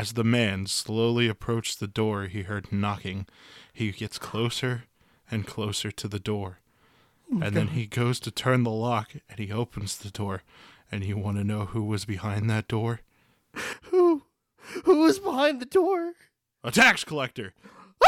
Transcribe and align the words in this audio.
As 0.00 0.14
the 0.14 0.24
man 0.24 0.64
slowly 0.64 1.28
approached 1.28 1.78
the 1.78 1.86
door, 1.86 2.24
he 2.24 2.44
heard 2.44 2.72
knocking. 2.72 3.26
He 3.70 3.92
gets 3.92 4.18
closer 4.18 4.84
and 5.30 5.46
closer 5.46 5.90
to 5.90 6.08
the 6.08 6.18
door. 6.18 6.60
Oh 7.30 7.42
and 7.42 7.54
then 7.54 7.68
he 7.68 7.84
goes 7.84 8.18
to 8.20 8.30
turn 8.30 8.62
the 8.62 8.70
lock 8.70 9.12
and 9.28 9.38
he 9.38 9.52
opens 9.52 9.98
the 9.98 10.10
door. 10.10 10.42
And 10.90 11.04
you 11.04 11.18
want 11.18 11.36
to 11.36 11.44
know 11.44 11.66
who 11.66 11.84
was 11.84 12.06
behind 12.06 12.48
that 12.48 12.66
door? 12.66 13.02
Who? 13.90 14.22
Who 14.84 15.00
was 15.00 15.18
behind 15.18 15.60
the 15.60 15.66
door? 15.66 16.14
A 16.64 16.70
tax 16.70 17.04
collector. 17.04 17.52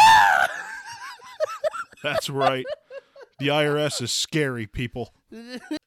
That's 2.03 2.31
right. 2.31 2.65
The 3.39 3.49
IRS 3.49 4.01
is 4.01 4.13
scary, 4.13 4.67
people. 4.67 5.13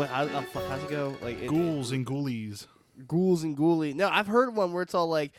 what? 0.00 0.08
How, 0.08 0.26
how's 0.26 0.82
it 0.82 0.88
go? 0.88 1.14
Like 1.20 1.42
it, 1.42 1.48
Ghouls 1.48 1.92
and 1.92 2.06
ghoulies. 2.06 2.66
ghouls 3.06 3.42
and 3.42 3.56
ghoulie. 3.56 3.94
No, 3.94 4.08
I've 4.08 4.26
heard 4.26 4.56
one 4.56 4.72
where 4.72 4.82
it's 4.82 4.94
all 4.94 5.08
like 5.08 5.32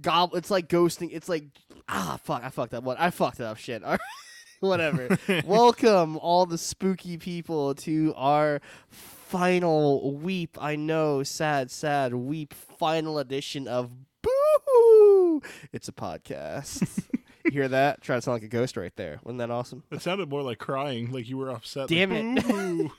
gob. 0.00 0.34
It's 0.34 0.50
like 0.50 0.68
ghosting. 0.68 1.10
It's 1.12 1.28
like 1.28 1.44
ah, 1.88 2.18
fuck. 2.24 2.42
I 2.42 2.50
fucked 2.50 2.74
up. 2.74 2.82
What? 2.82 2.98
I 2.98 3.10
fucked 3.10 3.40
up. 3.40 3.58
Shit. 3.58 3.84
All 3.84 3.92
right. 3.92 4.00
Whatever. 4.60 5.16
Welcome, 5.46 6.18
all 6.18 6.44
the 6.44 6.58
spooky 6.58 7.16
people, 7.16 7.76
to 7.76 8.12
our 8.16 8.60
final 8.90 10.16
weep. 10.16 10.58
I 10.60 10.74
know, 10.74 11.22
sad, 11.22 11.70
sad 11.70 12.12
weep. 12.12 12.52
Final 12.52 13.20
edition 13.20 13.68
of 13.68 13.92
Boo. 14.20 15.42
It's 15.72 15.86
a 15.86 15.92
podcast. 15.92 17.06
you 17.44 17.50
hear 17.52 17.68
that? 17.68 18.00
Try 18.00 18.16
to 18.16 18.22
sound 18.22 18.34
like 18.34 18.42
a 18.42 18.48
ghost 18.48 18.76
right 18.76 18.94
there. 18.96 19.20
Wasn't 19.22 19.38
that 19.38 19.52
awesome? 19.52 19.84
It 19.92 20.02
sounded 20.02 20.28
more 20.28 20.42
like 20.42 20.58
crying, 20.58 21.12
like 21.12 21.28
you 21.28 21.36
were 21.36 21.50
upset. 21.50 21.86
Damn 21.86 22.34
like, 22.34 22.44
it. 22.44 22.48
"Boo." 22.48 22.90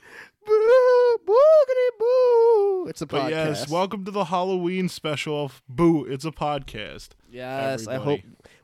Boo, 1.26 1.32
boogity 1.32 1.98
boo. 1.98 2.86
It's 2.88 3.02
a 3.02 3.06
podcast. 3.06 3.22
but 3.22 3.30
yes, 3.30 3.68
welcome 3.68 4.04
to 4.04 4.10
the 4.10 4.24
Halloween 4.24 4.88
special 4.88 5.44
of 5.44 5.62
Boo. 5.68 6.04
It's 6.04 6.24
a 6.24 6.30
podcast. 6.30 7.10
Yes, 7.30 7.86
I 7.86 7.96
hope 7.96 8.20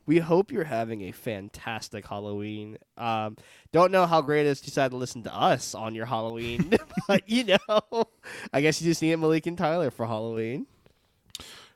we 0.07 0.19
hope 0.19 0.53
you're 0.53 0.65
having 0.65 1.03
a 1.03 1.13
fantastic 1.13 2.07
Halloween. 2.07 2.79
Um, 2.97 3.37
don't 3.73 3.93
know 3.93 4.07
how 4.07 4.23
great 4.23 4.47
it 4.47 4.51
is 4.51 4.61
to 4.61 4.67
decide 4.67 4.93
to 4.93 4.97
listen 4.97 5.23
to 5.25 5.35
us 5.35 5.75
on 5.75 5.95
your 5.95 6.07
Halloween, 6.07 6.73
but 7.09 7.29
you 7.29 7.45
know, 7.45 8.09
I 8.53 8.61
guess 8.61 8.81
you 8.81 8.89
just 8.89 9.03
need 9.03 9.17
Malik 9.17 9.47
and 9.47 9.59
Tyler 9.59 9.91
for 9.91 10.07
Halloween. 10.07 10.67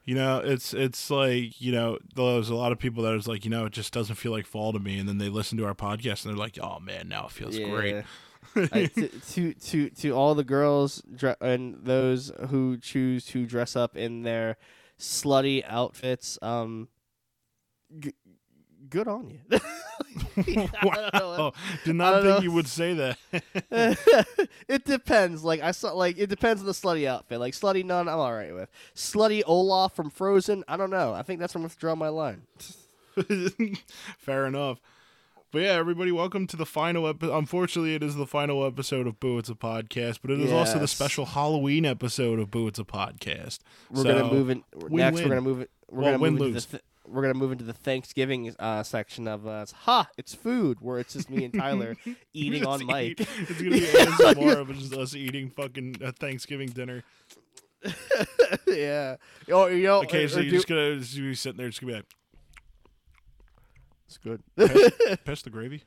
You 0.04 0.14
know, 0.14 0.38
it's 0.38 0.72
it's 0.72 1.10
like 1.10 1.60
you 1.60 1.72
know, 1.72 1.98
there's 2.14 2.48
a 2.48 2.54
lot 2.54 2.72
of 2.72 2.78
people 2.78 3.02
that 3.04 3.14
is 3.14 3.28
like, 3.28 3.44
you 3.44 3.50
know, 3.50 3.66
it 3.66 3.72
just 3.72 3.92
doesn't 3.92 4.16
feel 4.16 4.32
like 4.32 4.46
fall 4.46 4.72
to 4.72 4.78
me, 4.78 4.98
and 4.98 5.08
then 5.08 5.18
they 5.18 5.28
listen 5.28 5.58
to 5.58 5.66
our 5.66 5.74
podcast 5.74 6.24
and 6.24 6.32
they're 6.32 6.38
like, 6.42 6.58
oh 6.60 6.80
man, 6.80 7.08
now 7.08 7.26
it 7.26 7.32
feels 7.32 7.58
great. 7.58 8.04
To, 8.54 9.08
to 9.08 9.54
to 9.54 9.90
to 9.90 10.10
all 10.10 10.34
the 10.34 10.44
girls 10.44 11.02
dre- 11.14 11.36
and 11.40 11.76
those 11.84 12.32
who 12.48 12.76
choose 12.78 13.24
to 13.26 13.46
dress 13.46 13.76
up 13.76 13.96
in 13.96 14.22
their 14.22 14.56
slutty 14.98 15.62
outfits, 15.66 16.36
um, 16.42 16.88
g- 17.98 18.14
good 18.88 19.06
on 19.06 19.30
you. 19.30 19.40
I 20.36 21.10
don't 21.12 21.12
wow, 21.22 21.52
did 21.84 21.94
not 21.94 22.22
think 22.22 22.24
know. 22.24 22.40
you 22.40 22.50
would 22.52 22.66
say 22.66 22.94
that. 22.94 23.18
it 24.68 24.84
depends. 24.84 25.44
Like 25.44 25.60
I 25.62 25.70
saw, 25.70 25.92
like 25.92 26.18
it 26.18 26.28
depends 26.28 26.60
on 26.60 26.66
the 26.66 26.72
slutty 26.72 27.06
outfit. 27.06 27.38
Like 27.38 27.54
slutty 27.54 27.84
nun, 27.84 28.08
I'm 28.08 28.18
all 28.18 28.32
right 28.32 28.52
with. 28.54 28.68
Slutty 28.96 29.42
Olaf 29.46 29.94
from 29.94 30.10
Frozen, 30.10 30.64
I 30.66 30.76
don't 30.76 30.90
know. 30.90 31.12
I 31.14 31.22
think 31.22 31.38
that's 31.40 31.54
where 31.54 31.60
I'm 31.62 31.68
gonna 31.68 31.78
draw 31.78 31.94
my 31.94 32.08
line. 32.08 32.42
Fair 34.18 34.46
enough. 34.46 34.80
But 35.52 35.62
yeah, 35.62 35.72
everybody, 35.72 36.12
welcome 36.12 36.46
to 36.46 36.56
the 36.56 36.64
final 36.66 37.08
episode. 37.08 37.36
Unfortunately, 37.36 37.94
it 37.96 38.04
is 38.04 38.14
the 38.14 38.26
final 38.26 38.64
episode 38.64 39.08
of 39.08 39.18
Boo 39.18 39.36
It's 39.38 39.48
a 39.48 39.54
Podcast, 39.56 40.20
but 40.22 40.30
it 40.30 40.38
is 40.40 40.52
also 40.52 40.78
the 40.78 40.86
special 40.86 41.26
Halloween 41.26 41.84
episode 41.84 42.38
of 42.38 42.52
Boo 42.52 42.68
It's 42.68 42.78
a 42.78 42.84
Podcast. 42.84 43.58
We're 43.90 44.02
So, 44.04 44.12
gonna 44.20 44.32
move 44.32 44.50
in 44.50 44.62
next. 44.90 45.16
win. 45.16 45.24
We're 45.24 45.28
gonna 45.28 45.40
move 45.40 45.60
it. 45.62 45.70
We're 45.90 46.02
Well, 46.02 46.18
gonna 46.18 46.30
move 46.30 46.40
into 46.42 46.60
the. 46.60 46.66
Th- 46.66 46.82
we're 47.08 47.22
gonna 47.22 47.34
move 47.34 47.50
into 47.50 47.64
the 47.64 47.72
Thanksgiving 47.72 48.54
uh, 48.60 48.84
section 48.84 49.26
of 49.26 49.44
uh, 49.44 49.66
ha. 49.80 50.08
It's 50.16 50.32
food 50.36 50.78
where 50.80 51.00
it's 51.00 51.14
just 51.14 51.28
me 51.28 51.44
and 51.44 51.52
Tyler 51.52 51.96
eating 52.32 52.64
on 52.64 52.86
mic. 52.86 53.20
eat- 53.20 53.28
It's 53.40 53.60
gonna 53.60 53.70
be 53.70 53.80
ASMR 53.80 54.56
of 54.60 54.78
just 54.78 54.94
us 54.94 55.16
eating 55.16 55.50
fucking 55.50 55.96
a 56.00 56.12
Thanksgiving 56.12 56.68
dinner. 56.68 57.02
yeah. 58.68 59.16
Oh, 59.50 59.66
you 59.66 59.82
know, 59.82 60.02
Occasionally, 60.02 60.42
or 60.42 60.44
you're 60.44 60.50
do- 60.52 60.56
just 60.58 60.68
gonna 60.68 60.96
just 61.00 61.16
be 61.16 61.34
sitting 61.34 61.58
there, 61.58 61.68
just 61.70 61.80
gonna 61.80 61.92
be 61.94 61.96
like, 61.96 62.06
it's 64.10 64.18
good. 64.18 64.42
pass, 64.56 65.16
pass 65.24 65.42
the 65.42 65.50
gravy, 65.50 65.84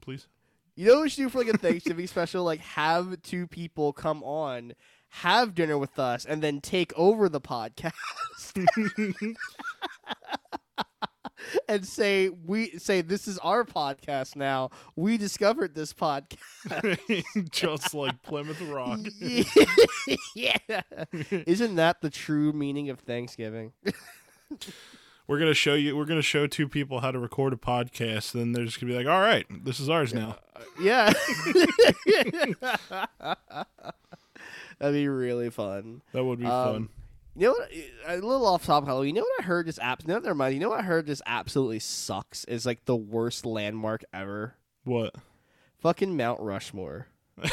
please. 0.00 0.28
You 0.76 0.86
know 0.86 0.94
what 0.96 1.02
we 1.02 1.08
should 1.08 1.24
do 1.24 1.28
for 1.28 1.38
like 1.38 1.52
a 1.52 1.58
Thanksgiving 1.58 2.06
special? 2.12 2.44
Like 2.44 2.60
have 2.60 3.20
two 3.22 3.48
people 3.48 3.92
come 3.92 4.22
on, 4.22 4.74
have 5.08 5.54
dinner 5.54 5.76
with 5.76 5.98
us, 5.98 6.24
and 6.24 6.42
then 6.42 6.60
take 6.60 6.92
over 6.96 7.28
the 7.28 7.40
podcast. 7.40 7.92
and 11.68 11.84
say 11.84 12.28
we 12.28 12.78
say 12.78 13.00
this 13.00 13.26
is 13.26 13.36
our 13.38 13.64
podcast 13.64 14.36
now. 14.36 14.70
We 14.94 15.16
discovered 15.16 15.74
this 15.74 15.92
podcast. 15.92 16.38
just 17.50 17.94
like 17.94 18.22
Plymouth 18.22 18.60
Rock. 18.62 19.00
yeah. 20.36 20.82
Isn't 21.30 21.74
that 21.74 22.00
the 22.00 22.10
true 22.10 22.52
meaning 22.52 22.90
of 22.90 23.00
Thanksgiving? 23.00 23.72
We're 25.28 25.38
gonna 25.38 25.54
show 25.54 25.74
you. 25.74 25.96
We're 25.96 26.04
gonna 26.04 26.22
show 26.22 26.46
two 26.46 26.68
people 26.68 27.00
how 27.00 27.10
to 27.10 27.18
record 27.18 27.52
a 27.52 27.56
podcast, 27.56 28.34
and 28.34 28.42
then 28.42 28.52
they're 28.52 28.64
just 28.64 28.80
gonna 28.80 28.92
be 28.92 28.96
like, 28.98 29.06
"All 29.08 29.20
right, 29.20 29.44
this 29.64 29.80
is 29.80 29.88
ours 29.90 30.14
now." 30.14 30.36
yeah. 30.80 31.12
That'd 34.78 34.94
be 34.94 35.08
really 35.08 35.50
fun. 35.50 36.02
That 36.12 36.24
would 36.24 36.38
be 36.38 36.44
Um, 36.46 36.72
fun. 36.72 36.88
You 37.34 37.48
know 37.48 37.52
what? 37.52 37.70
A 38.06 38.14
little 38.16 38.46
off 38.46 38.64
topic, 38.64 38.86
Halloween. 38.88 39.14
You 39.16 39.20
know 39.22 39.26
what 39.36 39.40
I 39.44 39.46
heard? 39.46 39.66
Just 39.66 39.78
apps. 39.80 40.06
No, 40.06 40.14
never 40.18 40.34
mind. 40.34 40.54
You 40.54 40.60
know 40.60 40.70
what 40.70 40.80
I 40.80 40.82
heard? 40.82 41.06
Just 41.06 41.22
absolutely 41.26 41.80
sucks. 41.80 42.44
Is 42.44 42.64
like 42.64 42.84
the 42.86 42.96
worst 42.96 43.44
landmark 43.44 44.04
ever. 44.12 44.54
What? 44.84 45.14
Fucking 45.80 46.16
Mount 46.16 46.40
Rushmore. 46.40 47.08
I 47.42 47.50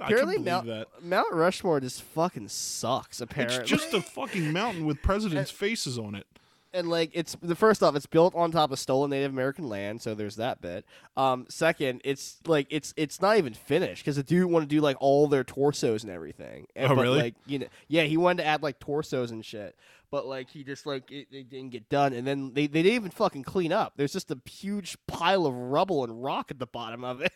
Apparently, 0.00 0.38
Mount 0.38 0.66
that. 0.66 0.86
Mount 1.02 1.32
Rushmore 1.34 1.80
just 1.80 2.02
fucking 2.02 2.48
sucks. 2.48 3.20
Apparently, 3.20 3.58
It's 3.60 3.68
just 3.68 3.92
a 3.92 4.00
fucking 4.00 4.50
mountain 4.52 4.86
with 4.86 5.02
presidents' 5.02 5.50
faces 5.50 5.98
on 5.98 6.14
it. 6.14 6.26
And 6.72 6.88
like 6.88 7.10
it's 7.14 7.36
the 7.42 7.54
first 7.54 7.82
off, 7.82 7.96
it's 7.96 8.06
built 8.06 8.34
on 8.34 8.50
top 8.52 8.70
of 8.72 8.78
stolen 8.78 9.10
Native 9.10 9.32
American 9.32 9.68
land, 9.68 10.00
so 10.02 10.14
there's 10.14 10.36
that 10.36 10.60
bit. 10.60 10.84
Um, 11.16 11.46
second, 11.48 12.00
it's 12.04 12.38
like 12.46 12.66
it's 12.70 12.94
it's 12.96 13.20
not 13.20 13.36
even 13.38 13.54
finished 13.54 14.04
because 14.04 14.16
the 14.16 14.22
dude 14.22 14.50
want 14.50 14.62
to 14.68 14.68
do 14.74 14.80
like 14.80 14.96
all 15.00 15.26
their 15.28 15.44
torsos 15.44 16.02
and 16.04 16.12
everything. 16.12 16.66
And, 16.76 16.92
Oh, 16.92 16.96
but, 16.96 17.02
really? 17.02 17.20
Like 17.20 17.34
you 17.46 17.58
know, 17.60 17.66
yeah, 17.88 18.02
he 18.04 18.16
wanted 18.16 18.42
to 18.42 18.48
add 18.48 18.62
like 18.62 18.78
torsos 18.78 19.30
and 19.30 19.44
shit, 19.44 19.76
but 20.10 20.26
like 20.26 20.50
he 20.50 20.62
just 20.64 20.86
like 20.86 21.10
it, 21.10 21.28
it 21.30 21.48
didn't 21.50 21.70
get 21.70 21.88
done, 21.88 22.12
and 22.12 22.26
then 22.26 22.52
they 22.54 22.66
they 22.66 22.82
didn't 22.82 22.96
even 22.96 23.10
fucking 23.10 23.42
clean 23.44 23.72
up. 23.72 23.94
There's 23.96 24.12
just 24.12 24.30
a 24.30 24.38
huge 24.48 24.96
pile 25.06 25.46
of 25.46 25.54
rubble 25.54 26.04
and 26.04 26.22
rock 26.22 26.50
at 26.50 26.58
the 26.58 26.66
bottom 26.66 27.04
of 27.04 27.20
it, 27.20 27.32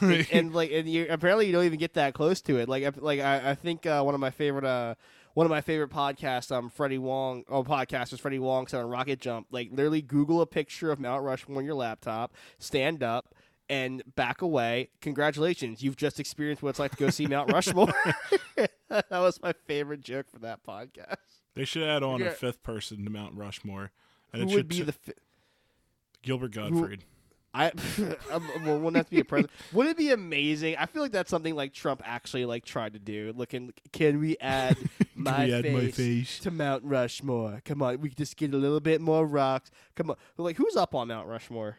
and 0.32 0.54
like 0.54 0.70
and 0.72 0.88
you 0.88 1.06
apparently 1.10 1.46
you 1.46 1.52
don't 1.52 1.64
even 1.64 1.78
get 1.78 1.94
that 1.94 2.14
close 2.14 2.40
to 2.42 2.56
it. 2.58 2.68
Like 2.68 2.84
I- 2.84 2.92
like 2.98 3.20
I, 3.20 3.50
I 3.50 3.54
think 3.54 3.86
uh, 3.86 4.02
one 4.02 4.14
of 4.14 4.20
my 4.20 4.30
favorite 4.30 4.64
uh 4.64 4.94
one 5.38 5.46
of 5.46 5.50
my 5.50 5.60
favorite 5.60 5.90
podcasts, 5.90 6.50
um, 6.50 6.68
Freddie 6.68 6.98
Wong, 6.98 7.44
oh, 7.48 7.62
podcasters, 7.62 8.18
Freddie 8.18 8.40
Wong, 8.40 8.66
said 8.66 8.80
on 8.80 8.90
Rocket 8.90 9.20
Jump, 9.20 9.46
like 9.52 9.68
literally 9.70 10.02
Google 10.02 10.40
a 10.40 10.46
picture 10.46 10.90
of 10.90 10.98
Mount 10.98 11.22
Rushmore 11.22 11.58
on 11.58 11.64
your 11.64 11.76
laptop, 11.76 12.34
stand 12.58 13.04
up, 13.04 13.36
and 13.68 14.02
back 14.16 14.42
away. 14.42 14.88
Congratulations, 15.00 15.80
you've 15.80 15.94
just 15.94 16.18
experienced 16.18 16.60
what 16.60 16.70
it's 16.70 16.80
like 16.80 16.90
to 16.90 16.96
go 16.96 17.08
see 17.10 17.28
Mount 17.28 17.52
Rushmore. 17.52 17.86
that 18.88 19.06
was 19.12 19.40
my 19.40 19.52
favorite 19.52 20.00
joke 20.00 20.26
for 20.28 20.40
that 20.40 20.64
podcast. 20.66 21.14
They 21.54 21.64
should 21.64 21.84
add 21.84 22.02
on 22.02 22.18
Yeah. 22.18 22.26
a 22.26 22.30
fifth 22.32 22.64
person 22.64 23.04
to 23.04 23.10
Mount 23.10 23.36
Rushmore, 23.36 23.92
and 24.32 24.42
Who 24.42 24.48
it 24.48 24.50
would 24.50 24.58
should 24.58 24.68
be 24.68 24.76
t- 24.78 24.82
the? 24.82 24.92
Fi- 24.92 25.12
Gilbert 26.22 26.50
Gottfried. 26.50 27.04
I 27.54 27.70
um, 28.30 28.48
well, 28.64 28.78
wouldn't 28.78 28.96
have 28.96 29.06
to 29.06 29.10
be 29.10 29.20
a 29.20 29.24
president. 29.24 29.52
Wouldn't 29.72 29.94
it 29.94 29.98
be 29.98 30.10
amazing? 30.10 30.76
I 30.78 30.86
feel 30.86 31.00
like 31.02 31.12
that's 31.12 31.30
something 31.30 31.54
like 31.54 31.72
Trump 31.72 32.02
actually 32.04 32.44
like 32.44 32.64
tried 32.64 32.92
to 32.92 32.98
do. 32.98 33.32
Looking, 33.36 33.72
can 33.92 34.20
we 34.20 34.36
add 34.38 34.76
my, 35.18 35.46
face 35.62 35.72
my 35.72 35.90
face? 35.90 36.38
to 36.40 36.50
Mount 36.50 36.84
Rushmore? 36.84 37.60
Come 37.64 37.82
on, 37.82 38.00
we 38.00 38.08
can 38.10 38.16
just 38.16 38.36
get 38.36 38.54
a 38.54 38.56
little 38.56 38.80
bit 38.80 39.00
more 39.00 39.26
rocks. 39.26 39.70
Come 39.94 40.10
on, 40.10 40.16
like 40.36 40.56
who's 40.56 40.76
up 40.76 40.94
on 40.94 41.08
Mount 41.08 41.28
Rushmore? 41.28 41.78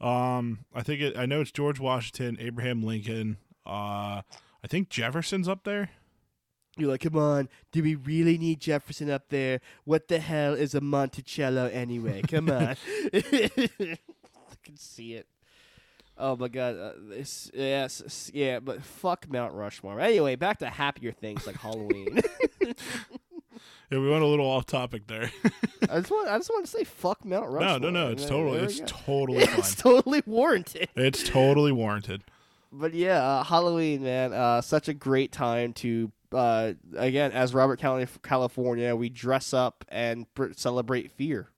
Um, 0.00 0.64
I 0.74 0.82
think 0.82 1.00
it. 1.00 1.16
I 1.16 1.26
know 1.26 1.40
it's 1.40 1.52
George 1.52 1.80
Washington, 1.80 2.36
Abraham 2.40 2.82
Lincoln. 2.82 3.38
Uh, 3.64 4.22
I 4.62 4.66
think 4.68 4.88
Jefferson's 4.88 5.48
up 5.48 5.64
there. 5.64 5.90
You're 6.76 6.90
like, 6.90 7.02
come 7.02 7.16
on, 7.16 7.48
do 7.70 7.82
we 7.82 7.94
really 7.94 8.36
need 8.36 8.60
Jefferson 8.60 9.08
up 9.08 9.28
there? 9.28 9.60
What 9.84 10.08
the 10.08 10.18
hell 10.18 10.54
is 10.54 10.74
a 10.74 10.80
Monticello 10.80 11.66
anyway? 11.66 12.22
Come 12.22 12.50
on. 12.50 12.76
I 13.14 13.98
can 14.62 14.76
see 14.76 15.14
it. 15.14 15.28
Oh 16.16 16.36
my 16.36 16.48
god, 16.48 16.76
uh, 16.78 16.92
this 17.08 17.50
yes, 17.52 18.30
yeah, 18.32 18.60
but 18.60 18.84
fuck 18.84 19.28
Mount 19.28 19.52
Rushmore. 19.54 20.00
Anyway, 20.00 20.36
back 20.36 20.58
to 20.60 20.70
happier 20.70 21.12
things 21.12 21.46
like 21.46 21.56
Halloween. 21.56 22.20
Yeah, 23.90 23.98
we 23.98 24.10
went 24.10 24.22
a 24.24 24.26
little 24.26 24.46
off 24.46 24.66
topic 24.66 25.06
there. 25.06 25.30
I 25.88 25.98
just 26.00 26.10
want, 26.10 26.28
I 26.28 26.38
just 26.38 26.48
want 26.50 26.64
to 26.64 26.70
say 26.70 26.84
fuck 26.84 27.24
Mount 27.24 27.50
Rushmore. 27.50 27.78
no, 27.78 27.90
no. 27.90 28.06
no, 28.06 28.12
It's 28.12 28.24
totally, 28.24 28.58
it's 28.60 28.80
totally 28.86 29.38
it's 29.44 29.74
totally 29.76 30.22
warranted. 30.26 30.88
It's 30.96 31.22
totally 31.28 31.70
warranted. 31.70 32.24
But 32.72 32.94
yeah, 32.94 33.22
uh, 33.22 33.44
Halloween, 33.44 34.02
man, 34.02 34.32
uh, 34.32 34.60
such 34.62 34.88
a 34.88 34.94
great 34.94 35.32
time 35.32 35.72
to. 35.74 36.10
Uh, 36.32 36.72
again, 36.96 37.30
as 37.30 37.54
Robert 37.54 37.78
County, 37.78 38.06
California, 38.24 38.96
we 38.96 39.08
dress 39.10 39.54
up 39.54 39.84
and 39.88 40.32
pr- 40.34 40.52
celebrate 40.56 41.12
fear. 41.12 41.50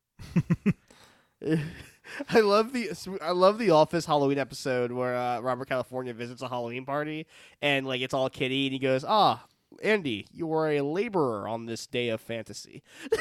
I 2.29 2.41
love 2.41 2.73
the 2.73 2.91
I 3.23 3.33
love 3.33 3.59
the 3.59 3.71
Office 3.71 4.07
Halloween 4.07 4.39
episode 4.39 4.93
where 4.93 5.17
uh, 5.17 5.41
Robert 5.41 5.69
California 5.69 6.15
visits 6.15 6.43
a 6.43 6.49
Halloween 6.49 6.85
party 6.85 7.27
and 7.61 7.87
like 7.87 8.01
it's 8.01 8.15
all 8.15 8.31
kitty 8.31 8.67
and 8.67 8.73
he 8.73 8.79
goes, 8.79 9.05
"Ah, 9.07 9.47
Andy, 9.83 10.27
you 10.33 10.53
are 10.53 10.71
a 10.71 10.81
laborer 10.83 11.49
on 11.49 11.67
this 11.67 11.87
day 11.87 12.09
of 12.09 12.21
fantasy." 12.21 12.83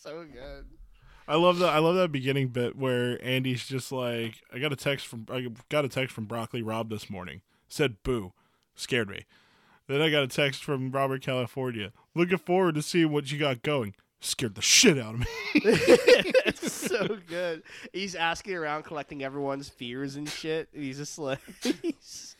so 0.00 0.24
good. 0.24 0.66
I 1.26 1.36
love 1.36 1.58
that. 1.58 1.68
I 1.68 1.78
love 1.78 1.96
that 1.96 2.10
beginning 2.10 2.48
bit 2.48 2.76
where 2.76 3.22
Andy's 3.24 3.66
just 3.66 3.92
like, 3.92 4.36
"I 4.52 4.58
got 4.58 4.72
a 4.72 4.76
text 4.76 5.06
from 5.06 5.26
I 5.30 5.48
got 5.68 5.84
a 5.84 5.88
text 5.88 6.14
from 6.14 6.24
Broccoli 6.24 6.62
Rob 6.62 6.88
this 6.90 7.10
morning. 7.10 7.42
Said 7.68 8.02
boo, 8.02 8.32
scared 8.74 9.10
me. 9.10 9.26
Then 9.88 10.02
I 10.02 10.10
got 10.10 10.22
a 10.22 10.28
text 10.28 10.64
from 10.64 10.90
Robert 10.90 11.22
California. 11.22 11.92
Looking 12.14 12.38
forward 12.38 12.74
to 12.74 12.82
seeing 12.82 13.10
what 13.10 13.32
you 13.32 13.38
got 13.38 13.62
going. 13.62 13.94
Scared 14.20 14.56
the 14.56 14.62
shit 14.62 14.98
out 14.98 15.14
of 15.14 15.20
me. 15.20 15.26
it's 15.54 16.72
so 16.88 17.18
good. 17.28 17.62
He's 17.92 18.14
asking 18.16 18.54
around, 18.54 18.82
collecting 18.82 19.22
everyone's 19.22 19.68
fears 19.68 20.16
and 20.16 20.28
shit. 20.28 20.68
He's 20.72 20.98
just 20.98 21.18
like, 21.18 21.38
he's- 21.62 22.34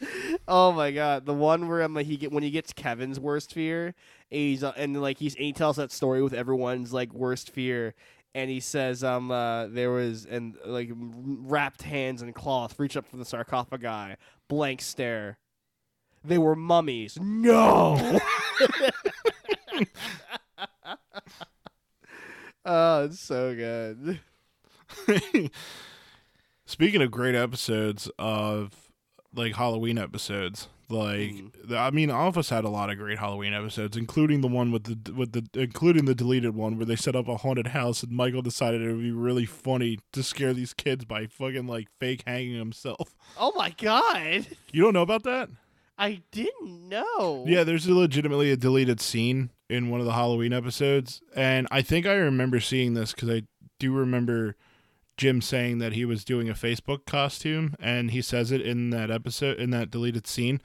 oh 0.49 0.73
my 0.73 0.91
god, 0.91 1.25
the 1.25 1.35
one 1.35 1.69
where 1.69 1.83
um, 1.85 1.97
he 1.97 2.17
get 2.17 2.33
when 2.33 2.43
he 2.43 2.51
gets 2.51 2.73
Kevin's 2.73 3.21
worst 3.21 3.53
fear, 3.53 3.95
he's 4.29 4.65
uh, 4.65 4.73
and 4.77 5.01
like 5.01 5.19
he's 5.19 5.35
and 5.37 5.45
he 5.45 5.53
tells 5.53 5.77
that 5.77 5.93
story 5.93 6.21
with 6.23 6.35
everyone's 6.35 6.93
like 6.93 7.13
worst 7.13 7.51
fear. 7.51 7.95
And 8.35 8.51
he 8.51 8.61
says, 8.61 9.03
um, 9.03 9.31
uh, 9.31 9.69
there 9.69 9.91
was 9.91 10.27
and 10.27 10.57
like 10.65 10.91
wrapped 10.95 11.83
hands 11.83 12.23
in 12.23 12.33
cloth, 12.33 12.79
reach 12.79 12.97
up 12.97 13.07
from 13.07 13.21
the 13.21 13.25
sarcophagi, 13.25 14.17
blank 14.49 14.81
stare. 14.83 15.39
They 16.25 16.39
were 16.39 16.55
mummies. 16.57 17.19
No. 17.21 18.19
Oh, 22.69 23.05
it's 23.05 23.21
so 23.21 23.55
good. 23.55 24.21
Speaking 26.67 27.03
of 27.03 27.11
great 27.11 27.35
episodes 27.35 28.11
of 28.19 28.91
like 29.35 29.57
Halloween 29.57 29.99
episodes, 29.99 30.69
like 30.91 31.31
mm-hmm. 31.31 31.69
the- 31.69 31.79
I 31.79 31.91
mean, 31.91 32.11
all 32.11 32.29
of 32.29 32.37
us 32.37 32.51
had 32.51 32.65
a 32.65 32.69
lot 32.69 32.91
of 32.91 32.99
great 32.99 33.19
Halloween 33.19 33.55
episodes, 33.55 33.97
including 33.97 34.43
the 34.43 34.49
one 34.49 34.71
with 34.71 34.85
the 34.85 35.13
with 35.15 35.33
the 35.33 35.47
including 35.59 36.05
the 36.05 36.15
deleted 36.15 36.55
one 36.55 36.77
where 36.77 36.87
they 36.87 36.97
set 36.97 37.17
up 37.17 37.27
a 37.27 37.39
haunted 37.39 37.69
house 37.69 38.03
and 38.03 38.13
Michael 38.13 38.43
decided 38.43 38.83
it 38.83 38.93
would 38.93 39.03
be 39.03 39.11
really 39.11 39.47
funny 39.47 39.99
to 40.13 40.23
scare 40.23 40.53
these 40.53 40.75
kids 40.75 41.05
by 41.07 41.27
fucking 41.27 41.67
like 41.67 41.89
fake 41.99 42.23
hanging 42.27 42.57
himself. 42.57 43.15
Oh 43.41 43.53
my 43.55 43.71
god. 43.71 44.47
You 44.73 44.83
don't 44.83 44.95
know 44.95 45.03
about 45.03 45.23
that? 45.25 45.49
I 45.97 46.23
didn't 46.33 46.89
know. 46.89 47.45
Yeah, 47.47 47.63
there's 47.63 47.87
a 47.87 47.95
legitimately 47.95 48.51
a 48.51 48.57
deleted 48.57 49.01
scene 49.01 49.51
in 49.69 49.91
one 49.91 50.01
of 50.01 50.07
the 50.07 50.13
Halloween 50.13 50.53
episodes, 50.53 51.21
and 51.35 51.67
I 51.71 51.83
think 51.83 52.07
I 52.07 52.15
remember 52.15 52.61
seeing 52.61 52.95
this 52.95 53.13
because 53.13 53.29
I 53.29 53.43
do 53.79 53.93
remember 53.93 54.57
Jim 55.17 55.41
saying 55.43 55.79
that 55.79 55.93
he 55.93 56.05
was 56.05 56.25
doing 56.25 56.49
a 56.49 56.55
Facebook 56.55 57.05
costume, 57.05 57.75
and 57.81 58.11
he 58.13 58.23
says 58.23 58.51
it 58.53 58.61
in 58.61 58.91
that 58.91 59.11
episode 59.11 59.59
in 59.59 59.71
that 59.71 59.91
deleted 59.91 60.27
scene. 60.27 60.61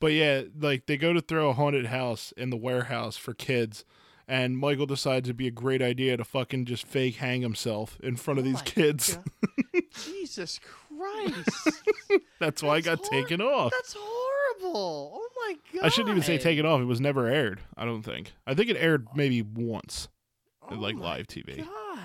But 0.00 0.12
yeah, 0.12 0.42
like 0.58 0.86
they 0.86 0.96
go 0.96 1.12
to 1.12 1.20
throw 1.20 1.50
a 1.50 1.52
haunted 1.52 1.86
house 1.86 2.32
in 2.36 2.50
the 2.50 2.56
warehouse 2.56 3.16
for 3.16 3.34
kids, 3.34 3.84
and 4.26 4.56
Michael 4.56 4.86
decides 4.86 5.28
it'd 5.28 5.36
be 5.36 5.46
a 5.46 5.52
great 5.52 5.82
idea 5.82 6.16
to 6.16 6.24
fucking 6.24 6.64
just 6.64 6.86
fake 6.86 7.16
hang 7.16 7.42
himself 7.42 7.98
in 8.02 8.16
front 8.16 8.40
of 8.40 8.46
Oh 8.46 8.48
these 8.48 8.62
kids. 8.62 9.18
Jesus 9.92 10.58
Christ. 10.60 11.82
That's 12.38 12.62
why 12.62 12.76
I 12.76 12.80
got 12.80 13.00
hor- 13.00 13.10
taken 13.10 13.40
off. 13.42 13.72
That's 13.72 13.94
horrible. 13.98 14.29
Oh 14.62 15.28
my 15.46 15.54
god. 15.74 15.84
I 15.84 15.88
shouldn't 15.88 16.10
even 16.10 16.22
say 16.22 16.38
take 16.38 16.58
it 16.58 16.64
off. 16.66 16.80
It 16.80 16.84
was 16.86 17.00
never 17.00 17.26
aired. 17.26 17.60
I 17.76 17.84
don't 17.84 18.02
think. 18.02 18.32
I 18.46 18.54
think 18.54 18.70
it 18.70 18.76
aired 18.76 19.08
maybe 19.14 19.42
once. 19.42 20.08
Oh 20.70 20.74
like 20.74 20.96
my 20.96 21.02
live 21.16 21.26
TV. 21.26 21.58
God. 21.58 21.98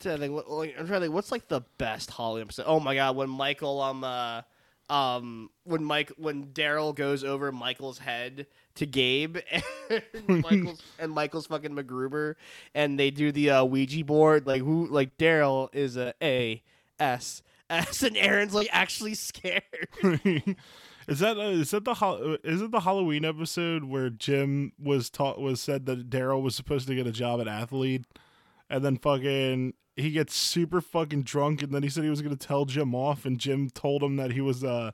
To 0.00 0.16
think, 0.16 0.32
what- 0.32 0.50
like, 0.50 0.74
I'm 0.78 0.86
trying 0.86 1.00
to 1.00 1.04
think, 1.06 1.14
what's 1.14 1.30
like 1.30 1.48
the 1.48 1.60
best 1.76 2.10
Halloween 2.10 2.42
episode? 2.44 2.64
Oh 2.66 2.80
my 2.80 2.94
god, 2.94 3.16
when 3.16 3.28
Michael 3.28 3.80
um 3.82 4.02
uh 4.04 4.42
um 4.88 5.50
when 5.64 5.84
Mike 5.84 6.10
when 6.16 6.46
Darryl 6.46 6.94
goes 6.94 7.22
over 7.22 7.52
Michael's 7.52 7.98
head 7.98 8.46
to 8.76 8.86
Gabe 8.86 9.36
and 9.90 10.02
Michael's 10.42 10.82
and 10.98 11.12
Michael's 11.12 11.46
fucking 11.46 11.72
MacGruber 11.76 12.34
and 12.74 12.98
they 12.98 13.10
do 13.10 13.30
the 13.30 13.50
uh, 13.50 13.64
Ouija 13.64 14.04
board 14.04 14.46
like 14.46 14.62
who 14.62 14.86
like 14.86 15.16
Darryl 15.18 15.68
is 15.74 15.96
a 15.96 16.12
A 16.22 16.62
S 16.98 17.42
S 17.68 18.02
and 18.02 18.16
Erin's 18.16 18.52
like 18.54 18.68
actually 18.72 19.14
scared. 19.14 19.62
Is 21.10 21.18
that 21.18 21.36
uh, 21.36 21.40
is 21.40 21.72
that 21.72 21.84
the 21.84 21.94
Hal- 21.94 22.34
uh, 22.34 22.36
is 22.44 22.62
it 22.62 22.70
the 22.70 22.80
Halloween 22.80 23.24
episode 23.24 23.82
where 23.82 24.10
Jim 24.10 24.72
was 24.78 25.10
taught 25.10 25.40
was 25.40 25.60
said 25.60 25.84
that 25.86 26.08
Darryl 26.08 26.40
was 26.40 26.54
supposed 26.54 26.86
to 26.86 26.94
get 26.94 27.08
a 27.08 27.10
job 27.10 27.40
at 27.40 27.48
Athlead, 27.48 28.04
and 28.70 28.84
then 28.84 28.96
fucking 28.96 29.74
he 29.96 30.12
gets 30.12 30.36
super 30.36 30.80
fucking 30.80 31.24
drunk, 31.24 31.64
and 31.64 31.72
then 31.74 31.82
he 31.82 31.88
said 31.88 32.04
he 32.04 32.10
was 32.10 32.22
gonna 32.22 32.36
tell 32.36 32.64
Jim 32.64 32.94
off, 32.94 33.26
and 33.26 33.40
Jim 33.40 33.70
told 33.70 34.04
him 34.04 34.16
that 34.16 34.30
he 34.30 34.40
was 34.40 34.62
uh 34.62 34.92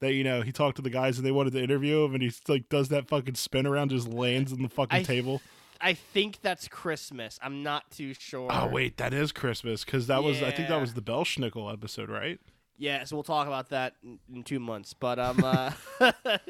that 0.00 0.14
you 0.14 0.24
know 0.24 0.40
he 0.40 0.50
talked 0.50 0.76
to 0.76 0.82
the 0.82 0.88
guys 0.88 1.18
and 1.18 1.26
they 1.26 1.30
wanted 1.30 1.52
to 1.52 1.62
interview 1.62 2.04
him, 2.04 2.14
and 2.14 2.22
he 2.22 2.32
like 2.48 2.70
does 2.70 2.88
that 2.88 3.06
fucking 3.06 3.34
spin 3.34 3.66
around, 3.66 3.90
just 3.90 4.08
lands 4.08 4.54
on 4.54 4.62
the 4.62 4.68
fucking 4.70 5.00
I- 5.00 5.02
table. 5.02 5.42
I 5.82 5.94
think 5.94 6.40
that's 6.42 6.68
Christmas. 6.68 7.38
I'm 7.42 7.62
not 7.62 7.90
too 7.90 8.12
sure. 8.12 8.48
Oh 8.50 8.66
wait, 8.66 8.98
that 8.98 9.14
is 9.14 9.32
Christmas 9.32 9.84
because 9.84 10.06
that 10.06 10.22
was 10.22 10.42
I 10.42 10.50
think 10.50 10.68
that 10.68 10.80
was 10.80 10.94
the 10.94 11.02
Belsnickel 11.02 11.72
episode, 11.72 12.10
right? 12.10 12.38
Yeah, 12.80 13.04
so 13.04 13.14
we'll 13.14 13.24
talk 13.24 13.46
about 13.46 13.68
that 13.68 13.96
in, 14.02 14.42
two 14.42 14.58
months. 14.58 14.94
But 14.94 15.18
um, 15.18 15.44
uh, 15.44 15.70
oh, 16.00 16.10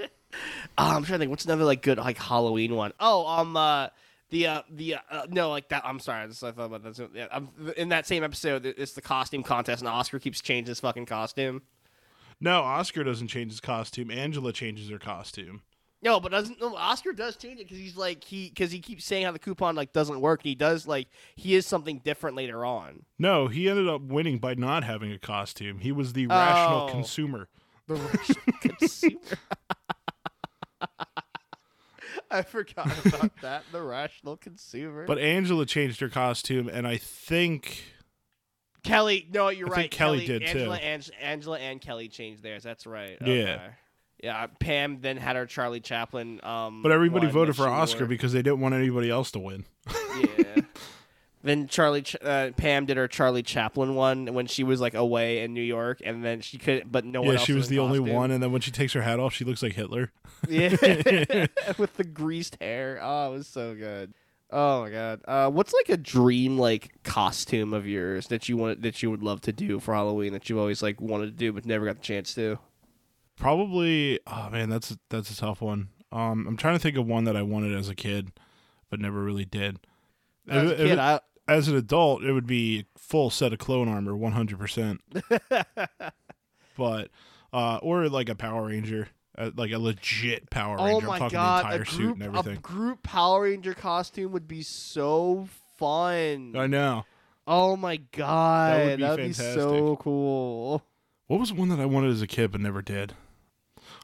I'm 0.78 1.02
trying 1.02 1.02
to 1.02 1.18
think. 1.18 1.30
What's 1.30 1.44
another 1.44 1.64
like 1.64 1.82
good 1.82 1.98
like 1.98 2.18
Halloween 2.18 2.76
one? 2.76 2.92
Oh, 3.00 3.26
um, 3.26 3.56
uh, 3.56 3.88
the 4.30 4.46
uh, 4.46 4.62
the 4.70 4.94
uh, 5.10 5.26
no, 5.28 5.50
like 5.50 5.68
that. 5.70 5.82
I'm 5.84 5.98
sorry, 5.98 6.28
this, 6.28 6.44
I 6.44 6.52
thought 6.52 6.72
about 6.72 6.84
that. 6.84 7.10
Yeah, 7.12 7.26
um, 7.32 7.50
in 7.76 7.88
that 7.88 8.06
same 8.06 8.22
episode, 8.22 8.64
it's 8.64 8.92
the 8.92 9.02
costume 9.02 9.42
contest, 9.42 9.82
and 9.82 9.88
Oscar 9.88 10.20
keeps 10.20 10.40
changing 10.40 10.70
his 10.70 10.78
fucking 10.78 11.06
costume. 11.06 11.62
No, 12.40 12.62
Oscar 12.62 13.02
doesn't 13.02 13.26
change 13.26 13.50
his 13.50 13.60
costume. 13.60 14.08
Angela 14.08 14.52
changes 14.52 14.88
her 14.88 15.00
costume. 15.00 15.62
No, 16.02 16.18
but 16.18 16.32
doesn't 16.32 16.58
no, 16.60 16.74
Oscar 16.76 17.12
does 17.12 17.36
change 17.36 17.60
it 17.60 17.64
because 17.64 17.76
he's 17.78 17.96
like 17.96 18.24
he 18.24 18.48
because 18.48 18.70
he 18.72 18.78
keeps 18.80 19.04
saying 19.04 19.26
how 19.26 19.32
the 19.32 19.38
coupon 19.38 19.74
like 19.76 19.92
doesn't 19.92 20.20
work, 20.20 20.40
and 20.40 20.48
he 20.48 20.54
does 20.54 20.86
like 20.86 21.08
he 21.36 21.54
is 21.54 21.66
something 21.66 21.98
different 22.02 22.36
later 22.36 22.64
on. 22.64 23.04
No, 23.18 23.48
he 23.48 23.68
ended 23.68 23.86
up 23.88 24.00
winning 24.00 24.38
by 24.38 24.54
not 24.54 24.82
having 24.82 25.12
a 25.12 25.18
costume. 25.18 25.78
He 25.80 25.92
was 25.92 26.14
the 26.14 26.26
rational 26.26 26.86
Oh. 26.88 26.92
consumer. 26.92 27.48
The 27.86 27.96
rational 27.96 28.36
consumer. 28.78 29.20
I 32.30 32.42
forgot 32.42 32.86
about 33.06 33.32
that. 33.42 33.64
The 33.72 33.82
rational 33.82 34.36
consumer. 34.36 35.04
But 35.06 35.18
Angela 35.18 35.66
changed 35.66 36.00
her 36.00 36.08
costume, 36.08 36.68
and 36.68 36.86
I 36.86 36.96
think 36.96 37.82
Kelly, 38.84 39.28
no, 39.32 39.48
you're 39.48 39.68
I 39.68 39.70
right. 39.70 39.76
think 39.82 39.92
Kelly 39.92 40.26
did, 40.26 40.42
Angela, 40.42 40.78
too. 40.78 40.84
Ang- 40.84 41.02
Angela 41.20 41.58
and 41.58 41.80
Kelly 41.80 42.08
changed 42.08 42.42
theirs. 42.42 42.62
That's 42.62 42.86
right. 42.86 43.18
Yeah. 43.20 43.26
Okay. 43.26 43.60
Yeah. 44.22 44.46
Pam 44.58 45.00
then 45.00 45.16
had 45.16 45.36
her 45.36 45.46
Charlie 45.46 45.80
Chaplin. 45.80 46.40
Um, 46.42 46.82
but 46.82 46.92
everybody 46.92 47.28
voted 47.28 47.56
for 47.56 47.66
Oscar 47.66 48.00
wore. 48.00 48.08
because 48.08 48.32
they 48.32 48.42
didn't 48.42 48.60
want 48.60 48.74
anybody 48.74 49.10
else 49.10 49.30
to 49.32 49.38
win. 49.38 49.64
yeah. 50.36 50.44
Then 51.42 51.68
Charlie, 51.68 52.02
Ch- 52.02 52.16
uh, 52.22 52.50
Pam 52.56 52.84
did 52.84 52.98
her 52.98 53.08
Charlie 53.08 53.42
Chaplin 53.42 53.94
one 53.94 54.34
when 54.34 54.46
she 54.46 54.62
was 54.62 54.80
like 54.80 54.92
away 54.92 55.42
in 55.42 55.54
New 55.54 55.62
York, 55.62 56.02
and 56.04 56.22
then 56.22 56.42
she 56.42 56.58
could, 56.58 56.92
but 56.92 57.06
no 57.06 57.22
one 57.22 57.36
yeah, 57.36 57.40
she 57.40 57.54
was 57.54 57.70
in 57.70 57.76
the 57.76 57.78
only 57.80 57.98
one, 57.98 58.30
and 58.30 58.42
then 58.42 58.52
when 58.52 58.60
she 58.60 58.70
takes 58.70 58.92
her 58.92 59.00
hat 59.00 59.18
off, 59.18 59.32
she 59.32 59.44
looks 59.44 59.62
like 59.62 59.72
Hitler. 59.72 60.12
Yeah, 60.48 60.68
with 61.78 61.94
the 61.96 62.04
greased 62.04 62.58
hair. 62.60 62.98
Oh, 63.00 63.32
it 63.32 63.38
was 63.38 63.46
so 63.46 63.74
good. 63.74 64.12
Oh 64.50 64.82
my 64.82 64.90
god. 64.90 65.20
Uh, 65.26 65.50
what's 65.50 65.72
like 65.72 65.88
a 65.88 65.96
dream 65.96 66.58
like 66.58 66.90
costume 67.04 67.72
of 67.72 67.86
yours 67.86 68.26
that 68.26 68.48
you 68.48 68.56
want 68.56 68.82
that 68.82 69.02
you 69.02 69.10
would 69.10 69.22
love 69.22 69.40
to 69.42 69.52
do 69.52 69.78
for 69.80 69.94
Halloween 69.94 70.32
that 70.32 70.50
you've 70.50 70.58
always 70.58 70.82
like 70.82 71.00
wanted 71.00 71.26
to 71.26 71.32
do 71.32 71.52
but 71.52 71.64
never 71.64 71.86
got 71.86 71.96
the 71.96 72.02
chance 72.02 72.34
to? 72.34 72.58
Probably. 73.40 74.20
Oh 74.26 74.48
man, 74.50 74.68
that's 74.70 74.96
that's 75.08 75.30
a 75.30 75.36
tough 75.36 75.60
one. 75.60 75.88
Um, 76.12 76.46
I'm 76.46 76.56
trying 76.56 76.74
to 76.74 76.78
think 76.80 76.96
of 76.96 77.06
one 77.06 77.24
that 77.24 77.36
I 77.36 77.42
wanted 77.42 77.76
as 77.76 77.88
a 77.88 77.94
kid, 77.94 78.30
but 78.90 79.00
never 79.00 79.22
really 79.22 79.44
did. 79.44 79.78
As 80.48 80.70
a 80.70 80.72
If- 80.72 80.88
kid, 80.88 80.98
I, 80.98 81.20
as 81.48 81.68
an 81.68 81.76
adult, 81.76 82.22
it 82.22 82.32
would 82.32 82.46
be 82.46 82.86
full 82.96 83.30
set 83.30 83.52
of 83.52 83.58
clone 83.58 83.88
armor, 83.88 84.14
100. 84.14 84.58
percent 84.58 85.00
But 86.76 87.10
uh, 87.52 87.78
or 87.82 88.08
like 88.08 88.28
a 88.28 88.34
Power 88.34 88.66
Ranger, 88.66 89.08
uh, 89.36 89.50
like 89.56 89.72
a 89.72 89.78
legit 89.78 90.48
Power 90.50 90.76
Ranger. 90.76 91.06
oh 91.06 91.10
my 91.18 91.28
god, 91.28 91.64
entire 91.64 91.82
a 91.82 91.86
suit 91.86 91.96
group 91.96 92.14
and 92.14 92.22
a 92.22 92.38
everything. 92.38 92.60
group 92.60 93.02
Power 93.02 93.42
Ranger 93.42 93.74
costume 93.74 94.32
would 94.32 94.48
be 94.48 94.62
so 94.62 95.48
fun. 95.78 96.54
I 96.56 96.66
know. 96.66 97.04
Oh 97.46 97.76
my 97.76 97.96
god, 97.96 98.84
would 98.86 98.96
be 98.98 99.02
that'd 99.02 99.26
be 99.26 99.32
so 99.32 99.96
cool. 99.96 100.82
What 101.26 101.40
was 101.40 101.52
one 101.52 101.68
that 101.70 101.80
I 101.80 101.86
wanted 101.86 102.10
as 102.10 102.22
a 102.22 102.26
kid 102.26 102.52
but 102.52 102.60
never 102.60 102.82
did? 102.82 103.14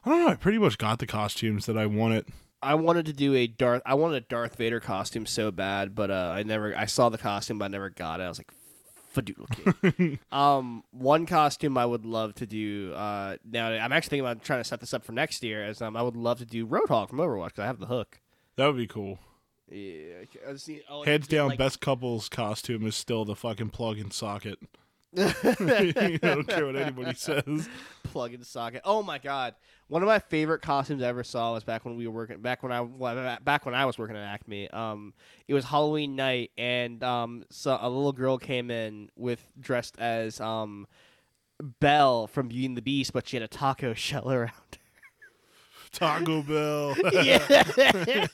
I 0.07 0.09
don't 0.09 0.19
know. 0.25 0.27
I 0.29 0.35
pretty 0.35 0.57
much 0.57 0.77
got 0.77 0.99
the 0.99 1.07
costumes 1.07 1.65
that 1.65 1.77
I 1.77 1.85
wanted. 1.85 2.25
I 2.61 2.75
wanted 2.75 3.05
to 3.07 3.13
do 3.13 3.35
a 3.35 3.45
Darth. 3.45 3.81
I 3.85 3.93
wanted 3.95 4.15
a 4.23 4.25
Darth 4.27 4.55
Vader 4.55 4.79
costume 4.79 5.25
so 5.25 5.51
bad, 5.51 5.93
but 5.93 6.09
uh, 6.09 6.31
I 6.35 6.43
never. 6.43 6.75
I 6.75 6.85
saw 6.85 7.09
the 7.09 7.17
costume, 7.17 7.59
but 7.59 7.65
I 7.65 7.67
never 7.67 7.89
got 7.89 8.19
it. 8.19 8.23
I 8.23 8.29
was 8.29 8.39
like, 8.39 8.51
fadoodle 9.15 9.97
kid. 9.97 10.19
um, 10.31 10.83
one 10.91 11.25
costume 11.25 11.77
I 11.77 11.85
would 11.85 12.05
love 12.05 12.33
to 12.35 12.45
do. 12.45 12.93
Uh, 12.95 13.35
now 13.49 13.67
I'm 13.67 13.91
actually 13.91 14.09
thinking 14.11 14.25
about 14.25 14.43
trying 14.43 14.61
to 14.61 14.63
set 14.63 14.79
this 14.79 14.93
up 14.93 15.03
for 15.03 15.11
next 15.11 15.43
year. 15.43 15.63
As 15.63 15.81
um, 15.81 15.95
I 15.97 16.01
would 16.01 16.15
love 16.15 16.39
to 16.39 16.45
do 16.45 16.65
Roadhog 16.65 17.09
from 17.09 17.19
Overwatch 17.19 17.47
because 17.49 17.63
I 17.63 17.67
have 17.67 17.79
the 17.79 17.87
hook. 17.87 18.19
That 18.55 18.67
would 18.67 18.77
be 18.77 18.87
cool. 18.87 19.19
Yeah, 19.69 20.21
I 20.47 20.53
just 20.53 20.69
need- 20.69 20.83
oh, 20.89 21.03
Hands 21.03 21.27
down, 21.27 21.49
like- 21.49 21.57
best 21.59 21.81
couple's 21.81 22.29
costume 22.29 22.87
is 22.87 22.95
still 22.95 23.25
the 23.25 23.35
fucking 23.35 23.69
plug 23.71 23.99
and 23.99 24.13
socket. 24.13 24.57
I 25.43 26.19
don't 26.21 26.47
care 26.47 26.65
what 26.65 26.75
anybody 26.75 27.13
says. 27.15 27.67
plug 28.03 28.33
in 28.33 28.39
the 28.39 28.45
socket. 28.45 28.81
Oh 28.85 29.01
my 29.01 29.17
god! 29.17 29.55
One 29.87 30.01
of 30.01 30.07
my 30.07 30.19
favorite 30.19 30.61
costumes 30.61 31.01
I 31.01 31.07
ever 31.07 31.23
saw 31.23 31.53
was 31.53 31.63
back 31.63 31.85
when 31.85 31.95
we 31.95 32.07
were 32.07 32.13
working. 32.13 32.41
Back 32.41 32.63
when 32.63 32.71
I 32.71 33.39
back 33.43 33.65
when 33.65 33.73
I 33.73 33.85
was 33.85 33.97
working 33.97 34.15
at 34.15 34.23
Acme. 34.23 34.69
Um, 34.71 35.13
it 35.47 35.53
was 35.53 35.65
Halloween 35.65 36.15
night, 36.15 36.51
and 36.57 37.03
um, 37.03 37.45
so 37.49 37.77
a 37.79 37.89
little 37.89 38.13
girl 38.13 38.37
came 38.37 38.69
in 38.69 39.09
with 39.15 39.45
dressed 39.59 39.97
as 39.99 40.39
um, 40.39 40.87
Belle 41.79 42.27
from 42.27 42.47
Beauty 42.47 42.65
and 42.65 42.77
the 42.77 42.81
Beast, 42.81 43.13
but 43.13 43.27
she 43.27 43.37
had 43.37 43.43
a 43.43 43.47
taco 43.47 43.93
shell 43.95 44.31
around. 44.31 44.77
Taco 45.97 46.43
Bell. 46.43 46.95
yeah, 47.23 47.39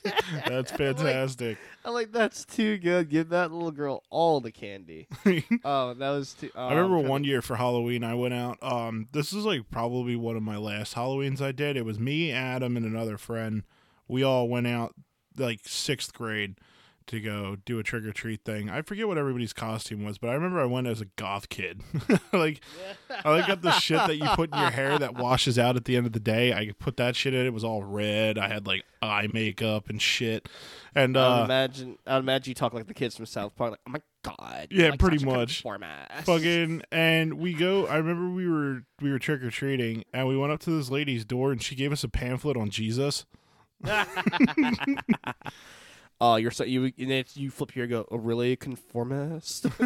That's 0.46 0.70
fantastic. 0.70 1.56
I'm 1.82 1.94
like, 1.94 2.12
that's 2.12 2.44
too 2.44 2.76
good. 2.76 3.08
Give 3.08 3.30
that 3.30 3.52
little 3.52 3.70
girl 3.70 4.02
all 4.10 4.40
the 4.40 4.52
candy. 4.52 5.08
oh, 5.64 5.94
that 5.94 6.10
was 6.10 6.34
too. 6.34 6.50
Oh, 6.54 6.68
I 6.68 6.74
remember 6.74 6.98
one 6.98 7.24
year 7.24 7.40
for 7.40 7.56
Halloween 7.56 8.04
I 8.04 8.14
went 8.14 8.34
out. 8.34 8.58
Um, 8.62 9.08
this 9.12 9.32
is 9.32 9.46
like 9.46 9.70
probably 9.70 10.14
one 10.14 10.36
of 10.36 10.42
my 10.42 10.58
last 10.58 10.94
Halloweens 10.94 11.40
I 11.40 11.52
did. 11.52 11.78
It 11.78 11.86
was 11.86 11.98
me, 11.98 12.32
Adam, 12.32 12.76
and 12.76 12.84
another 12.84 13.16
friend. 13.16 13.62
We 14.08 14.22
all 14.22 14.46
went 14.48 14.66
out 14.66 14.94
like 15.36 15.60
sixth 15.64 16.12
grade 16.12 16.56
to 17.06 17.20
go 17.20 17.56
do 17.64 17.78
a 17.78 17.82
trick 17.82 18.04
or 18.04 18.12
treat 18.12 18.44
thing. 18.44 18.70
I 18.70 18.82
forget 18.82 19.06
what 19.06 19.18
everybody's 19.18 19.52
costume 19.52 20.04
was, 20.04 20.18
but 20.18 20.30
I 20.30 20.34
remember 20.34 20.60
I 20.60 20.64
went 20.64 20.86
as 20.86 21.00
a 21.00 21.06
goth 21.16 21.48
kid. 21.48 21.82
like 22.32 22.60
I 23.24 23.30
like 23.30 23.46
got 23.46 23.62
the 23.62 23.72
shit 23.72 23.98
that 23.98 24.16
you 24.16 24.26
put 24.34 24.52
in 24.52 24.58
your 24.58 24.70
hair 24.70 24.98
that 24.98 25.14
washes 25.14 25.58
out 25.58 25.76
at 25.76 25.84
the 25.84 25.96
end 25.96 26.06
of 26.06 26.12
the 26.12 26.20
day. 26.20 26.52
I 26.52 26.72
put 26.78 26.96
that 26.96 27.16
shit 27.16 27.34
in. 27.34 27.44
It 27.46 27.52
was 27.52 27.64
all 27.64 27.82
red. 27.82 28.38
I 28.38 28.48
had 28.48 28.66
like 28.66 28.84
eye 29.02 29.28
makeup 29.32 29.88
and 29.88 30.00
shit. 30.00 30.48
And 30.94 31.16
uh, 31.16 31.42
imagine. 31.44 31.98
I 32.06 32.14
would 32.14 32.24
imagine 32.24 32.50
you 32.50 32.54
talk 32.54 32.72
like 32.72 32.86
the 32.86 32.94
kids 32.94 33.16
from 33.16 33.26
South 33.26 33.54
Park. 33.56 33.72
Like, 33.72 33.80
oh 33.86 33.90
my 33.90 34.00
god. 34.22 34.68
Yeah, 34.70 34.90
like 34.90 34.98
pretty 34.98 35.24
much. 35.24 35.62
Format. 35.62 36.24
fucking 36.24 36.82
and 36.90 37.34
we 37.34 37.52
go 37.52 37.86
i 37.86 37.96
remember 37.96 38.30
we 38.34 38.48
were 38.48 38.84
we 39.00 39.10
were 39.10 39.18
trick-or-treating 39.18 40.04
and 40.12 40.26
we 40.26 40.36
went 40.36 40.52
up 40.52 40.60
to 40.60 40.70
this 40.70 40.90
lady's 40.90 41.24
door 41.24 41.52
and 41.52 41.62
she 41.62 41.74
gave 41.74 41.92
us 41.92 42.02
a 42.04 42.08
pamphlet 42.08 42.56
on 42.56 42.70
jesus 42.70 43.26
Oh, 46.20 46.36
you're 46.36 46.50
so 46.50 46.64
you 46.64 46.84
and 46.98 47.10
then 47.10 47.24
you 47.34 47.50
flip 47.50 47.72
here 47.72 47.84
and 47.84 47.90
go, 47.90 48.06
oh, 48.10 48.16
really 48.16 48.56
conformist? 48.56 49.66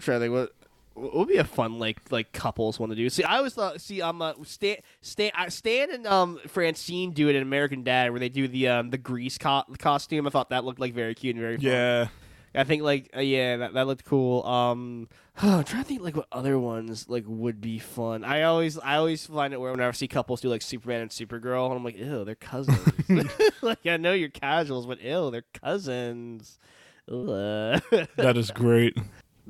To 0.00 0.18
think 0.18 0.32
what 0.32 0.52
what 0.94 1.14
would 1.14 1.28
be 1.28 1.36
a 1.36 1.44
fun 1.44 1.78
like 1.78 2.10
like 2.10 2.32
couples 2.32 2.78
one 2.78 2.90
to 2.90 2.94
do. 2.96 3.08
See, 3.10 3.22
I 3.22 3.38
always 3.38 3.54
thought. 3.54 3.80
See, 3.80 4.02
I'm 4.02 4.20
uh, 4.20 4.32
Stan, 4.44 4.76
Stan, 5.00 5.30
uh, 5.36 5.48
Stan 5.48 5.90
and 5.92 6.06
um 6.06 6.38
Francine 6.48 7.12
do 7.12 7.28
it 7.28 7.36
in 7.36 7.42
American 7.42 7.82
Dad, 7.84 8.10
where 8.10 8.20
they 8.20 8.28
do 8.28 8.48
the 8.48 8.68
um 8.68 8.90
the 8.90 8.98
grease 8.98 9.38
co- 9.38 9.64
costume. 9.78 10.26
I 10.26 10.30
thought 10.30 10.50
that 10.50 10.64
looked 10.64 10.80
like 10.80 10.94
very 10.94 11.14
cute 11.14 11.36
and 11.36 11.42
very 11.42 11.56
fun. 11.56 11.64
yeah 11.64 12.08
I 12.54 12.64
think 12.64 12.82
like 12.82 13.10
uh, 13.16 13.20
yeah, 13.20 13.56
that, 13.58 13.74
that 13.74 13.86
looked 13.86 14.04
cool. 14.04 14.44
Um, 14.44 15.08
I'm 15.42 15.64
trying 15.64 15.82
to 15.82 15.88
think 15.88 16.02
like 16.02 16.16
what 16.16 16.26
other 16.32 16.58
ones 16.58 17.08
like 17.08 17.24
would 17.26 17.60
be 17.60 17.78
fun. 17.78 18.24
I 18.24 18.42
always 18.42 18.78
I 18.78 18.96
always 18.96 19.26
find 19.26 19.54
it 19.54 19.60
where 19.60 19.70
whenever 19.70 19.88
I 19.88 19.92
see 19.92 20.08
couples 20.08 20.40
do 20.40 20.48
like 20.48 20.62
Superman 20.62 21.02
and 21.02 21.10
Supergirl, 21.10 21.66
and 21.66 21.76
I'm 21.76 21.84
like, 21.84 21.98
ew, 21.98 22.24
they're 22.24 22.34
cousins. 22.34 22.78
like 23.62 23.86
I 23.86 23.96
know 23.96 24.12
you're 24.12 24.28
casuals, 24.28 24.86
but 24.86 25.00
ew, 25.00 25.30
they're 25.30 25.44
cousins. 25.52 26.58
That 27.08 28.36
is 28.36 28.52
great 28.52 28.96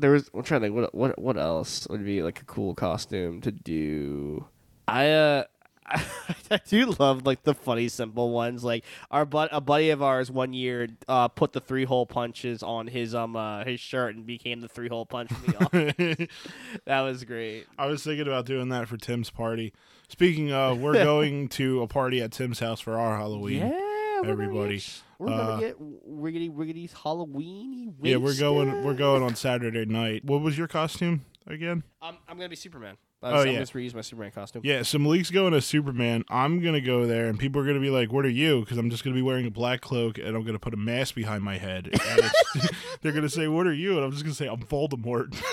there 0.00 0.12
was 0.12 0.30
I'm 0.34 0.42
trying 0.42 0.62
to 0.62 0.66
think 0.66 0.76
what 0.76 0.94
what 0.94 1.18
what 1.18 1.36
else 1.36 1.86
would 1.88 2.04
be 2.04 2.22
like 2.22 2.40
a 2.40 2.44
cool 2.44 2.74
costume 2.74 3.40
to 3.42 3.52
do. 3.52 4.46
I 4.88 5.10
uh 5.10 5.44
I 6.50 6.60
do 6.68 6.94
love 6.98 7.26
like 7.26 7.42
the 7.42 7.54
funny 7.54 7.88
simple 7.88 8.30
ones. 8.30 8.62
Like 8.64 8.84
our 9.10 9.24
but 9.24 9.48
a 9.52 9.60
buddy 9.60 9.90
of 9.90 10.02
ours 10.02 10.30
one 10.30 10.52
year 10.52 10.88
uh 11.08 11.28
put 11.28 11.52
the 11.52 11.60
three 11.60 11.84
hole 11.84 12.06
punches 12.06 12.62
on 12.62 12.86
his 12.86 13.14
um 13.14 13.36
uh, 13.36 13.64
his 13.64 13.80
shirt 13.80 14.14
and 14.14 14.26
became 14.26 14.60
the 14.60 14.68
three 14.68 14.88
hole 14.88 15.06
punch 15.06 15.30
from 15.32 15.52
the 15.52 15.64
office. 15.64 16.28
that 16.86 17.00
was 17.00 17.24
great. 17.24 17.66
i 17.78 17.86
was 17.86 18.02
thinking 18.04 18.26
about 18.26 18.46
doing 18.46 18.68
that 18.68 18.88
for 18.88 18.96
tim's 18.96 19.30
party 19.30 19.72
speaking 20.08 20.52
of 20.52 20.78
we're 20.80 20.92
going 21.04 21.48
to 21.48 21.82
a 21.82 21.86
party 21.86 22.20
at 22.22 22.32
tim's 22.32 22.58
house 22.60 22.80
for 22.80 22.98
our 22.98 23.16
halloween 23.18 23.58
Yeah, 23.58 24.20
we're 24.22 24.30
everybody. 24.30 24.78
Gonna 24.78 24.78
get, 24.78 25.02
we're 25.18 25.28
gonna 25.28 25.42
Uh, 25.42 25.58
get 25.60 25.80
riggedy 26.08 26.50
riggedy 26.54 26.90
Halloweeny. 26.92 27.94
yeah 28.02 28.16
we're 28.16 28.38
going 28.38 28.84
we're 28.84 28.94
going 28.94 29.22
on 29.22 29.34
saturday 29.34 29.84
night 29.86 30.24
what 30.24 30.40
was 30.40 30.56
your 30.58 30.68
costume 30.68 31.24
again 31.46 31.82
Um, 32.02 32.16
I'm 32.28 32.36
gonna 32.36 32.48
be 32.48 32.56
Superman. 32.56 32.96
Oh, 33.22 33.40
I'm 33.42 33.48
yeah. 33.48 33.58
just 33.58 33.74
reuse 33.74 33.94
my 33.94 34.00
Superman 34.00 34.30
costume. 34.30 34.62
yeah 34.64 34.82
so 34.82 34.98
malik's 34.98 35.30
going 35.30 35.52
as 35.52 35.66
superman 35.66 36.24
i'm 36.30 36.60
gonna 36.62 36.80
go 36.80 37.06
there 37.06 37.26
and 37.26 37.38
people 37.38 37.60
are 37.60 37.66
gonna 37.66 37.78
be 37.80 37.90
like 37.90 38.10
what 38.10 38.24
are 38.24 38.30
you 38.30 38.60
because 38.60 38.78
i'm 38.78 38.88
just 38.88 39.04
gonna 39.04 39.14
be 39.14 39.20
wearing 39.22 39.46
a 39.46 39.50
black 39.50 39.82
cloak 39.82 40.16
and 40.16 40.34
i'm 40.34 40.42
gonna 40.42 40.58
put 40.58 40.72
a 40.72 40.78
mask 40.78 41.14
behind 41.14 41.44
my 41.44 41.58
head 41.58 41.86
and 41.92 42.18
it's- 42.18 42.68
they're 43.02 43.12
gonna 43.12 43.28
say 43.28 43.46
what 43.46 43.66
are 43.66 43.74
you 43.74 43.96
and 43.96 44.04
i'm 44.04 44.10
just 44.10 44.22
gonna 44.24 44.34
say 44.34 44.46
i'm 44.48 44.60
voldemort 44.62 45.34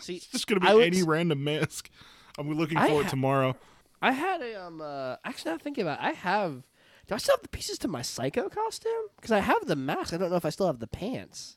See, 0.00 0.16
It's 0.16 0.26
just 0.26 0.46
gonna 0.46 0.60
be 0.60 0.72
would 0.72 0.84
any 0.84 1.02
random 1.02 1.42
mask. 1.44 1.88
I'm 2.38 2.52
looking 2.52 2.76
for 2.76 3.00
it 3.00 3.04
ha- 3.04 3.10
tomorrow. 3.10 3.56
I 4.02 4.12
had 4.12 4.42
a 4.42 4.62
um. 4.62 4.80
Uh, 4.82 5.16
actually, 5.24 5.52
now 5.52 5.58
thinking 5.58 5.82
about, 5.82 5.98
it, 6.00 6.04
I 6.04 6.10
have. 6.10 6.62
Do 7.06 7.14
I 7.14 7.18
still 7.18 7.36
have 7.36 7.42
the 7.42 7.48
pieces 7.48 7.78
to 7.78 7.88
my 7.88 8.02
psycho 8.02 8.48
costume? 8.50 8.90
Because 9.16 9.30
I 9.30 9.38
have 9.38 9.64
the 9.66 9.76
mask. 9.76 10.12
I 10.12 10.18
don't 10.18 10.28
know 10.30 10.36
if 10.36 10.44
I 10.44 10.50
still 10.50 10.66
have 10.66 10.78
the 10.80 10.86
pants. 10.88 11.56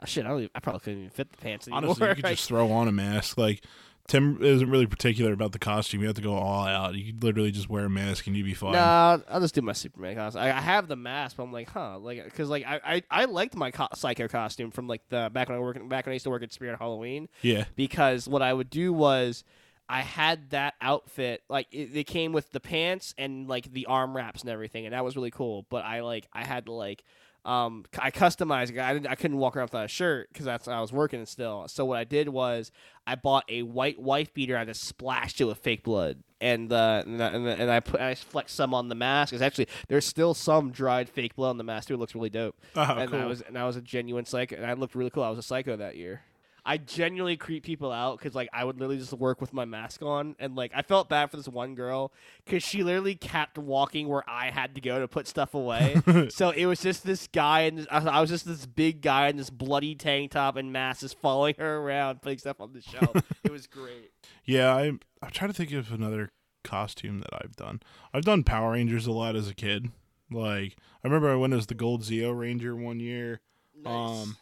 Oh, 0.00 0.06
shit, 0.06 0.24
I 0.24 0.28
don't. 0.28 0.38
Even, 0.38 0.50
I 0.54 0.60
probably 0.60 0.80
couldn't 0.80 0.98
even 1.00 1.10
fit 1.10 1.32
the 1.32 1.36
pants 1.38 1.66
anymore. 1.68 1.84
Honestly, 1.90 2.08
you 2.08 2.14
could 2.14 2.24
just 2.36 2.48
throw 2.48 2.70
on 2.72 2.88
a 2.88 2.92
mask. 2.92 3.36
Like 3.36 3.62
Tim 4.08 4.42
isn't 4.42 4.68
really 4.68 4.86
particular 4.86 5.32
about 5.32 5.52
the 5.52 5.58
costume. 5.58 6.00
You 6.00 6.08
have 6.08 6.16
to 6.16 6.22
go 6.22 6.34
all 6.34 6.66
out. 6.66 6.94
You 6.94 7.12
could 7.12 7.22
literally 7.22 7.50
just 7.50 7.70
wear 7.70 7.84
a 7.84 7.90
mask 7.90 8.26
and 8.26 8.36
you'd 8.36 8.44
be 8.44 8.54
fine. 8.54 8.72
No, 8.72 9.22
I'll, 9.28 9.40
just 9.40 9.54
do 9.54 9.62
my 9.62 9.72
Superman 9.72 10.16
costume. 10.16 10.42
I, 10.42 10.48
I 10.48 10.60
have 10.60 10.88
the 10.88 10.96
mask, 10.96 11.36
but 11.36 11.44
I'm 11.44 11.52
like, 11.52 11.70
huh, 11.70 11.98
like, 11.98 12.24
because 12.24 12.48
like 12.48 12.66
I, 12.66 12.80
I, 12.84 13.02
I 13.10 13.24
liked 13.26 13.54
my 13.54 13.70
co- 13.70 13.88
psycho 13.94 14.28
costume 14.28 14.70
from 14.70 14.88
like 14.88 15.02
the 15.08 15.30
back 15.32 15.48
when 15.48 15.56
I 15.56 15.60
work 15.60 15.76
back 15.88 16.06
when 16.06 16.12
I 16.12 16.14
used 16.14 16.24
to 16.24 16.30
work 16.30 16.42
at 16.42 16.52
Spirit 16.52 16.78
Halloween. 16.78 17.28
Yeah. 17.42 17.64
because 17.76 18.28
what 18.28 18.42
I 18.42 18.52
would 18.52 18.70
do 18.70 18.92
was 18.92 19.44
I 19.88 20.00
had 20.00 20.50
that 20.50 20.74
outfit 20.80 21.42
like 21.48 21.68
it, 21.70 21.96
it 21.96 22.04
came 22.04 22.32
with 22.32 22.50
the 22.52 22.60
pants 22.60 23.14
and 23.18 23.48
like 23.48 23.72
the 23.72 23.86
arm 23.86 24.16
wraps 24.16 24.40
and 24.42 24.50
everything, 24.50 24.86
and 24.86 24.94
that 24.94 25.04
was 25.04 25.16
really 25.16 25.30
cool. 25.30 25.66
But 25.70 25.84
I 25.84 26.00
like 26.00 26.28
I 26.32 26.44
had 26.44 26.66
to 26.66 26.72
like 26.72 27.04
um 27.44 27.84
I 27.98 28.10
customized. 28.10 28.70
it. 28.70 28.78
I 28.78 28.92
didn't, 28.94 29.06
I 29.08 29.14
couldn't 29.14 29.36
walk 29.38 29.56
around 29.56 29.64
without 29.66 29.84
a 29.84 29.88
shirt 29.88 30.28
because 30.32 30.46
that's 30.46 30.68
I 30.68 30.80
was 30.80 30.92
working 30.92 31.24
still. 31.26 31.66
So 31.68 31.84
what 31.84 31.98
I 31.98 32.04
did 32.04 32.28
was 32.28 32.70
I 33.06 33.16
bought 33.16 33.44
a 33.48 33.62
white 33.62 33.98
wife 34.00 34.32
beater. 34.32 34.56
I 34.56 34.64
just 34.64 34.84
splashed 34.84 35.40
it 35.40 35.44
with 35.44 35.58
fake 35.58 35.82
blood. 35.82 36.22
And 36.40 36.72
uh, 36.72 37.02
and, 37.06 37.22
I- 37.22 37.28
and, 37.28 37.48
I- 37.48 37.52
and 37.52 37.70
I 37.70 37.80
put 37.80 38.00
I 38.00 38.14
flexed 38.14 38.54
some 38.56 38.74
on 38.74 38.88
the 38.88 38.94
mask. 38.94 39.32
It's 39.32 39.42
actually 39.42 39.68
there's 39.88 40.04
still 40.06 40.34
some 40.34 40.70
dried 40.70 41.08
fake 41.08 41.34
blood 41.36 41.50
on 41.50 41.56
the 41.58 41.64
mask 41.64 41.88
too. 41.88 41.94
It 41.94 41.98
looks 41.98 42.14
really 42.14 42.30
dope 42.30 42.56
Oh, 42.76 42.82
and 42.98 43.10
cool. 43.10 43.20
I 43.20 43.24
was 43.26 43.40
and 43.42 43.58
I 43.58 43.64
was 43.66 43.76
a 43.76 43.80
genuine 43.82 44.24
psycho, 44.24 44.56
and 44.56 44.66
I 44.66 44.74
looked 44.74 44.94
really 44.94 45.10
cool. 45.10 45.22
I 45.24 45.30
was 45.30 45.38
a 45.38 45.42
psycho 45.42 45.76
that 45.76 45.96
year. 45.96 46.22
I 46.64 46.76
genuinely 46.76 47.36
creep 47.36 47.64
people 47.64 47.90
out 47.90 48.18
because 48.18 48.34
like 48.34 48.48
I 48.52 48.64
would 48.64 48.78
literally 48.78 48.98
just 48.98 49.12
work 49.12 49.40
with 49.40 49.52
my 49.52 49.64
mask 49.64 50.02
on, 50.02 50.36
and 50.38 50.54
like 50.54 50.72
I 50.74 50.82
felt 50.82 51.08
bad 51.08 51.30
for 51.30 51.36
this 51.36 51.48
one 51.48 51.74
girl 51.74 52.12
because 52.44 52.62
she 52.62 52.84
literally 52.84 53.16
kept 53.16 53.58
walking 53.58 54.08
where 54.08 54.22
I 54.28 54.50
had 54.50 54.74
to 54.76 54.80
go 54.80 55.00
to 55.00 55.08
put 55.08 55.26
stuff 55.26 55.54
away. 55.54 56.00
so 56.28 56.50
it 56.50 56.66
was 56.66 56.80
just 56.80 57.04
this 57.04 57.26
guy, 57.26 57.62
and 57.62 57.86
I 57.90 57.98
I 57.98 58.20
was 58.20 58.30
just 58.30 58.46
this 58.46 58.66
big 58.66 59.02
guy 59.02 59.28
in 59.28 59.36
this 59.36 59.50
bloody 59.50 59.94
tank 59.94 60.30
top 60.32 60.56
and 60.56 60.72
mask, 60.72 61.00
just 61.00 61.18
following 61.18 61.54
her 61.58 61.78
around, 61.78 62.22
putting 62.22 62.38
stuff 62.38 62.60
on 62.60 62.72
the 62.72 62.80
shelf. 62.80 63.16
it 63.42 63.50
was 63.50 63.66
great. 63.66 64.12
yeah, 64.44 64.74
I'm 64.74 65.00
I'm 65.20 65.30
trying 65.30 65.50
to 65.50 65.56
think 65.56 65.72
of 65.72 65.92
another 65.92 66.30
costume 66.62 67.18
that 67.20 67.34
I've 67.42 67.56
done. 67.56 67.80
I've 68.14 68.24
done 68.24 68.44
Power 68.44 68.72
Rangers 68.72 69.06
a 69.06 69.12
lot 69.12 69.34
as 69.34 69.48
a 69.48 69.54
kid. 69.54 69.90
Like 70.30 70.76
I 71.02 71.08
remember 71.08 71.30
I 71.30 71.36
went 71.36 71.54
as 71.54 71.66
the 71.66 71.74
Gold 71.74 72.02
Zeo 72.02 72.38
Ranger 72.38 72.76
one 72.76 73.00
year. 73.00 73.40
Um, 73.84 74.36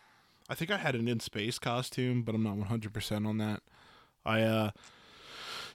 I 0.51 0.55
think 0.55 0.73
I 0.73 0.79
had 0.79 0.97
an 0.97 1.07
in 1.07 1.21
space 1.21 1.61
costume, 1.61 2.23
but 2.23 2.35
I'm 2.35 2.43
not 2.43 2.57
100 2.57 2.93
percent 2.93 3.25
on 3.25 3.39
that. 3.39 3.63
I 4.27 4.43
uh, 4.43 4.71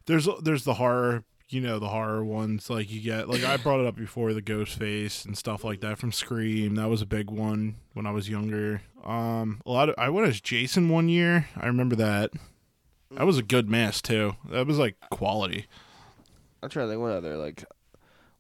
there's 0.06 0.28
there's 0.44 0.66
the 0.66 0.74
horror, 0.74 1.24
you 1.48 1.62
know, 1.62 1.80
the 1.80 1.88
horror 1.88 2.26
ones 2.26 2.70
like 2.70 2.92
you 2.92 3.00
get. 3.00 3.30
Like 3.30 3.46
I 3.46 3.56
brought 3.56 3.80
it 3.80 3.88
up 3.88 3.96
before, 3.96 4.34
the 4.34 4.42
ghost 4.42 4.78
face 4.78 5.24
and 5.24 5.38
stuff 5.38 5.64
like 5.64 5.80
that 5.80 5.98
from 5.98 6.12
Scream. 6.12 6.76
That 6.76 6.90
was 6.90 7.02
a 7.02 7.06
big 7.06 7.32
one 7.32 7.76
when 7.94 8.06
I 8.06 8.12
was 8.12 8.30
younger. 8.30 8.82
Um, 9.06 9.62
a 9.66 9.72
lot 9.72 9.88
of 9.88 9.96
I 9.98 10.10
went 10.10 10.28
as 10.28 10.42
Jason 10.42 10.90
one 10.90 11.08
year. 11.08 11.48
I 11.56 11.68
remember 11.68 11.96
that. 11.96 12.32
That 13.12 13.26
was 13.26 13.38
a 13.38 13.44
good 13.44 13.70
mask 13.70 14.04
too. 14.04 14.36
That 14.50 14.68
was 14.68 14.78
like 14.78 14.98
quality. 15.10 15.68
I'm 16.62 16.70
trying 16.70 16.88
to 16.88 16.92
think 16.92 17.02
what 17.02 17.14
other 17.14 17.38
like 17.38 17.64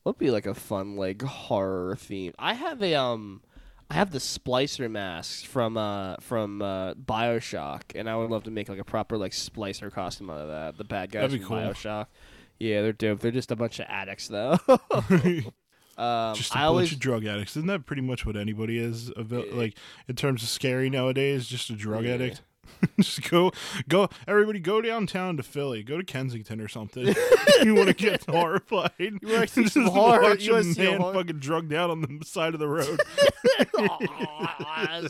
what 0.03 0.17
would 0.17 0.25
be 0.25 0.31
like 0.31 0.45
a 0.45 0.53
fun 0.53 0.97
like 0.97 1.21
horror 1.21 1.95
theme. 1.95 2.33
I 2.37 2.55
have 2.55 2.83
a 2.83 2.95
um 2.95 3.41
I 3.89 3.93
have 3.93 4.11
the 4.11 4.17
splicer 4.19 4.89
masks 4.89 5.43
from 5.43 5.77
uh 5.77 6.15
from 6.19 6.61
uh 6.61 6.93
Bioshock, 6.95 7.81
and 7.93 8.09
I 8.09 8.15
would 8.15 8.29
love 8.31 8.43
to 8.45 8.51
make 8.51 8.67
like 8.69 8.79
a 8.79 8.83
proper 8.83 9.17
like 9.17 9.31
splicer 9.31 9.91
costume 9.91 10.29
out 10.29 10.39
of 10.41 10.47
that. 10.47 10.77
The 10.77 10.83
bad 10.83 11.11
guys 11.11 11.21
That'd 11.21 11.39
be 11.39 11.45
from 11.45 11.47
cool. 11.47 11.57
Bioshock. 11.57 12.07
Yeah, 12.59 12.81
they're 12.81 12.93
dope. 12.93 13.19
They're 13.19 13.31
just 13.31 13.51
a 13.51 13.55
bunch 13.55 13.79
of 13.79 13.85
addicts 13.89 14.27
though. 14.27 14.57
um, 14.67 16.35
just 16.35 16.51
a 16.53 16.57
I 16.57 16.61
bunch 16.61 16.65
always 16.65 16.91
of 16.93 16.99
drug 16.99 17.25
addicts. 17.25 17.55
Isn't 17.55 17.67
that 17.67 17.85
pretty 17.85 18.01
much 18.01 18.25
what 18.25 18.35
anybody 18.35 18.77
is? 18.79 19.11
Like 19.15 19.77
in 20.07 20.15
terms 20.15 20.41
of 20.43 20.49
scary 20.49 20.89
nowadays, 20.89 21.47
just 21.47 21.69
a 21.69 21.73
drug 21.73 22.05
Yeah. 22.05 22.13
addict. 22.15 22.41
just 22.99 23.29
go, 23.29 23.51
go. 23.87 24.09
Everybody, 24.27 24.59
go 24.59 24.81
downtown 24.81 25.37
to 25.37 25.43
Philly. 25.43 25.83
Go 25.83 25.97
to 25.97 26.03
Kensington 26.03 26.59
or 26.61 26.67
something. 26.67 27.07
you 27.63 27.75
want 27.75 27.87
to 27.87 27.93
get 27.93 28.25
horrified? 28.25 28.91
You 28.99 29.19
wanna 29.23 29.47
see 29.47 29.63
just 29.63 29.73
some 29.73 29.85
horror? 29.87 30.21
Watch 30.21 30.43
You 30.43 30.55
a 30.55 30.63
see 30.63 30.83
man 30.83 30.99
horror? 31.01 31.13
fucking 31.13 31.39
drugged 31.39 31.73
out 31.73 31.89
on 31.89 32.01
the 32.01 32.25
side 32.25 32.53
of 32.53 32.59
the 32.59 32.67
road. 32.67 32.99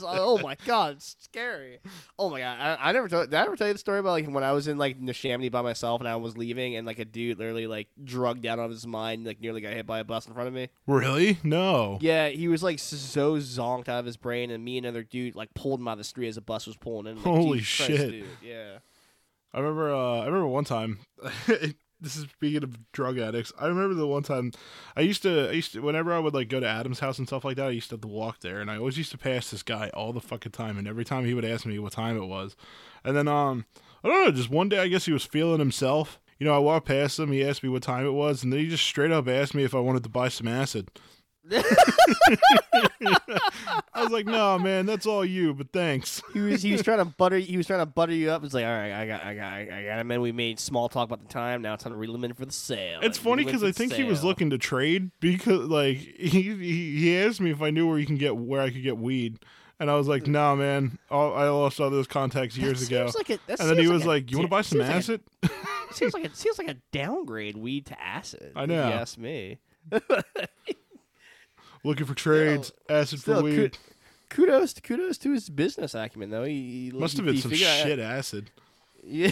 oh 0.03 0.39
my 0.41 0.55
god, 0.65 0.95
it's 0.97 1.15
scary. 1.19 1.79
Oh 2.17 2.29
my 2.29 2.39
god, 2.39 2.57
I, 2.59 2.89
I 2.89 2.91
never 2.91 3.07
told. 3.07 3.29
Did 3.29 3.37
I 3.37 3.43
ever 3.43 3.55
tell 3.55 3.67
you 3.67 3.73
the 3.73 3.79
story 3.79 3.99
about 3.99 4.11
like 4.11 4.27
when 4.27 4.43
I 4.43 4.51
was 4.51 4.67
in 4.67 4.77
like 4.77 4.99
Neshaminy 5.01 5.51
by 5.51 5.61
myself 5.61 6.01
and 6.01 6.07
I 6.07 6.15
was 6.15 6.37
leaving 6.37 6.75
and 6.75 6.85
like 6.85 6.99
a 6.99 7.05
dude 7.05 7.37
literally 7.39 7.67
like 7.67 7.87
drugged 8.03 8.45
out 8.45 8.59
of 8.59 8.69
his 8.71 8.85
mind, 8.85 9.25
like 9.25 9.39
nearly 9.41 9.61
got 9.61 9.73
hit 9.73 9.85
by 9.85 9.99
a 9.99 10.03
bus 10.03 10.27
in 10.27 10.33
front 10.33 10.47
of 10.47 10.53
me. 10.53 10.69
really? 10.87 11.37
No. 11.43 11.97
Yeah, 12.01 12.29
he 12.29 12.47
was 12.47 12.63
like 12.63 12.79
so 12.79 13.37
zonked 13.37 13.89
out 13.89 13.99
of 13.99 14.05
his 14.05 14.17
brain, 14.17 14.51
and 14.51 14.63
me 14.63 14.77
and 14.77 14.85
another 14.85 15.03
dude 15.03 15.35
like 15.35 15.53
pulled 15.53 15.79
him 15.79 15.87
out 15.87 15.93
of 15.93 15.97
the 15.99 16.03
street 16.03 16.27
as 16.27 16.37
a 16.37 16.41
bus 16.41 16.67
was 16.67 16.75
pulling 16.77 17.07
in. 17.07 17.17
Like, 17.17 17.27
oh 17.27 17.44
Holy 17.45 17.59
Jesus 17.59 17.85
Christ, 17.87 18.01
shit. 18.01 18.11
dude. 18.11 18.25
Yeah. 18.43 18.77
I 19.53 19.59
remember. 19.59 19.93
Uh, 19.93 20.19
I 20.19 20.25
remember 20.25 20.47
one 20.47 20.65
time. 20.65 20.99
this 21.47 22.17
is 22.17 22.23
speaking 22.23 22.63
of 22.63 22.91
drug 22.91 23.17
addicts. 23.17 23.53
I 23.57 23.67
remember 23.67 23.95
the 23.95 24.07
one 24.07 24.23
time 24.23 24.51
I 24.95 25.01
used 25.01 25.23
to. 25.23 25.49
I 25.49 25.53
used 25.53 25.73
to. 25.73 25.81
Whenever 25.81 26.13
I 26.13 26.19
would 26.19 26.33
like 26.33 26.49
go 26.49 26.59
to 26.59 26.67
Adam's 26.67 26.99
house 26.99 27.17
and 27.17 27.27
stuff 27.27 27.45
like 27.45 27.55
that, 27.55 27.67
I 27.67 27.71
used 27.71 27.89
to 27.89 27.93
have 27.95 28.01
to 28.01 28.07
walk 28.07 28.41
there, 28.41 28.59
and 28.59 28.69
I 28.69 28.77
always 28.77 28.97
used 28.97 29.11
to 29.11 29.17
pass 29.17 29.49
this 29.49 29.63
guy 29.63 29.89
all 29.93 30.11
the 30.11 30.19
fucking 30.19 30.51
time. 30.51 30.77
And 30.77 30.87
every 30.87 31.05
time 31.05 31.25
he 31.25 31.33
would 31.33 31.45
ask 31.45 31.65
me 31.65 31.79
what 31.79 31.93
time 31.93 32.17
it 32.17 32.25
was, 32.25 32.55
and 33.03 33.15
then 33.15 33.27
um, 33.27 33.65
I 34.03 34.09
don't 34.09 34.25
know. 34.25 34.31
Just 34.31 34.49
one 34.49 34.69
day, 34.69 34.79
I 34.79 34.87
guess 34.87 35.05
he 35.05 35.13
was 35.13 35.23
feeling 35.23 35.59
himself. 35.59 36.19
You 36.37 36.45
know, 36.45 36.53
I 36.53 36.59
walked 36.59 36.87
past 36.87 37.17
him. 37.17 37.31
He 37.31 37.45
asked 37.45 37.63
me 37.63 37.69
what 37.69 37.83
time 37.83 38.05
it 38.05 38.11
was, 38.11 38.43
and 38.43 38.51
then 38.51 38.59
he 38.59 38.67
just 38.67 38.83
straight 38.83 39.11
up 39.11 39.27
asked 39.29 39.55
me 39.55 39.63
if 39.63 39.73
I 39.73 39.79
wanted 39.79 40.03
to 40.03 40.09
buy 40.09 40.27
some 40.27 40.49
acid. 40.49 40.89
I 43.93 44.01
was 44.01 44.11
like, 44.11 44.25
"No, 44.25 44.57
man, 44.57 44.85
that's 44.85 45.05
all 45.05 45.23
you, 45.23 45.53
but 45.53 45.71
thanks." 45.71 46.21
He 46.33 46.39
was 46.41 46.61
he 46.61 46.71
was 46.73 46.81
trying 46.81 46.97
to 46.97 47.05
butter 47.05 47.37
he 47.37 47.55
was 47.55 47.67
trying 47.67 47.79
to 47.79 47.85
butter 47.85 48.13
you 48.13 48.29
up. 48.29 48.43
It's 48.43 48.53
like, 48.53 48.65
all 48.65 48.71
right, 48.71 48.91
I 48.91 49.07
got 49.07 49.23
I 49.23 49.35
got 49.35 49.53
I 49.53 49.83
got 49.85 49.99
him. 49.99 50.11
And 50.11 50.21
we 50.21 50.31
made 50.31 50.59
small 50.59 50.89
talk 50.89 51.05
about 51.05 51.21
the 51.21 51.31
time. 51.31 51.61
Now 51.61 51.75
it's 51.75 51.83
time 51.83 51.93
to 51.93 51.97
reel 51.97 52.13
him 52.13 52.23
in 52.25 52.33
for 52.33 52.45
the 52.45 52.51
sale. 52.51 52.99
It's 53.01 53.17
funny 53.17 53.45
because 53.45 53.63
I 53.63 53.71
think 53.71 53.93
he 53.93 54.03
was 54.03 54.23
looking 54.23 54.49
to 54.49 54.57
trade 54.57 55.11
because 55.19 55.67
like 55.67 55.97
he, 56.19 56.41
he 56.41 56.99
he 56.99 57.17
asked 57.17 57.39
me 57.39 57.51
if 57.51 57.61
I 57.61 57.69
knew 57.69 57.87
where 57.87 57.97
you 57.99 58.05
can 58.05 58.17
get 58.17 58.35
where 58.35 58.61
I 58.61 58.69
could 58.69 58.83
get 58.83 58.97
weed, 58.97 59.39
and 59.79 59.89
I 59.89 59.95
was 59.95 60.07
like, 60.07 60.27
"Nah, 60.27 60.55
man, 60.55 60.97
I'll, 61.09 61.33
I 61.33 61.47
lost 61.49 61.79
all 61.79 61.89
those 61.89 62.07
contacts 62.07 62.57
years 62.57 62.85
ago." 62.85 63.09
Like 63.15 63.29
a, 63.29 63.39
and 63.47 63.59
then 63.69 63.77
he 63.77 63.83
seems 63.83 63.89
was 63.91 64.03
a 64.03 64.07
like, 64.07 64.31
"You 64.31 64.37
want 64.37 64.47
to 64.47 64.51
buy 64.51 64.61
some 64.61 64.79
seems 64.79 64.89
like 64.89 64.89
a- 64.89 64.97
acid?" 64.97 65.21
seems 65.91 66.13
like 66.13 66.25
it 66.25 66.35
seems 66.35 66.57
like 66.57 66.69
a 66.69 66.77
downgrade 66.91 67.57
weed 67.57 67.85
to 67.87 68.01
acid. 68.01 68.51
I 68.55 68.63
if 68.63 68.69
know. 68.69 68.87
You 68.87 68.93
ask 68.93 69.17
me. 69.17 69.59
Looking 71.85 72.05
for 72.07 72.15
trades, 72.15 72.71
acid 72.89 73.19
still, 73.19 73.37
for 73.37 73.43
weed. 73.43 73.77
Kudos 74.29 74.73
to 74.73 74.81
kudos 74.81 75.17
to 75.19 75.31
his 75.31 75.49
business 75.49 75.93
acumen 75.93 76.31
though. 76.31 76.43
He, 76.43 76.89
he 76.91 76.97
Must 76.97 77.15
have 77.17 77.25
been 77.25 77.37
some 77.37 77.51
figured 77.51 77.69
out- 77.69 77.83
shit 77.83 77.99
acid. 77.99 78.49
Yeah. 79.07 79.29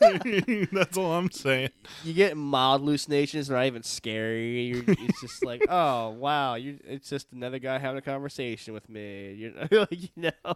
That's 0.72 0.96
all 0.96 1.12
I'm 1.12 1.30
saying. 1.30 1.68
you 2.04 2.14
get 2.14 2.38
mild 2.38 2.80
hallucinations, 2.80 3.50
not 3.50 3.66
even 3.66 3.82
scary. 3.82 4.62
You're, 4.62 4.84
it's 4.86 5.20
just 5.20 5.44
like, 5.44 5.62
oh 5.68 6.08
wow, 6.10 6.54
it's 6.56 7.10
just 7.10 7.30
another 7.30 7.58
guy 7.58 7.76
having 7.78 7.98
a 7.98 8.02
conversation 8.02 8.72
with 8.72 8.88
me. 8.88 9.34
You're 9.34 9.80
like, 9.80 9.90
you 9.92 10.08
know. 10.16 10.54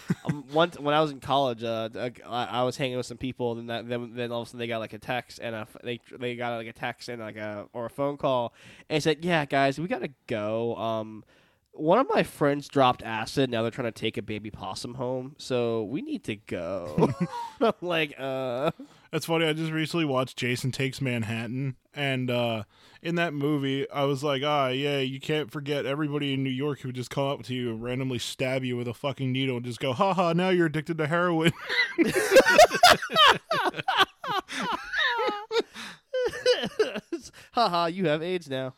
um, 0.24 0.44
once 0.52 0.78
when 0.78 0.94
I 0.94 1.00
was 1.00 1.10
in 1.10 1.20
college, 1.20 1.62
uh, 1.62 1.88
I, 2.26 2.44
I 2.44 2.62
was 2.62 2.76
hanging 2.76 2.96
with 2.96 3.06
some 3.06 3.18
people, 3.18 3.58
and 3.58 3.68
that, 3.70 3.88
then 3.88 4.14
then 4.14 4.32
all 4.32 4.42
of 4.42 4.48
a 4.48 4.50
sudden 4.50 4.60
they 4.60 4.66
got 4.66 4.78
like 4.78 4.92
a 4.92 4.98
text 4.98 5.40
and 5.42 5.54
a, 5.54 5.66
they 5.82 6.00
they 6.18 6.36
got 6.36 6.56
like 6.56 6.66
a 6.66 6.72
text 6.72 7.08
and 7.08 7.20
like 7.20 7.36
a 7.36 7.66
or 7.72 7.86
a 7.86 7.90
phone 7.90 8.16
call, 8.16 8.52
and 8.88 9.02
said, 9.02 9.24
"Yeah, 9.24 9.44
guys, 9.44 9.78
we 9.78 9.88
gotta 9.88 10.10
go." 10.26 10.76
Um, 10.76 11.24
one 11.72 11.98
of 11.98 12.06
my 12.12 12.22
friends 12.22 12.68
dropped 12.68 13.02
acid. 13.02 13.50
Now 13.50 13.62
they're 13.62 13.70
trying 13.70 13.92
to 13.92 14.00
take 14.00 14.16
a 14.16 14.22
baby 14.22 14.50
possum 14.50 14.94
home, 14.94 15.34
so 15.38 15.84
we 15.84 16.02
need 16.02 16.24
to 16.24 16.36
go. 16.36 17.12
I'm 17.60 17.72
like, 17.80 18.14
uh. 18.18 18.70
That's 19.10 19.26
funny. 19.26 19.46
I 19.46 19.52
just 19.52 19.72
recently 19.72 20.04
watched 20.04 20.38
Jason 20.38 20.72
Takes 20.72 21.00
Manhattan, 21.00 21.76
and 21.94 22.30
uh, 22.30 22.64
in 23.02 23.16
that 23.16 23.34
movie, 23.34 23.88
I 23.90 24.04
was 24.04 24.24
like, 24.24 24.42
ah, 24.44 24.68
yeah, 24.68 25.00
you 25.00 25.20
can't 25.20 25.50
forget 25.50 25.84
everybody 25.84 26.32
in 26.34 26.42
New 26.42 26.50
York 26.50 26.80
who 26.80 26.92
just 26.92 27.10
come 27.10 27.26
up 27.26 27.42
to 27.44 27.54
you 27.54 27.70
and 27.70 27.82
randomly 27.82 28.18
stab 28.18 28.64
you 28.64 28.76
with 28.76 28.88
a 28.88 28.94
fucking 28.94 29.30
needle 29.32 29.56
and 29.56 29.64
just 29.66 29.80
go, 29.80 29.92
haha, 29.92 30.32
now 30.32 30.48
you're 30.48 30.66
addicted 30.66 30.98
to 30.98 31.06
heroin. 31.06 31.52
Haha, 37.52 37.86
you 37.86 38.06
have 38.06 38.22
AIDS 38.22 38.48
now. 38.48 38.74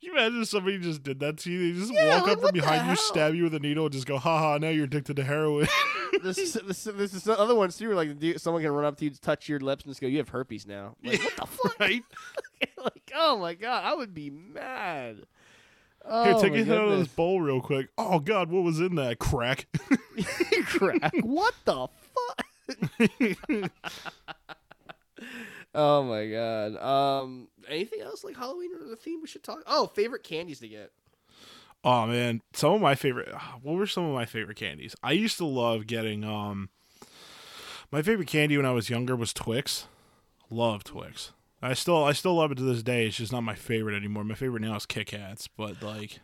You 0.00 0.12
imagine 0.12 0.42
if 0.42 0.48
somebody 0.48 0.78
just 0.78 1.02
did 1.02 1.20
that 1.20 1.38
to 1.38 1.50
you? 1.50 1.72
They 1.72 1.80
just 1.80 1.92
Yeah, 1.92 2.18
walk 2.18 2.26
like, 2.26 2.36
up 2.36 2.42
from 2.42 2.52
behind 2.52 2.88
you, 2.88 2.96
stab 2.96 3.34
you 3.34 3.44
with 3.44 3.54
a 3.54 3.58
needle, 3.58 3.86
and 3.86 3.92
just 3.92 4.06
go, 4.06 4.18
haha, 4.18 4.58
now 4.58 4.68
you're 4.68 4.84
addicted 4.84 5.16
to 5.16 5.24
heroin. 5.24 5.66
this, 6.22 6.38
is, 6.38 6.52
this, 6.54 6.84
this 6.84 7.14
is 7.14 7.24
the 7.24 7.38
other 7.38 7.54
ones 7.54 7.76
too. 7.76 7.88
Where 7.88 7.96
like 7.96 8.18
dude- 8.18 8.40
someone 8.40 8.62
can 8.62 8.72
run 8.72 8.84
up 8.84 8.96
to 8.98 9.04
you, 9.04 9.10
touch 9.10 9.48
your 9.48 9.60
lips, 9.60 9.84
and 9.84 9.90
just 9.90 10.00
go, 10.00 10.06
"You 10.06 10.18
have 10.18 10.28
herpes 10.28 10.66
now." 10.66 10.96
Like, 11.02 11.22
what 11.22 11.36
the 11.36 11.46
fuck? 11.46 11.80
right? 11.80 12.04
like, 12.76 13.12
oh 13.14 13.38
my 13.38 13.54
god, 13.54 13.84
I 13.84 13.94
would 13.94 14.14
be 14.14 14.30
mad. 14.30 15.22
Oh, 16.10 16.24
Here, 16.24 16.34
take 16.34 16.52
oh 16.52 16.54
my 16.54 16.60
a 16.60 16.64
hit 16.64 16.78
out 16.78 16.88
of 16.88 16.98
this 16.98 17.08
bowl 17.08 17.40
real 17.40 17.60
quick. 17.60 17.88
Oh, 17.98 18.18
God, 18.18 18.50
what 18.50 18.62
was 18.62 18.80
in 18.80 18.94
that? 18.94 19.18
Crack. 19.18 19.66
crack. 20.66 21.12
What 21.22 21.54
the 21.66 21.88
fuck? 22.14 23.70
Oh 25.74 26.02
my 26.02 26.28
god. 26.28 26.76
Um, 26.76 27.48
anything 27.68 28.00
else 28.00 28.24
like 28.24 28.36
Halloween 28.36 28.70
or 28.74 28.88
the 28.88 28.96
theme 28.96 29.20
we 29.20 29.28
should 29.28 29.42
talk? 29.42 29.62
Oh, 29.66 29.86
favorite 29.86 30.22
candies 30.22 30.60
to 30.60 30.68
get. 30.68 30.92
Oh 31.84 32.06
man, 32.06 32.42
some 32.52 32.74
of 32.74 32.80
my 32.80 32.94
favorite. 32.94 33.32
What 33.62 33.76
were 33.76 33.86
some 33.86 34.04
of 34.04 34.14
my 34.14 34.24
favorite 34.26 34.56
candies? 34.56 34.96
I 35.02 35.12
used 35.12 35.38
to 35.38 35.44
love 35.44 35.86
getting. 35.86 36.24
Um, 36.24 36.70
my 37.90 38.02
favorite 38.02 38.28
candy 38.28 38.56
when 38.56 38.66
I 38.66 38.72
was 38.72 38.90
younger 38.90 39.16
was 39.16 39.32
Twix. 39.32 39.86
Love 40.50 40.84
Twix. 40.84 41.32
I 41.60 41.74
still, 41.74 42.04
I 42.04 42.12
still 42.12 42.34
love 42.34 42.52
it 42.52 42.56
to 42.56 42.62
this 42.62 42.82
day. 42.82 43.06
It's 43.06 43.16
just 43.16 43.32
not 43.32 43.40
my 43.42 43.54
favorite 43.54 43.96
anymore. 43.96 44.24
My 44.24 44.34
favorite 44.34 44.62
now 44.62 44.76
is 44.76 44.86
Kit 44.86 45.08
Kats, 45.08 45.48
but 45.48 45.82
like, 45.82 46.20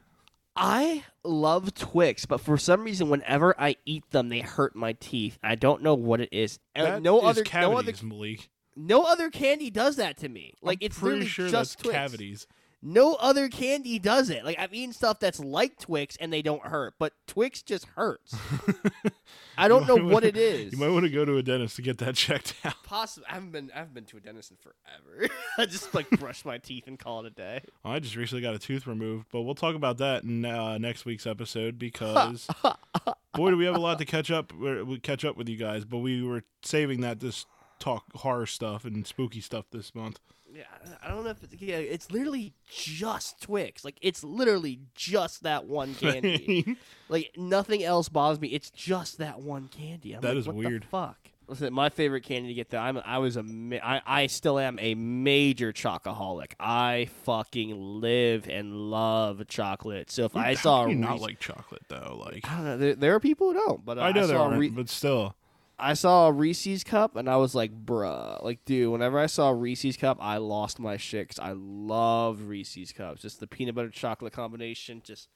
I 0.57 1.05
love 1.25 1.75
Twix, 1.75 2.27
but 2.27 2.41
for 2.41 2.57
some 2.57 2.85
reason, 2.85 3.09
whenever 3.09 3.55
I 3.59 3.77
eat 3.85 4.09
them, 4.11 4.29
they 4.29 4.41
hurt 4.41 4.77
my 4.77 4.93
teeth. 4.93 5.39
I 5.43 5.57
don't 5.57 5.83
know 5.83 5.95
what 5.95 6.21
it 6.21 6.29
is. 6.31 6.61
That 6.77 7.03
no 7.03 7.19
is 7.19 7.25
other, 7.25 7.41
no 7.41 7.51
cavities, 7.51 7.99
other, 7.99 8.07
Malik. 8.07 8.49
No 8.77 9.03
other 9.03 9.31
candy 9.31 9.71
does 9.71 9.97
that 9.97 10.17
to 10.19 10.29
me. 10.29 10.55
Like 10.63 10.79
I'm 10.83 10.87
it's 10.87 10.99
pretty 10.99 11.27
sure 11.27 11.49
just 11.49 11.53
that's 11.73 11.83
Twix. 11.83 11.95
cavities. 11.97 12.47
No 12.87 13.15
other 13.15 13.49
candy 13.49 13.99
does 13.99 14.29
it. 14.29 14.45
Like 14.45 14.59
I've 14.59 14.75
eaten 14.75 14.93
stuff 14.93 15.19
that's 15.19 15.41
like 15.41 15.79
Twix 15.79 16.17
and 16.17 16.31
they 16.31 16.43
don't 16.43 16.61
hurt, 16.67 16.93
but 16.99 17.15
Twix 17.27 17.63
just 17.63 17.87
hurts. 17.97 18.37
I 19.57 19.69
don't 19.69 19.87
know 19.87 19.97
might 19.97 20.05
what 20.05 20.13
wanna- 20.15 20.27
it 20.27 20.37
is. 20.37 20.73
You 20.73 20.79
might 20.79 20.91
want 20.91 21.05
to 21.05 21.11
go 21.11 21.25
to 21.25 21.37
a 21.39 21.43
dentist 21.43 21.77
to 21.77 21.83
get 21.83 21.97
that 21.99 22.15
checked 22.17 22.55
out. 22.63 22.75
Possibly, 22.85 23.27
I 23.31 23.35
haven't 23.35 23.53
been. 23.53 23.71
I 23.75 23.79
haven't 23.79 23.95
been 23.95 24.05
to 24.05 24.19
a 24.19 24.21
dentist 24.21 24.51
in 24.51 24.59
forever. 24.59 25.33
I 25.59 25.65
just 25.65 25.95
like 25.95 26.11
brush 26.11 26.45
my 26.45 26.59
teeth 26.59 26.87
and 26.87 26.99
call 26.99 27.21
it 27.25 27.27
a 27.29 27.31
day. 27.31 27.63
I 27.87 28.01
just 28.01 28.17
recently 28.17 28.43
got 28.43 28.55
a 28.55 28.59
tooth 28.59 28.87
removed, 28.87 29.29
but 29.33 29.43
we'll 29.43 29.55
talk 29.55 29.77
about 29.77 29.97
that 29.99 30.25
in 30.25 30.45
uh, 30.45 30.77
next 30.77 31.07
week's 31.07 31.27
episode 31.27 31.79
because 31.79 32.47
boy, 33.35 33.51
do 33.51 33.57
we 33.57 33.65
have 33.65 33.77
a 33.77 33.81
lot 33.81 33.99
to 33.99 34.05
catch 34.05 34.31
up. 34.31 34.53
We 34.53 34.99
catch 34.99 35.25
up 35.25 35.39
with 35.39 35.49
you 35.49 35.57
guys, 35.57 35.87
but 35.87 35.99
we 35.99 36.23
were 36.23 36.43
saving 36.63 37.01
that 37.01 37.21
this 37.21 37.47
talk 37.79 38.05
horror 38.17 38.47
stuff 38.47 38.85
and 38.85 39.07
spooky 39.07 39.41
stuff 39.41 39.67
this 39.71 39.95
month. 39.95 40.21
Yeah, 40.53 40.63
I 41.03 41.09
don't 41.09 41.25
know 41.25 41.31
if 41.31 41.43
it's. 41.43 41.61
Yeah, 41.61 41.77
it's 41.79 42.11
literally 42.13 42.53
just 42.71 43.41
Twix. 43.43 43.85
Like 43.85 43.99
it's 44.01 44.23
literally 44.23 44.79
just 44.95 45.43
that 45.43 45.67
one 45.67 45.95
candy. 46.01 46.77
like 47.09 47.33
nothing 47.37 47.83
else 47.83 48.09
bothers 48.09 48.41
me. 48.41 48.49
It's 48.49 48.71
just 48.71 49.19
that 49.19 49.41
one 49.41 49.69
candy. 49.77 50.13
I'm 50.13 50.21
That 50.21 50.29
like, 50.29 50.37
is 50.39 50.47
what 50.47 50.57
weird. 50.57 50.83
The 50.85 50.87
fuck. 50.89 51.19
Listen, 51.47 51.75
my 51.75 51.91
favorite 51.91 52.23
candy 52.23 52.49
to 52.49 52.55
get 52.55 52.71
though. 52.71 52.79
I'm. 52.79 52.99
I 53.05 53.19
was 53.19 53.37
a. 53.37 53.45
I, 53.83 54.01
I 54.07 54.27
still 54.29 54.59
am 54.59 54.79
a 54.81 54.95
major 54.95 55.73
chocoholic. 55.73 56.53
I 56.61 57.09
fucking 57.25 57.75
live 58.01 58.49
and 58.49 58.73
love 58.91 59.43
chocolate. 59.49 60.11
So 60.11 60.25
if 60.25 60.37
I 60.37 60.55
saw 60.55 60.85
a 60.87 60.89
you 60.89 60.95
not 60.95 61.21
like 61.21 61.41
chocolate 61.41 61.83
though, 61.89 62.23
like 62.25 62.49
I 62.49 62.55
don't 62.57 62.65
know. 62.65 62.77
There, 62.79 62.95
there 62.95 63.15
are 63.17 63.21
people 63.21 63.49
who 63.49 63.55
don't, 63.59 63.85
but 63.85 63.99
uh, 63.99 64.03
I 64.03 64.13
know 64.13 64.27
there 64.27 64.37
saw 64.39 64.51
are, 64.53 64.57
Re- 64.59 64.71
but 64.71 64.89
still, 64.89 65.35
I 65.79 65.95
saw 65.95 66.29
a 66.29 66.33
Reese's 66.33 66.85
cup 66.85 67.17
and 67.17 67.29
I 67.29 67.37
was 67.37 67.55
like, 67.55 67.73
bruh. 67.85 68.43
Like, 68.43 68.65
dude, 68.65 68.93
whenever 68.93 69.19
I 69.19 69.27
saw 69.27 69.51
a 69.51 69.55
Reese's 69.55 69.97
cup, 69.97 70.19
I 70.21 70.37
lost 70.37 70.79
my 70.79 70.97
shit 70.97 71.29
'cause 71.29 71.39
I 71.39 71.53
love 71.53 72.43
Reese's 72.49 72.93
cups. 72.93 73.23
Just 73.23 73.41
the 73.41 73.47
peanut 73.47 73.75
butter 73.75 73.91
chocolate 73.91 74.33
combination, 74.33 75.03
just 75.05 75.29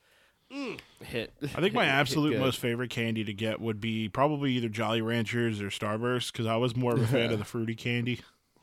mm, 0.52 0.78
hit. 1.00 1.32
I 1.42 1.60
think 1.60 1.74
my 1.74 1.86
absolute 1.86 2.38
most 2.38 2.58
favorite 2.58 2.90
candy 2.90 3.24
to 3.24 3.32
get 3.34 3.60
would 3.60 3.80
be 3.80 4.08
probably 4.08 4.52
either 4.52 4.68
Jolly 4.68 5.00
Ranchers 5.02 5.60
or 5.60 5.68
Starburst 5.70 6.32
because 6.32 6.46
I 6.46 6.56
was 6.56 6.76
more 6.76 6.94
of 6.94 7.02
a 7.02 7.06
fan 7.06 7.32
of 7.32 7.38
the 7.38 7.44
fruity 7.44 7.74
candy. 7.74 8.20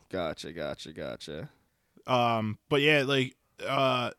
Gotcha, 0.09 0.53
gotcha, 0.53 0.93
gotcha. 0.93 1.49
Um, 2.07 2.59
but 2.69 2.81
yeah, 2.81 3.03
like 3.03 3.35
uh, 3.67 4.11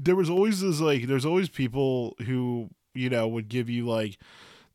there 0.00 0.16
was 0.16 0.28
always 0.28 0.60
this 0.60 0.80
like, 0.80 1.06
there's 1.06 1.26
always 1.26 1.48
people 1.48 2.16
who 2.26 2.68
you 2.94 3.08
know 3.08 3.28
would 3.28 3.48
give 3.48 3.70
you 3.70 3.86
like 3.86 4.18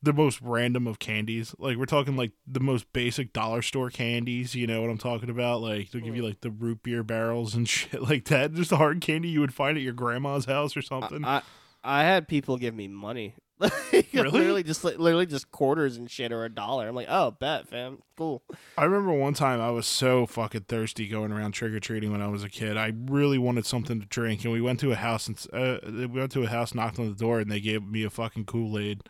the 0.04 0.14
most 0.14 0.42
random 0.42 0.86
of 0.86 1.00
candies. 1.00 1.56
Like 1.58 1.78
we're 1.78 1.86
talking 1.86 2.16
like 2.16 2.34
the 2.46 2.60
most 2.60 2.92
basic 2.94 3.34
dollar 3.34 3.62
store 3.62 3.90
candies. 3.90 4.54
You 4.54 4.68
know 4.68 4.82
what 4.82 4.90
I'm 4.90 4.98
talking 4.98 5.30
about? 5.30 5.62
Like 5.62 5.90
they'll 5.92 6.02
give 6.04 6.16
you 6.16 6.24
like 6.24 6.42
the 6.42 6.52
root 6.52 6.84
beer 6.84 7.04
barrels 7.04 7.56
and 7.56 7.68
shit 7.70 8.02
like 8.02 8.26
that. 8.26 8.54
Just 8.54 8.72
a 8.72 8.78
hard 8.78 9.02
candy 9.02 9.30
you 9.30 9.40
would 9.40 9.54
find 9.54 9.78
at 9.78 9.84
your 9.84 9.94
grandma's 9.94 10.46
house 10.46 10.78
or 10.78 10.82
something. 10.82 11.24
I 11.26 11.42
I 11.84 12.04
had 12.04 12.28
people 12.28 12.58
give 12.58 12.76
me 12.76 12.88
money. 12.88 13.36
Like, 13.60 14.10
Really? 14.12 14.30
literally 14.30 14.64
just 14.64 14.84
like, 14.84 14.98
literally 15.00 15.26
just 15.26 15.50
quarters 15.52 15.96
and 15.96 16.12
shit 16.12 16.34
or 16.34 16.44
a 16.44 16.50
dollar. 16.50 16.88
I'm 16.88 16.96
like, 16.96 17.08
oh, 17.10 17.32
bet, 17.32 17.70
fam, 17.70 18.00
cool. 18.18 18.42
I 18.78 18.84
remember 18.84 19.14
one 19.14 19.36
time 19.36 19.62
I 19.62 19.72
was 19.72 19.88
so 19.88 20.26
fucking 20.26 20.62
thirsty 20.68 21.08
going 21.08 21.32
around 21.32 21.54
trick 21.54 21.72
or 21.72 21.80
treating 21.80 22.12
when 22.12 22.22
I 22.22 22.28
was 22.28 22.44
a 22.44 22.50
kid. 22.50 22.76
I 22.76 22.92
really 23.06 23.38
wanted 23.38 23.66
something 23.66 24.02
to 24.02 24.06
drink, 24.08 24.44
and 24.44 24.52
we 24.52 24.60
went 24.60 24.82
to 24.82 24.92
a 24.92 24.96
house 24.96 25.28
and 25.28 25.46
uh, 25.54 25.78
we 25.86 26.08
went 26.08 26.32
to 26.34 26.44
a 26.44 26.48
house, 26.50 26.74
knocked 26.76 27.00
on 27.00 27.08
the 27.08 27.16
door, 27.16 27.40
and 27.40 27.50
they 27.50 27.62
gave 27.62 27.84
me 27.84 28.04
a 28.04 28.10
fucking 28.10 28.46
Kool 28.46 28.78
Aid. 28.78 29.02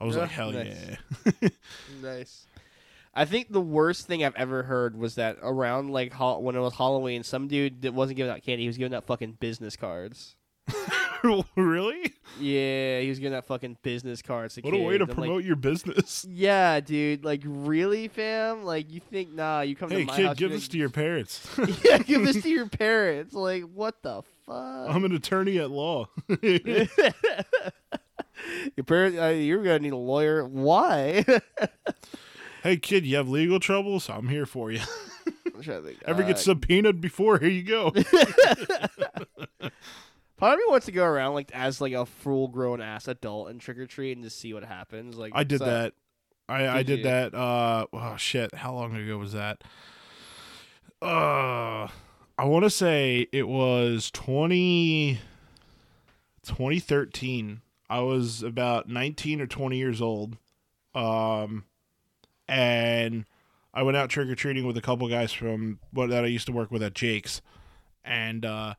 I 0.00 0.04
was 0.04 0.16
like, 0.16 0.30
hell 0.30 0.50
nice. 0.52 0.76
yeah! 1.42 1.48
Nice. 2.02 2.46
I 3.12 3.24
think 3.24 3.52
the 3.52 3.60
worst 3.60 4.06
thing 4.06 4.24
I've 4.24 4.36
ever 4.36 4.62
heard 4.62 4.96
was 4.96 5.16
that 5.16 5.36
around 5.42 5.90
like 5.90 6.14
when 6.14 6.54
it 6.54 6.60
was 6.60 6.74
Halloween, 6.74 7.22
some 7.24 7.48
dude 7.48 7.82
that 7.82 7.92
wasn't 7.92 8.16
giving 8.16 8.32
out 8.32 8.42
candy, 8.42 8.62
he 8.62 8.68
was 8.68 8.78
giving 8.78 8.94
out 8.94 9.04
fucking 9.04 9.32
business 9.40 9.76
cards. 9.76 10.36
really? 11.56 12.14
Yeah, 12.38 13.00
he 13.00 13.08
was 13.08 13.18
giving 13.18 13.36
out 13.36 13.44
fucking 13.46 13.78
business 13.82 14.22
cards. 14.22 14.54
To 14.54 14.60
What 14.62 14.74
a 14.74 14.78
way 14.78 14.96
to. 14.96 15.04
I'm 15.04 15.08
like, 15.08 15.16
promote 15.16 15.44
your 15.44 15.56
business. 15.56 16.24
yeah, 16.30 16.78
dude. 16.80 17.24
Like, 17.24 17.42
really, 17.44 18.08
fam? 18.08 18.64
Like, 18.64 18.90
you 18.92 19.00
think, 19.00 19.32
nah, 19.34 19.60
you 19.62 19.74
come 19.74 19.90
Hey 19.90 20.00
to 20.02 20.04
my 20.06 20.16
kid, 20.16 20.26
house. 20.26 20.36
give 20.36 20.50
this 20.52 20.68
to 20.68 20.78
your 20.78 20.90
parents. 20.90 21.46
yeah, 21.84 21.98
give 21.98 22.24
this 22.24 22.40
to 22.42 22.48
your 22.48 22.68
parents. 22.68 23.34
Like, 23.34 23.64
what 23.64 24.02
the 24.02 24.22
fuck? 24.46 24.88
I'm 24.94 25.04
an 25.04 25.14
attorney 25.14 25.58
at 25.58 25.70
law. 25.70 26.08
Parents, 28.86 29.18
uh, 29.18 29.26
you're 29.26 29.62
gonna 29.62 29.78
need 29.80 29.92
a 29.92 29.96
lawyer. 29.96 30.44
Why? 30.46 31.24
hey 32.62 32.76
kid, 32.76 33.04
you 33.06 33.16
have 33.16 33.28
legal 33.28 33.60
troubles? 33.60 34.08
I'm 34.10 34.28
here 34.28 34.46
for 34.46 34.70
you. 34.70 34.80
I'm 35.54 35.62
trying 35.62 35.82
to 35.82 35.88
think. 35.88 35.98
Ever 36.06 36.22
Uh, 36.22 36.26
get 36.28 36.38
subpoenaed 36.38 37.00
before? 37.00 37.38
Here 37.38 37.48
you 37.48 37.62
go. 37.62 37.90
Part 40.36 40.54
of 40.54 40.58
me 40.58 40.64
wants 40.68 40.86
to 40.86 40.92
go 40.92 41.04
around 41.04 41.34
like 41.34 41.50
as 41.52 41.80
like 41.82 41.92
a 41.92 42.06
full 42.06 42.48
grown 42.48 42.80
ass 42.80 43.06
adult 43.08 43.50
and 43.50 43.60
trick 43.60 43.76
or 43.78 43.86
treat 43.86 44.12
and 44.16 44.24
just 44.24 44.38
see 44.38 44.54
what 44.54 44.64
happens. 44.64 45.16
Like 45.16 45.32
I 45.34 45.44
did 45.44 45.58
so- 45.58 45.66
that. 45.66 45.92
I, 46.48 46.66
I 46.68 46.76
Did 46.78 46.86
did 46.86 46.98
you? 46.98 47.04
that. 47.04 47.32
Uh, 47.34 47.86
oh 47.92 48.16
shit! 48.16 48.52
How 48.56 48.74
long 48.74 48.96
ago 48.96 49.16
was 49.18 49.34
that? 49.34 49.62
Uh, 51.00 51.86
I 52.36 52.44
want 52.44 52.64
to 52.64 52.70
say 52.70 53.28
it 53.30 53.46
was 53.46 54.10
20, 54.10 55.20
2013. 56.42 57.60
I 57.90 58.00
was 58.00 58.44
about 58.44 58.88
nineteen 58.88 59.40
or 59.40 59.48
twenty 59.48 59.76
years 59.76 60.00
old, 60.00 60.36
um, 60.94 61.64
and 62.48 63.26
I 63.74 63.82
went 63.82 63.96
out 63.96 64.08
trick 64.10 64.28
or 64.28 64.36
treating 64.36 64.64
with 64.64 64.76
a 64.76 64.80
couple 64.80 65.08
guys 65.08 65.32
from 65.32 65.80
what 65.92 66.08
that 66.10 66.24
I 66.24 66.28
used 66.28 66.46
to 66.46 66.52
work 66.52 66.70
with 66.70 66.84
at 66.84 66.94
Jake's, 66.94 67.42
and 68.04 68.44
uh, 68.46 68.74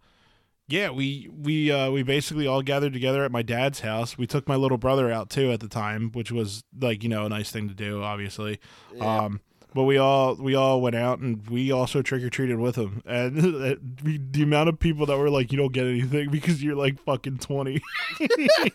yeah, 0.68 0.90
we 0.90 1.30
we 1.30 1.70
uh, 1.70 1.92
we 1.92 2.04
basically 2.04 2.48
all 2.48 2.62
gathered 2.62 2.94
together 2.94 3.26
at 3.26 3.32
my 3.32 3.42
dad's 3.42 3.82
house. 3.82 4.18
We 4.18 4.26
took 4.28 4.48
my 4.48 4.56
little 4.56 4.78
brother 4.78 5.12
out 5.12 5.30
too 5.30 5.52
at 5.52 5.60
the 5.60 5.68
time, 5.68 6.12
which 6.14 6.32
was 6.32 6.64
like 6.80 7.04
you 7.04 7.10
know 7.10 7.26
a 7.26 7.30
nice 7.30 7.52
thing 7.52 7.68
to 7.68 7.76
do, 7.76 8.02
obviously. 8.02 8.60
Yeah. 8.96 9.24
Um, 9.24 9.42
but 9.74 9.84
we 9.84 9.98
all 9.98 10.36
we 10.36 10.56
all 10.56 10.82
went 10.82 10.96
out 10.96 11.20
and 11.20 11.48
we 11.50 11.72
also 11.72 12.02
trick 12.02 12.24
or 12.24 12.30
treated 12.30 12.60
with 12.60 12.76
him, 12.76 13.02
and 13.06 13.36
the 14.34 14.44
amount 14.44 14.70
of 14.70 14.80
people 14.80 15.06
that 15.06 15.18
were 15.18 15.30
like, 15.30 15.52
"You 15.52 15.58
don't 15.58 15.72
get 15.72 15.86
anything 15.86 16.30
because 16.32 16.62
you're 16.62 16.76
like 16.76 17.02
fucking 17.04 17.38
20. 17.38 17.82
Like, 18.20 18.74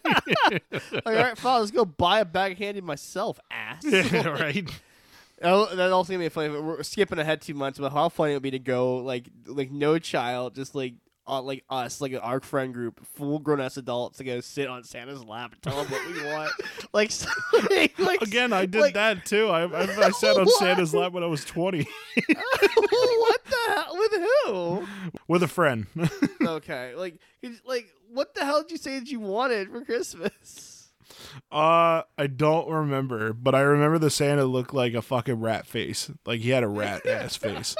all 1.05 1.13
right, 1.13 1.37
fine, 1.37 1.61
let's 1.61 1.71
go 1.71 1.85
buy 1.85 2.21
a 2.21 2.25
bag 2.25 2.53
of 2.53 2.59
candy 2.59 2.81
myself, 2.81 3.39
ass. 3.51 3.83
yeah, 3.85 4.29
right. 4.29 4.69
Oh, 5.43 5.75
that 5.75 5.93
also 5.93 6.13
gonna 6.13 6.25
be 6.25 6.29
funny. 6.31 6.49
We're 6.49 6.83
skipping 6.83 7.19
ahead 7.19 7.43
two 7.43 7.55
months, 7.55 7.79
but 7.79 7.93
how 7.93 8.09
funny 8.09 8.33
it 8.33 8.37
would 8.37 8.43
be 8.43 8.53
to 8.53 8.59
go 8.59 8.97
like 8.97 9.29
like 9.47 9.71
no 9.71 9.99
child, 9.99 10.55
just 10.55 10.75
like 10.75 10.95
uh, 11.29 11.43
like 11.43 11.65
us, 11.69 12.01
like 12.01 12.15
our 12.21 12.41
friend 12.41 12.73
group, 12.73 13.05
full 13.15 13.39
grown 13.39 13.61
ass 13.61 13.77
adults 13.77 14.19
to 14.19 14.25
go 14.25 14.41
sit 14.41 14.69
on 14.69 14.85
Santa's 14.85 15.25
lap 15.25 15.53
and 15.53 15.63
tell 15.63 15.83
him 15.85 15.91
what 15.91 16.07
we 16.07 16.25
want. 16.33 16.53
Like, 16.93 17.11
like, 17.99 18.23
Again, 18.23 18.53
I 18.53 18.67
did 18.67 18.81
like- 18.81 18.95
that 18.95 19.27
too. 19.27 19.49
I, 19.49 19.63
I, 19.65 19.83
I 20.07 20.11
sat 20.11 20.37
on 20.37 20.45
What? 20.45 20.59
Santa's 20.59 20.95
lap 20.95 21.13
when 21.13 21.23
I 21.23 21.27
was 21.27 21.45
20 21.45 21.87
what 22.29 23.45
the 23.45 23.57
hell 23.69 23.97
with 23.99 24.13
who? 24.13 24.87
with 25.29 25.43
a 25.43 25.49
friend. 25.49 25.87
okay, 26.43 26.95
like, 26.95 27.19
like, 27.67 27.93
what 28.13 28.35
the 28.35 28.45
hell 28.45 28.63
did 28.63 28.71
you 28.71 28.77
say 28.79 28.99
that 28.99 29.09
you 29.11 29.21
wanted 29.21 29.71
for 29.71 29.85
Christmas? 29.85 30.89
Uh, 31.53 32.03
I 32.19 32.27
don't 32.29 32.69
remember, 32.69 33.33
but 33.33 33.55
I 33.55 33.61
remember 33.61 33.99
the 33.99 34.11
Santa 34.11 34.45
looked 34.45 34.73
like 34.75 34.95
a 34.95 35.03
fucking 35.03 35.41
rat 35.41 35.67
face. 35.67 36.11
Like 36.25 36.41
he 36.41 36.51
had 36.51 36.63
a 36.63 36.69
rat 36.69 37.07
ass 37.07 37.37
face. 37.37 37.77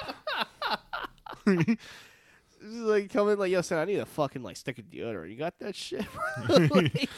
Just 2.67 2.79
like 2.79 3.13
coming 3.13 3.39
like, 3.39 3.53
yo, 3.53 3.61
Santa, 3.61 3.83
I 3.83 3.85
need 3.85 3.99
a 3.99 4.07
fucking 4.07 4.43
like 4.43 4.57
stick 4.57 4.79
of 4.79 4.87
deodorant. 4.87 5.31
You 5.31 5.37
got 5.37 5.57
that 5.61 5.77
shit? 5.77 6.05
like, 6.49 7.09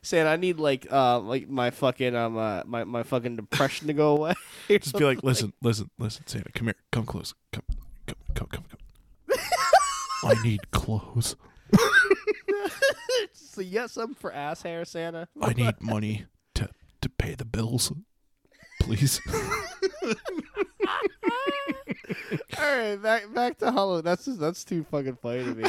Santa, 0.00 0.30
I 0.30 0.36
need 0.36 0.58
like 0.58 0.86
uh 0.90 1.18
like 1.20 1.48
my 1.48 1.70
fucking 1.70 2.16
um 2.16 2.38
uh, 2.38 2.62
my 2.64 2.84
my 2.84 3.02
fucking 3.02 3.36
depression 3.36 3.88
to 3.88 3.92
go 3.92 4.16
away. 4.16 4.34
Just 4.68 4.96
be 4.96 5.04
like, 5.04 5.22
listen, 5.22 5.52
listen, 5.60 5.90
listen, 5.98 6.26
Santa, 6.26 6.50
come 6.52 6.68
here, 6.68 6.76
come 6.90 7.04
close, 7.04 7.34
come, 7.52 7.64
come, 8.06 8.16
come, 8.34 8.48
come, 8.48 8.64
come. 8.70 9.38
I 10.24 10.42
need 10.42 10.70
clothes. 10.70 11.36
so 13.32 13.60
you 13.60 13.74
got 13.74 13.90
something 13.90 14.14
for 14.14 14.32
ass 14.32 14.62
hair, 14.62 14.86
Santa? 14.86 15.28
I 15.40 15.52
need 15.52 15.82
money 15.82 16.24
to 16.54 16.70
to 17.02 17.08
pay 17.10 17.34
the 17.34 17.44
bills, 17.44 17.92
please. 18.80 19.20
All 22.58 22.76
right, 22.76 22.96
back 22.96 23.32
back 23.32 23.58
to 23.58 23.72
Halloween. 23.72 24.04
That's 24.04 24.24
just, 24.24 24.38
that's 24.40 24.64
too 24.64 24.84
fucking 24.90 25.16
funny 25.16 25.44
to 25.44 25.54
me. 25.54 25.64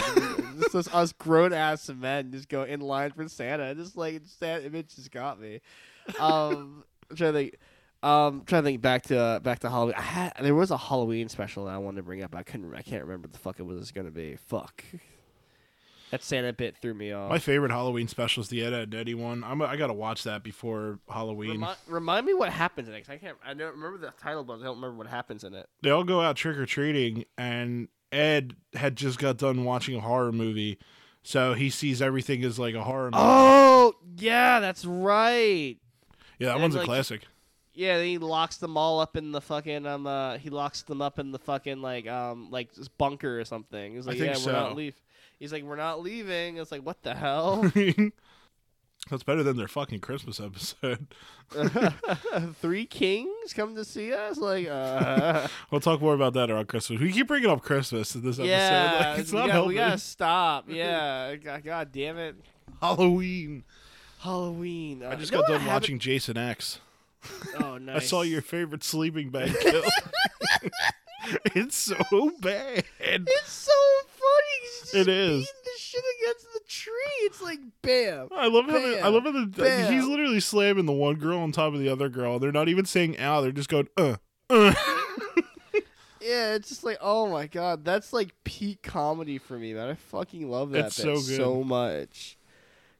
just 0.71 0.93
us 0.93 1.13
grown 1.13 1.53
ass 1.53 1.89
men 1.89 2.31
just 2.31 2.49
go 2.49 2.63
in 2.63 2.81
line 2.81 3.11
for 3.11 3.27
Santa. 3.27 3.73
Just 3.75 3.95
like 3.97 4.21
that 4.39 4.65
image 4.65 4.95
just 4.95 5.11
got 5.11 5.39
me. 5.39 5.61
Um, 6.19 6.83
I'm 7.09 7.15
trying 7.15 7.33
to 7.33 7.39
think. 7.39 7.55
Um, 8.03 8.43
trying 8.45 8.61
to 8.61 8.67
think 8.67 8.81
back 8.81 9.03
to 9.03 9.17
uh, 9.17 9.39
back 9.39 9.59
to 9.59 9.69
Halloween. 9.69 9.95
I 9.97 10.01
had 10.01 10.33
there 10.41 10.53
was 10.53 10.69
a 10.69 10.77
Halloween 10.77 11.27
special 11.29 11.65
that 11.65 11.71
I 11.73 11.77
wanted 11.77 11.97
to 11.97 12.03
bring 12.03 12.21
up. 12.21 12.35
I 12.35 12.43
couldn't. 12.43 12.75
I 12.75 12.81
can't 12.81 13.03
remember 13.03 13.27
what 13.27 13.33
the 13.33 13.39
fuck 13.39 13.59
it 13.59 13.63
was 13.63 13.91
going 13.91 14.05
to 14.05 14.11
be. 14.11 14.35
Fuck. 14.35 14.83
That 16.11 16.23
Santa 16.23 16.53
bit 16.53 16.77
threw 16.77 16.93
me 16.93 17.11
off. 17.11 17.29
My 17.29 17.39
favorite 17.39 17.71
Halloween 17.71 18.07
special 18.07 18.41
is 18.41 18.49
the 18.49 18.63
Ed, 18.63 18.73
Edd 18.73 18.93
n 18.93 18.99
Eddy 18.99 19.15
one. 19.15 19.43
I'm 19.43 19.61
I 19.61 19.75
gotta 19.75 19.93
watch 19.93 20.23
that 20.23 20.43
before 20.43 20.99
Halloween. 21.09 21.51
Remind, 21.51 21.77
remind 21.87 22.25
me 22.25 22.33
what 22.33 22.49
happens 22.49 22.87
next. 22.89 23.09
I 23.09 23.17
can't. 23.17 23.37
I 23.43 23.53
don't 23.53 23.75
remember 23.75 23.97
the 23.97 24.13
title, 24.21 24.43
but 24.43 24.59
I 24.59 24.63
don't 24.63 24.75
remember 24.75 24.97
what 24.97 25.07
happens 25.07 25.43
in 25.43 25.53
it. 25.53 25.67
they 25.81 25.89
all 25.89 26.03
go 26.03 26.21
out 26.21 26.35
trick 26.35 26.57
or 26.57 26.65
treating, 26.65 27.25
and 27.37 27.87
Ed 28.11 28.55
had 28.73 28.95
just 28.95 29.17
got 29.19 29.37
done 29.37 29.63
watching 29.63 29.95
a 29.95 29.99
horror 29.99 30.31
movie, 30.31 30.77
so 31.23 31.53
he 31.53 31.69
sees 31.69 32.01
everything 32.01 32.43
as 32.43 32.59
like 32.59 32.75
a 32.75 32.83
horror 32.83 33.05
movie. 33.05 33.17
Oh 33.17 33.93
yeah, 34.17 34.59
that's 34.59 34.85
right. 34.85 35.77
yeah, 36.39 36.47
that 36.47 36.53
and, 36.53 36.61
one's 36.61 36.75
a 36.75 36.79
like, 36.79 36.85
classic. 36.85 37.23
Yeah, 37.75 37.97
then 37.97 38.07
he 38.07 38.17
locks 38.17 38.57
them 38.57 38.77
all 38.77 38.99
up 39.01 39.17
in 39.17 39.31
the 39.31 39.41
fucking 39.41 39.85
um. 39.85 40.07
Uh, 40.07 40.37
he 40.37 40.49
locks 40.49 40.81
them 40.83 41.01
up 41.01 41.19
in 41.19 41.31
the 41.31 41.39
fucking 41.39 41.81
like 41.81 42.07
um 42.07 42.49
like 42.49 42.73
this 42.73 42.87
bunker 42.87 43.39
or 43.39 43.45
something. 43.45 43.95
He's 43.95 44.07
I 44.07 44.11
like, 44.11 44.19
think 44.19 44.37
yeah, 44.37 44.45
we're 44.45 44.51
not 44.53 44.69
so. 44.71 44.75
leave. 44.75 45.01
He's 45.39 45.51
like, 45.51 45.63
we're 45.63 45.75
not 45.75 46.01
leaving. 46.01 46.57
It's 46.57 46.71
like, 46.71 46.85
what 46.85 47.03
the 47.03 47.13
hell? 47.15 47.69
That's 49.09 49.21
better 49.21 49.43
than 49.43 49.57
their 49.57 49.67
fucking 49.67 49.99
Christmas 49.99 50.39
episode. 50.39 51.07
Three 52.61 52.85
kings 52.87 53.53
come 53.53 53.75
to 53.75 53.85
see 53.85 54.11
us. 54.13 54.37
Like, 54.37 54.67
uh, 54.67 55.47
We'll 55.69 55.81
talk 55.81 56.01
more 56.01 56.15
about 56.15 56.33
that 56.33 56.49
around 56.49 56.69
Christmas. 56.69 56.99
We 56.99 57.11
keep 57.11 57.27
bringing 57.27 57.49
up 57.49 57.61
Christmas 57.61 58.15
in 58.15 58.23
this 58.23 58.39
episode. 58.39 58.49
yeah, 58.49 59.09
like, 59.11 59.19
it's 59.19 59.31
we, 59.31 59.37
not 59.37 59.47
got, 59.47 59.53
helping. 59.53 59.69
we 59.69 59.75
gotta 59.75 59.97
stop. 59.99 60.65
Yeah, 60.69 61.35
God, 61.35 61.63
God 61.63 61.91
damn 61.91 62.17
it, 62.17 62.35
Halloween. 62.81 63.63
Halloween. 64.19 65.03
Uh, 65.03 65.09
I 65.09 65.15
just 65.15 65.31
got 65.31 65.45
done 65.47 65.65
watching 65.65 65.99
Jason 65.99 66.37
X. 66.37 66.79
Oh, 67.59 67.77
nice. 67.77 67.95
I 67.95 67.99
saw 68.05 68.21
your 68.21 68.41
favorite 68.41 68.83
sleeping 68.83 69.29
bag 69.29 69.55
kill. 69.61 69.83
it's 71.55 71.75
so 71.77 71.95
bad. 72.41 72.83
It's 72.99 73.51
so 73.51 73.71
funny. 74.07 74.99
It 75.01 75.07
is. 75.07 75.45
the 75.45 75.69
shit 75.79 76.03
against 76.21 76.47
the 76.53 76.59
tree. 76.67 76.91
It's 77.21 77.41
like, 77.41 77.59
bam. 77.81 78.27
I 78.35 78.47
love 78.47 78.65
how 78.65 78.79
they, 78.79 78.99
I 78.99 79.07
love 79.07 79.23
how 79.23 79.31
the, 79.31 79.45
Bam. 79.45 79.91
he's 79.93 80.05
literally 80.05 80.39
slamming 80.41 80.85
the 80.85 80.91
one 80.93 81.15
girl 81.15 81.39
on 81.39 81.51
top 81.51 81.73
of 81.73 81.79
the 81.79 81.89
other 81.89 82.09
girl. 82.09 82.39
They're 82.39 82.51
not 82.51 82.67
even 82.69 82.85
saying 82.85 83.19
ow. 83.19 83.41
They're 83.41 83.51
just 83.51 83.69
going 83.69 83.87
uh 83.97 84.15
uh. 84.49 84.73
Yeah, 86.21 86.55
it's 86.55 86.69
just 86.69 86.83
like, 86.83 86.97
oh 87.01 87.29
my 87.29 87.45
god, 87.45 87.85
that's 87.85 88.11
like 88.11 88.33
peak 88.43 88.81
comedy 88.81 89.37
for 89.37 89.59
me, 89.59 89.73
man. 89.75 89.89
I 89.89 89.93
fucking 89.93 90.49
love 90.49 90.71
that 90.71 90.87
It's 90.87 90.97
bit 90.97 91.03
so 91.03 91.13
good. 91.15 91.37
so 91.37 91.63
much. 91.63 92.37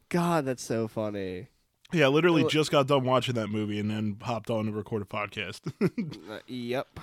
God, 0.10 0.46
that's 0.46 0.64
so 0.64 0.88
funny. 0.88 1.48
Yeah, 1.96 2.08
literally 2.08 2.42
Well- 2.44 2.50
just 2.50 2.72
got 2.72 2.88
done 2.88 3.06
watching 3.06 3.36
that 3.36 3.48
movie 3.48 3.80
and 3.80 3.90
then 3.90 4.18
hopped 4.22 4.50
on 4.50 4.66
to 4.66 4.72
record 4.72 5.02
a 5.02 5.06
podcast. 5.06 5.62
Uh, 6.30 6.40
yep. 6.48 7.00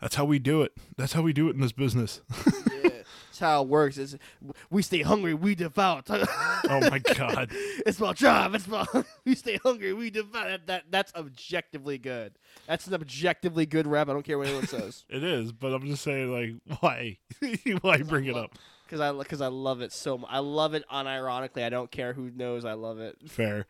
That's 0.00 0.14
how 0.14 0.24
we 0.24 0.38
do 0.38 0.62
it. 0.62 0.72
That's 0.96 1.12
how 1.12 1.20
we 1.22 1.32
do 1.32 1.48
it 1.48 1.54
in 1.54 1.60
this 1.60 1.72
business. 1.72 2.22
yeah. 2.82 2.90
how 3.38 3.62
it 3.62 3.68
works. 3.68 3.98
Is 3.98 4.16
we 4.70 4.82
stay 4.82 5.02
hungry, 5.02 5.34
we 5.34 5.54
devour. 5.54 6.02
Oh 6.08 6.88
my 6.90 6.98
god. 6.98 7.48
it's 7.50 7.98
about 7.98 8.16
job. 8.16 8.54
It's 8.54 8.66
about 8.66 8.88
we 9.24 9.34
stay 9.34 9.58
hungry, 9.62 9.92
we 9.92 10.10
devour. 10.10 10.48
That, 10.48 10.66
that 10.66 10.84
that's 10.90 11.12
objectively 11.14 11.98
good. 11.98 12.34
That's 12.66 12.86
an 12.86 12.94
objectively 12.94 13.66
good 13.66 13.86
rap. 13.86 14.08
I 14.08 14.12
don't 14.12 14.24
care 14.24 14.38
what 14.38 14.46
anyone 14.46 14.66
says. 14.66 15.04
It 15.08 15.24
is, 15.24 15.52
but 15.52 15.72
I'm 15.72 15.86
just 15.86 16.02
saying, 16.02 16.32
like, 16.32 16.78
why? 16.80 17.18
why 17.80 17.98
bring 18.02 18.26
it 18.26 18.36
up? 18.36 18.56
Because 18.86 19.00
I 19.00 19.12
because 19.12 19.40
I 19.40 19.48
love 19.48 19.80
it 19.80 19.92
so 19.92 20.18
much. 20.18 20.30
I 20.32 20.38
love 20.38 20.74
it 20.74 20.84
unironically. 20.92 21.64
I 21.64 21.68
don't 21.70 21.90
care 21.90 22.12
who 22.12 22.30
knows. 22.30 22.64
I 22.64 22.74
love 22.74 22.98
it. 23.00 23.16
Fair. 23.26 23.66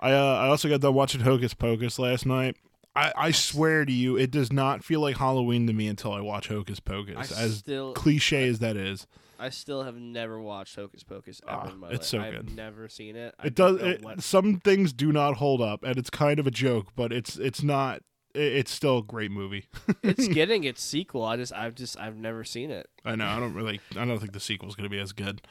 I 0.00 0.12
uh, 0.12 0.16
I 0.42 0.48
also 0.48 0.68
got 0.68 0.80
done 0.80 0.94
watching 0.94 1.20
Hocus 1.20 1.54
Pocus 1.54 1.98
last 1.98 2.26
night. 2.26 2.56
I, 2.96 3.12
I 3.16 3.30
swear 3.30 3.84
to 3.84 3.92
you, 3.92 4.16
it 4.16 4.32
does 4.32 4.52
not 4.52 4.82
feel 4.82 5.00
like 5.00 5.16
Halloween 5.18 5.66
to 5.68 5.72
me 5.72 5.86
until 5.86 6.12
I 6.12 6.20
watch 6.20 6.48
Hocus 6.48 6.80
Pocus. 6.80 7.32
I 7.38 7.42
as 7.44 7.58
still 7.58 7.92
cliche 7.92 8.48
as 8.48 8.58
that 8.58 8.76
is, 8.76 9.06
I 9.38 9.50
still 9.50 9.84
have 9.84 9.94
never 9.94 10.40
watched 10.40 10.74
Hocus 10.74 11.04
Pocus 11.04 11.40
ever 11.46 11.60
Ah, 11.66 11.70
in 11.70 11.78
my 11.78 11.88
it's 11.90 11.98
life. 11.98 12.04
so 12.04 12.20
I've 12.20 12.32
good. 12.46 12.56
never 12.56 12.88
seen 12.88 13.14
it. 13.14 13.34
I 13.38 13.46
it 13.46 13.54
don't 13.54 13.74
does. 13.74 13.82
know 13.82 13.88
It, 13.90 14.02
what- 14.02 14.22
some 14.22 14.58
things 14.58 14.92
do 14.92 15.12
not 15.12 15.36
hold 15.36 15.60
up, 15.62 15.84
and 15.84 15.96
it's 15.98 16.10
kind 16.10 16.40
of 16.40 16.46
a 16.46 16.50
joke, 16.50 16.88
but 16.96 17.12
it's 17.12 17.36
it's 17.36 17.62
not. 17.62 18.02
It, 18.34 18.40
it's 18.54 18.70
still 18.72 18.98
a 18.98 19.02
great 19.04 19.30
movie. 19.30 19.66
it's 20.02 20.26
getting 20.40 20.64
its 20.64 20.82
sequel. 20.82 21.22
I 21.24 21.36
just 21.36 21.52
I've 21.52 21.74
just 21.76 21.96
I've 21.98 22.16
never 22.16 22.42
seen 22.42 22.70
it. 22.72 22.88
I 23.04 23.14
know. 23.14 23.26
I 23.26 23.38
don't 23.38 23.54
really. 23.54 23.80
I 23.96 24.04
don't 24.04 24.18
think 24.18 24.32
the 24.32 24.40
sequel's 24.40 24.74
gonna 24.74 24.88
be 24.88 24.98
as 24.98 25.12
good. 25.12 25.42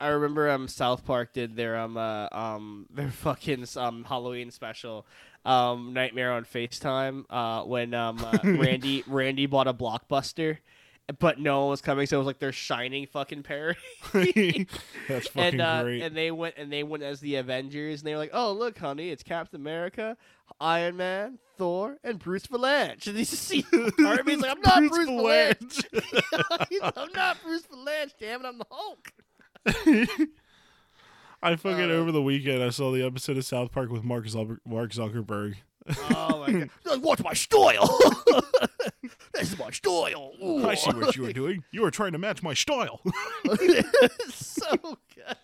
I 0.00 0.08
remember 0.08 0.48
um 0.50 0.66
South 0.66 1.04
Park 1.04 1.32
did 1.34 1.56
their 1.56 1.76
um 1.76 1.96
uh, 1.96 2.28
um 2.32 2.86
their 2.94 3.10
fucking 3.10 3.66
um 3.76 4.04
Halloween 4.04 4.50
special, 4.50 5.06
um 5.44 5.92
Nightmare 5.92 6.32
on 6.32 6.44
FaceTime 6.44 7.24
uh 7.28 7.64
when 7.64 7.94
um 7.94 8.18
uh, 8.24 8.38
Randy 8.44 9.04
Randy 9.06 9.46
bought 9.46 9.68
a 9.68 9.74
blockbuster, 9.74 10.58
but 11.18 11.38
no 11.38 11.60
one 11.62 11.70
was 11.70 11.80
coming, 11.80 12.06
so 12.06 12.16
it 12.16 12.18
was 12.18 12.26
like 12.26 12.38
their 12.38 12.52
shining 12.52 13.06
fucking 13.06 13.42
parody. 13.42 13.80
That's 15.08 15.28
fucking 15.28 15.54
and 15.54 15.60
uh, 15.60 15.82
great. 15.82 16.02
and 16.02 16.16
they 16.16 16.30
went 16.30 16.54
and 16.56 16.72
they 16.72 16.82
went 16.82 17.02
as 17.02 17.20
the 17.20 17.36
Avengers, 17.36 18.00
and 18.00 18.06
they 18.06 18.12
were 18.12 18.18
like, 18.18 18.30
"Oh 18.32 18.52
look, 18.52 18.78
honey, 18.78 19.10
it's 19.10 19.22
Captain 19.22 19.60
America, 19.60 20.16
Iron 20.60 20.96
Man, 20.96 21.38
Thor, 21.58 21.98
and 22.04 22.18
Bruce 22.18 22.46
Vilanch." 22.46 23.06
And 23.06 23.18
he's 23.18 23.30
just 23.30 23.44
see 23.44 23.64
Harvey's 23.98 24.40
like, 24.40 24.50
"I'm 24.50 24.60
not 24.62 24.88
Bruce, 24.90 25.08
Vilanch. 25.08 25.84
He's 26.68 26.80
like, 26.80 26.96
I'm 26.96 27.12
not 27.12 27.38
Bruce 27.42 27.66
Vilanch. 27.66 28.12
Damn 28.18 28.44
it, 28.44 28.48
I'm 28.48 28.58
the 28.58 28.66
Hulk." 28.70 29.12
I 31.42 31.56
fucking 31.56 31.90
Uh, 31.90 31.94
over 31.94 32.12
the 32.12 32.22
weekend 32.22 32.62
I 32.62 32.70
saw 32.70 32.90
the 32.92 33.04
episode 33.04 33.36
of 33.36 33.44
South 33.44 33.72
Park 33.72 33.90
with 33.90 34.04
Mark 34.04 34.26
Zucker- 34.26 34.58
Mark 34.66 34.92
Zuckerberg. 34.92 35.56
Oh 36.10 36.44
my 36.46 36.68
god! 36.84 37.02
What's 37.02 37.22
my 37.24 37.32
style? 37.32 37.98
this 39.32 39.52
is 39.52 39.58
my 39.58 39.70
style. 39.70 40.32
Ooh. 40.42 40.68
I 40.68 40.74
see 40.74 40.90
what 40.90 41.16
you 41.16 41.22
were 41.22 41.32
doing. 41.32 41.64
You 41.72 41.82
were 41.82 41.90
trying 41.90 42.12
to 42.12 42.18
match 42.18 42.42
my 42.42 42.54
style. 42.54 43.00
so 44.28 44.98
good. 45.14 45.36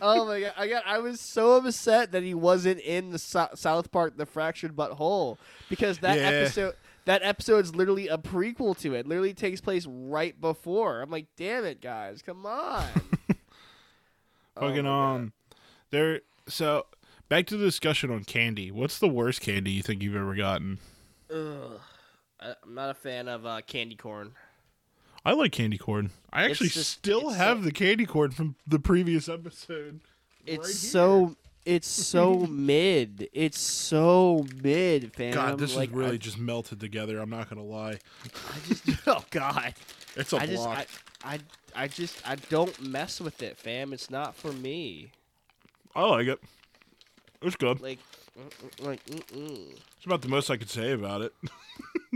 oh 0.00 0.26
my 0.26 0.40
god! 0.40 0.52
I 0.56 0.68
got. 0.68 0.86
I 0.86 0.98
was 0.98 1.20
so 1.20 1.56
upset 1.56 2.12
that 2.12 2.22
he 2.22 2.34
wasn't 2.34 2.80
in 2.80 3.10
the 3.10 3.18
so- 3.18 3.48
South 3.54 3.90
Park: 3.90 4.16
The 4.16 4.26
Fractured 4.26 4.76
But 4.76 4.92
Whole 4.92 5.38
because 5.70 5.98
that 5.98 6.18
Yeah. 6.18 6.24
episode. 6.28 6.74
That 7.04 7.22
episode's 7.24 7.74
literally 7.74 8.06
a 8.08 8.16
prequel 8.18 8.78
to 8.78 8.94
it. 8.94 9.06
Literally 9.06 9.34
takes 9.34 9.60
place 9.60 9.86
right 9.86 10.40
before. 10.40 11.00
I'm 11.02 11.10
like, 11.10 11.26
damn 11.36 11.64
it, 11.64 11.80
guys, 11.80 12.22
come 12.22 12.46
on. 12.46 12.86
Oh 14.54 14.60
fucking 14.68 14.84
my 14.84 14.90
God. 14.90 15.14
um, 15.14 15.32
there. 15.90 16.20
So 16.46 16.84
back 17.30 17.46
to 17.46 17.56
the 17.56 17.64
discussion 17.64 18.10
on 18.10 18.24
candy. 18.24 18.70
What's 18.70 18.98
the 18.98 19.08
worst 19.08 19.40
candy 19.40 19.70
you 19.70 19.82
think 19.82 20.02
you've 20.02 20.14
ever 20.14 20.34
gotten? 20.34 20.78
Ugh. 21.32 21.80
I, 22.38 22.54
I'm 22.62 22.74
not 22.74 22.90
a 22.90 22.94
fan 22.94 23.28
of 23.28 23.46
uh, 23.46 23.62
candy 23.66 23.94
corn. 23.96 24.32
I 25.24 25.32
like 25.32 25.52
candy 25.52 25.78
corn. 25.78 26.10
I 26.32 26.44
actually 26.44 26.68
just- 26.68 26.90
still 26.90 27.30
have 27.30 27.58
so- 27.60 27.64
the 27.64 27.72
candy 27.72 28.04
corn 28.04 28.30
from 28.32 28.56
the 28.66 28.78
previous 28.78 29.26
episode. 29.26 30.00
It's 30.44 30.66
Right 30.66 30.74
so 30.74 31.36
it's 31.64 31.88
so 31.88 32.34
mid. 32.50 33.28
It's 33.32 33.58
so 33.58 34.44
mid, 34.62 35.12
fam. 35.12 35.34
God, 35.34 35.58
this 35.58 35.76
like, 35.76 35.90
is 35.90 35.94
really 35.94 36.14
I, 36.14 36.18
just 36.18 36.38
melted 36.38 36.80
together. 36.80 37.20
I'm 37.20 37.30
not 37.30 37.48
gonna 37.48 37.64
lie. 37.64 37.98
I 38.24 38.68
just 38.68 38.84
oh 39.06 39.24
god. 39.30 39.74
It's 40.16 40.32
a 40.32 40.36
I 40.36 40.46
just 40.46 40.62
block. 40.62 40.86
I, 41.24 41.34
I 41.34 41.38
I 41.74 41.88
just 41.88 42.28
I 42.28 42.36
don't 42.36 42.80
mess 42.80 43.20
with 43.20 43.42
it, 43.42 43.56
fam. 43.58 43.92
It's 43.92 44.10
not 44.10 44.34
for 44.34 44.52
me. 44.52 45.12
I 45.94 46.04
like 46.06 46.26
it. 46.26 46.40
It's 47.42 47.56
good. 47.56 47.80
Like 47.80 47.98
mm, 48.38 48.48
mm, 48.48 48.86
like 48.86 49.04
mm-mm. 49.06 49.74
It's 49.96 50.06
about 50.06 50.22
the 50.22 50.28
most 50.28 50.50
I 50.50 50.56
could 50.56 50.70
say 50.70 50.92
about 50.92 51.22
it. 51.22 51.32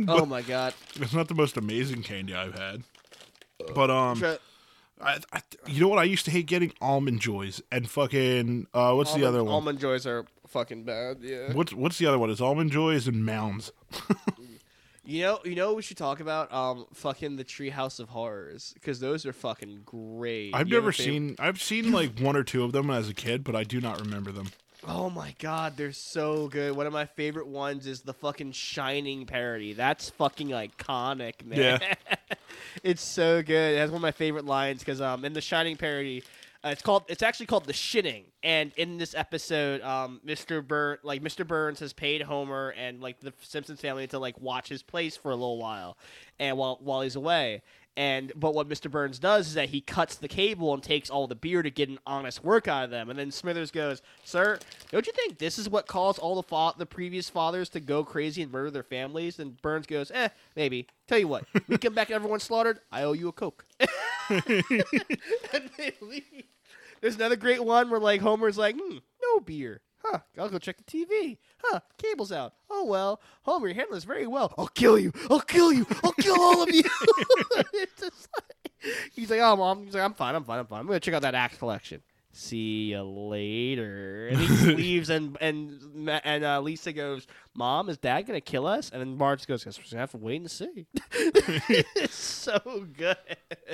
oh 0.09 0.27
my 0.27 0.43
god. 0.43 0.75
It's 0.97 1.15
not 1.15 1.29
the 1.29 1.35
most 1.35 1.57
amazing 1.57 2.03
candy 2.03 2.35
I've 2.35 2.59
had. 2.59 2.83
But 3.75 3.91
um, 3.91 4.19
Try- 4.19 4.39
I, 5.01 5.19
I, 5.33 5.43
you 5.67 5.81
know 5.81 5.89
what? 5.89 5.99
I 5.99 6.05
used 6.05 6.25
to 6.25 6.31
hate 6.31 6.47
getting 6.47 6.73
almond 6.81 7.21
joys 7.21 7.63
and 7.71 7.89
fucking 7.89 8.67
uh, 8.73 8.95
what's 8.95 9.13
the 9.15 9.25
other 9.25 9.45
one? 9.45 9.53
Almond 9.53 9.79
joys 9.79 10.07
are 10.07 10.25
fucking 10.47 10.85
bad. 10.85 11.19
Yeah. 11.21 11.53
What's 11.53 11.73
what's 11.73 11.99
the 11.99 12.07
other 12.07 12.19
one? 12.19 12.31
It's 12.31 12.41
almond 12.41 12.73
joys 12.73 13.07
and 13.07 13.25
mounds. 13.25 13.73
You 15.09 15.23
know, 15.23 15.39
you 15.45 15.55
know, 15.55 15.69
what 15.69 15.77
we 15.77 15.83
should 15.83 15.97
talk 15.97 16.19
about 16.19 16.53
um, 16.53 16.87
fucking 16.93 17.37
the 17.37 17.45
Treehouse 17.45 18.01
of 18.01 18.09
Horrors 18.09 18.73
because 18.75 18.99
those 18.99 19.25
are 19.25 19.33
fucking 19.33 19.83
great. 19.85 20.53
I've 20.53 20.67
You 20.67 20.75
never 20.75 20.91
seen. 20.91 21.37
I've 21.39 21.63
seen 21.63 21.93
like 21.93 22.19
one 22.19 22.35
or 22.35 22.43
two 22.43 22.65
of 22.65 22.73
them 22.73 22.91
as 22.91 23.09
a 23.09 23.15
kid, 23.15 23.45
but 23.45 23.55
I 23.55 23.63
do 23.63 23.81
not 23.81 24.01
remember 24.01 24.33
them. 24.33 24.49
Oh 24.89 25.11
my 25.11 25.35
god, 25.41 25.77
they're 25.77 25.93
so 25.93 26.47
good. 26.47 26.77
One 26.77 26.87
of 26.87 26.93
my 26.93 27.07
favorite 27.07 27.49
ones 27.49 27.87
is 27.89 28.03
the 28.03 28.15
fucking 28.15 28.53
Shining 28.53 29.27
parody. 29.27 29.73
That's 29.73 30.11
fucking 30.11 30.49
iconic, 30.51 31.45
man. 31.45 31.81
Yeah. 31.81 31.95
it's 32.85 33.03
so 33.03 33.43
good. 33.43 33.75
It 33.75 33.79
has 33.79 33.91
one 33.91 33.97
of 33.97 34.03
my 34.03 34.13
favorite 34.13 34.45
lines 34.45 34.81
because 34.81 35.01
um 35.01 35.25
in 35.25 35.33
the 35.33 35.41
Shining 35.41 35.77
parody, 35.77 36.23
uh, 36.65 36.69
it's 36.69 36.83
called 36.83 37.05
it's 37.09 37.25
actually 37.25 37.47
called 37.47 37.65
the 37.65 37.73
shitting. 37.73 38.25
And 38.45 38.71
in 38.77 38.97
this 38.97 39.13
episode, 39.17 39.83
um 39.83 40.21
Mr. 40.25 40.65
Burn 40.65 40.99
like 41.03 41.21
Mr. 41.21 41.45
Burns 41.45 41.81
has 41.81 41.93
paid 41.93 42.23
Homer 42.23 42.73
and 42.79 43.01
like 43.01 43.19
the 43.19 43.33
Simpsons 43.41 43.81
family 43.81 44.07
to 44.09 44.21
like 44.21 44.41
watch 44.41 44.69
his 44.69 44.85
place 44.85 45.17
for 45.17 45.33
a 45.33 45.35
little 45.35 45.59
while, 45.59 45.97
and 46.39 46.57
while 46.57 46.79
while 46.81 47.01
he's 47.01 47.17
away. 47.17 47.63
And 47.97 48.31
but 48.37 48.55
what 48.55 48.69
Mr. 48.69 48.91
Burns 48.91 49.19
does 49.19 49.49
is 49.49 49.55
that 49.55 49.71
he 49.71 49.81
cuts 49.81 50.17
the 50.17 50.29
cable 50.29 50.75
and 50.75 50.83
takes 50.83 51.09
all 51.09 51.27
the 51.27 51.35
beer 51.35 51.63
to 51.63 51.71
get 51.71 51.89
an 51.89 51.99
honest 52.07 52.45
work 52.45 52.69
out 52.69 52.85
of 52.85 52.91
them. 52.91 53.09
And 53.09 53.19
then 53.19 53.31
Smithers 53.31 53.71
goes, 53.71 54.03
"Sir, 54.23 54.59
don't 54.93 55.07
you 55.07 55.15
think 55.15 55.39
this 55.39 55.59
is 55.59 55.69
what 55.71 55.87
caused 55.87 56.19
all 56.19 56.35
the 56.35 56.43
fa- 56.43 56.75
the 56.77 56.85
previous 56.85 57.31
fathers 57.31 57.71
to 57.71 57.81
go 57.81 58.05
crazy 58.05 58.43
and 58.43 58.53
murder 58.53 58.71
their 58.71 58.83
families?" 58.83 59.39
And 59.39 59.61
Burns 59.63 59.87
goes, 59.87 60.11
"Eh, 60.11 60.29
maybe. 60.55 60.87
Tell 61.07 61.19
you 61.19 61.29
what, 61.29 61.45
we 61.69 61.79
come 61.79 61.95
back 61.95 62.09
and 62.09 62.17
everyone's 62.17 62.43
slaughtered. 62.43 62.81
I 62.93 63.03
owe 63.03 63.13
you 63.13 63.29
a 63.29 63.33
coke." 63.33 63.65
There's 67.01 67.15
another 67.17 67.37
great 67.37 67.65
one 67.65 67.89
where 67.89 68.01
like 68.01 68.21
Homer's 68.21 68.59
like, 68.59 68.77
hmm, 68.79 68.99
"No 69.23 69.41
beer." 69.41 69.81
Huh, 70.09 70.21
I'll 70.39 70.49
go 70.49 70.59
check 70.59 70.77
the 70.77 70.85
TV. 70.85 71.39
Huh, 71.63 71.81
cable's 71.99 72.31
out. 72.33 72.53
Oh 72.71 72.85
well, 72.85 73.21
Homer, 73.43 73.67
you're 73.69 73.75
handling 73.75 73.97
this 73.97 74.05
very 74.05 74.27
well. 74.27 74.55
I'll 74.57 74.69
kill 74.69 74.99
you. 74.99 75.13
I'll 75.31 75.41
kill 75.41 75.73
you. 75.73 75.87
I'll 76.05 76.13
kill 76.13 76.41
all 76.41 76.63
of 76.63 76.71
you. 76.75 76.83
Like- 77.57 77.89
he's 79.15 79.31
like, 79.31 79.41
oh 79.41 79.57
mom. 79.57 79.85
He's 79.85 79.95
like, 79.95 80.03
I'm 80.05 80.15
fine. 80.15 80.35
I'm 80.35 80.45
fine. 80.45 80.59
I'm 80.61 80.67
fine. 80.67 80.81
I'm 80.81 80.87
gonna 80.87 81.01
check 81.01 81.15
out 81.15 81.23
that 81.23 81.35
axe 81.35 81.57
collection. 81.59 82.03
See 82.33 82.91
you 82.93 83.03
later. 83.03 84.29
And 84.29 84.39
he 84.39 84.75
leaves, 84.75 85.09
and 85.11 85.37
and 85.41 86.11
and 86.25 86.45
uh, 86.45 86.61
Lisa 86.61 86.93
goes, 86.93 87.27
"Mom, 87.57 87.89
is 87.89 87.99
Dad 87.99 88.23
gonna 88.23 88.41
kill 88.41 88.67
us?" 88.67 88.91
And 88.91 89.01
then 89.01 89.17
Marge 89.17 89.47
goes, 89.47 89.65
"Guess 89.65 89.79
we're 89.79 89.85
gonna 89.91 90.01
have 90.01 90.11
to 90.13 90.19
wait 90.19 90.41
and 90.41 90.51
see." 90.51 90.87
it's 91.13 92.15
so 92.15 92.87
good. 92.97 93.17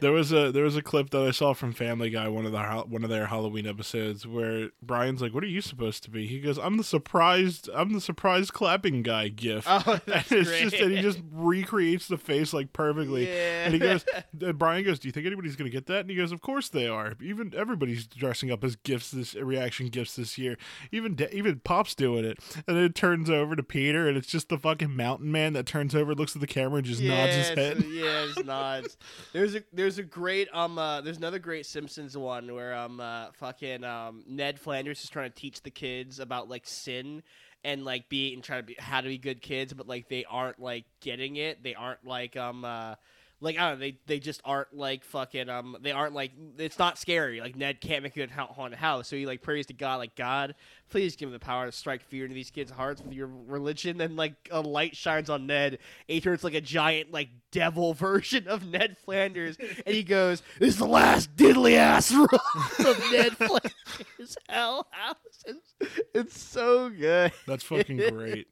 There 0.01 0.13
was 0.13 0.33
a 0.33 0.53
there 0.53 0.65
was 0.65 0.77
a 0.77 0.83
clip 0.83 1.11
that 1.11 1.23
I 1.23 1.31
saw 1.31 1.53
from 1.53 1.73
Family 1.73 2.11
Guy, 2.11 2.29
one 2.29 2.47
of 2.47 2.53
the 2.53 2.63
one 2.89 3.05
of 3.05 3.11
their 3.11 3.27
Halloween 3.27 3.67
episodes, 3.67 4.27
where 4.27 4.71
Brian's 4.81 5.21
like, 5.21 5.35
"What 5.35 5.45
are 5.45 5.49
you 5.49 5.61
supposed 5.61 6.03
to 6.05 6.11
be?" 6.11 6.27
He 6.27 6.41
goes, 6.41 6.59
"I'm 6.59 6.77
the 6.77 6.85
surprised 6.85 7.69
I'm 7.75 7.93
the 7.93 8.01
surprised 8.01 8.53
clapping 8.53 9.03
guy." 9.03 9.29
GIF. 9.29 9.65
Oh, 9.67 9.83
and 9.87 10.01
that's 10.07 10.33
it's 10.33 10.49
great. 10.49 10.63
just 10.63 10.77
and 10.77 10.93
he 10.93 11.03
just 11.03 11.21
recreates 11.31 12.09
the 12.09 12.19
face 12.19 12.53
like 12.53 12.73
perfectly. 12.73 13.27
Yeah. 13.27 13.65
And 13.65 13.75
he 13.75 13.81
goes, 13.81 14.05
and 14.41 14.59
Brian 14.59 14.85
goes, 14.85 14.99
"Do 14.99 15.09
you 15.09 15.13
think 15.13 15.27
anybody's 15.27 15.57
gonna 15.57 15.71
get 15.71 15.87
that?" 15.87 16.01
And 16.01 16.11
he 16.11 16.17
goes, 16.17 16.33
"Of 16.33 16.41
course 16.41 16.69
they 16.69 16.87
are. 16.87 17.15
Even 17.21 17.53
everybody's 17.57 18.07
dressing 18.07 18.51
up 18.51 18.65
as 18.65 18.77
gifts 18.77 19.11
this 19.11 19.35
reaction 19.35 19.89
gifts 19.89 20.17
this 20.17 20.39
year. 20.39 20.57
Even 20.91 21.19
even 21.33 21.61
Pop's 21.61 21.95
doing 21.95 22.25
it." 22.25 22.39
And 22.67 22.77
then 22.77 22.85
it 22.85 22.95
turns 22.95 23.29
over 23.29 23.57
to 23.57 23.63
Peter, 23.73 24.07
and 24.07 24.19
it's 24.19 24.27
just 24.27 24.51
the 24.51 24.59
fucking 24.59 24.95
mountain 24.95 25.33
man 25.33 25.55
that 25.55 25.65
turns 25.65 25.95
over, 25.95 26.15
looks 26.15 26.35
at 26.35 26.43
the 26.43 26.47
camera, 26.47 26.77
and 26.77 26.87
just 26.87 27.01
nods 27.01 27.35
his 27.35 27.49
head. 27.49 27.83
Yeah, 27.89 28.27
just 28.27 28.45
nods. 28.45 28.99
There's 29.33 29.55
a 29.55 29.63
there's 29.73 29.97
a 29.97 30.03
great 30.03 30.49
um 30.53 30.77
uh, 30.77 31.01
there's 31.01 31.17
another 31.17 31.39
great 31.39 31.65
Simpsons 31.65 32.15
one 32.15 32.53
where 32.53 32.75
um 32.75 33.01
uh, 33.01 33.29
fucking 33.33 33.83
um 33.83 34.25
Ned 34.29 34.61
Flanders 34.61 35.03
is 35.03 35.09
trying 35.09 35.31
to 35.31 35.35
teach 35.35 35.63
the 35.63 35.71
kids 35.71 36.21
about 36.21 36.51
like 36.51 36.67
sin 36.67 37.23
and 37.65 37.83
like 37.83 38.11
be 38.11 38.35
and 38.35 38.45
try 38.45 38.59
to 38.59 38.63
be 38.63 38.77
how 38.79 39.01
to 39.01 39.09
be 39.09 39.17
good 39.17 39.41
kids, 39.41 39.73
but 39.73 39.89
like 39.89 40.07
they 40.11 40.27
aren't 40.29 40.61
like 40.61 40.85
getting 41.01 41.37
it. 41.37 41.63
They 41.63 41.75
aren't 41.75 42.05
like 42.07 42.37
um 42.37 42.67
uh 42.67 42.97
like 43.43 43.59
I 43.59 43.71
don't 43.71 43.79
know, 43.79 43.85
they 43.85 43.99
they 44.07 44.21
just 44.21 44.41
aren't 44.45 44.73
like 44.73 45.05
fucking 45.05 45.49
um 45.49 45.77
they 45.81 45.91
aren't 45.91 46.15
like 46.15 46.31
it's 46.59 46.79
not 46.79 46.97
scary. 46.97 47.41
Like 47.41 47.57
Ned 47.57 47.81
can't 47.81 48.03
make 48.03 48.17
it 48.17 48.31
a 48.31 48.43
haunted 48.45 48.79
house, 48.79 49.09
so 49.09 49.17
he 49.17 49.27
like 49.27 49.43
prays 49.43 49.67
to 49.67 49.75
God 49.75 49.97
like 49.97 50.15
God, 50.15 50.55
please 50.91 51.17
give 51.17 51.29
him 51.29 51.33
the 51.33 51.41
power 51.41 51.67
to 51.67 51.73
strike 51.73 52.03
fear 52.03 52.25
into 52.25 52.35
these 52.35 52.51
kids' 52.51 52.71
hearts 52.71 53.03
with 53.03 53.13
your 53.13 53.27
religion. 53.27 53.99
Then 53.99 54.15
like 54.15 54.35
a 54.51 54.61
light 54.61 54.97
shines 54.97 55.29
on 55.29 55.47
Ned, 55.47 55.73
and 55.73 56.15
he 56.15 56.21
turns 56.21 56.45
like 56.45 56.55
a 56.55 56.61
giant 56.61 57.11
like 57.11 57.29
devil 57.51 57.95
version 57.95 58.47
of 58.47 58.65
Ned 58.65 58.97
Flanders, 58.97 59.57
and 59.85 59.95
he 59.95 60.05
goes, 60.05 60.43
"This 60.61 60.75
is 60.75 60.79
the 60.79 60.87
last 60.87 61.35
diddly 61.35 61.75
ass 61.75 62.13
run 62.15 62.29
of 62.87 63.13
Ned 63.13 63.37
Flanders 63.37 64.37
Hell 64.49 64.87
House." 64.93 65.17
It's, 65.47 65.75
it's 66.15 66.41
so 66.41 66.91
good. 66.91 67.33
That's 67.47 67.65
fucking 67.65 67.97
great. 68.13 68.47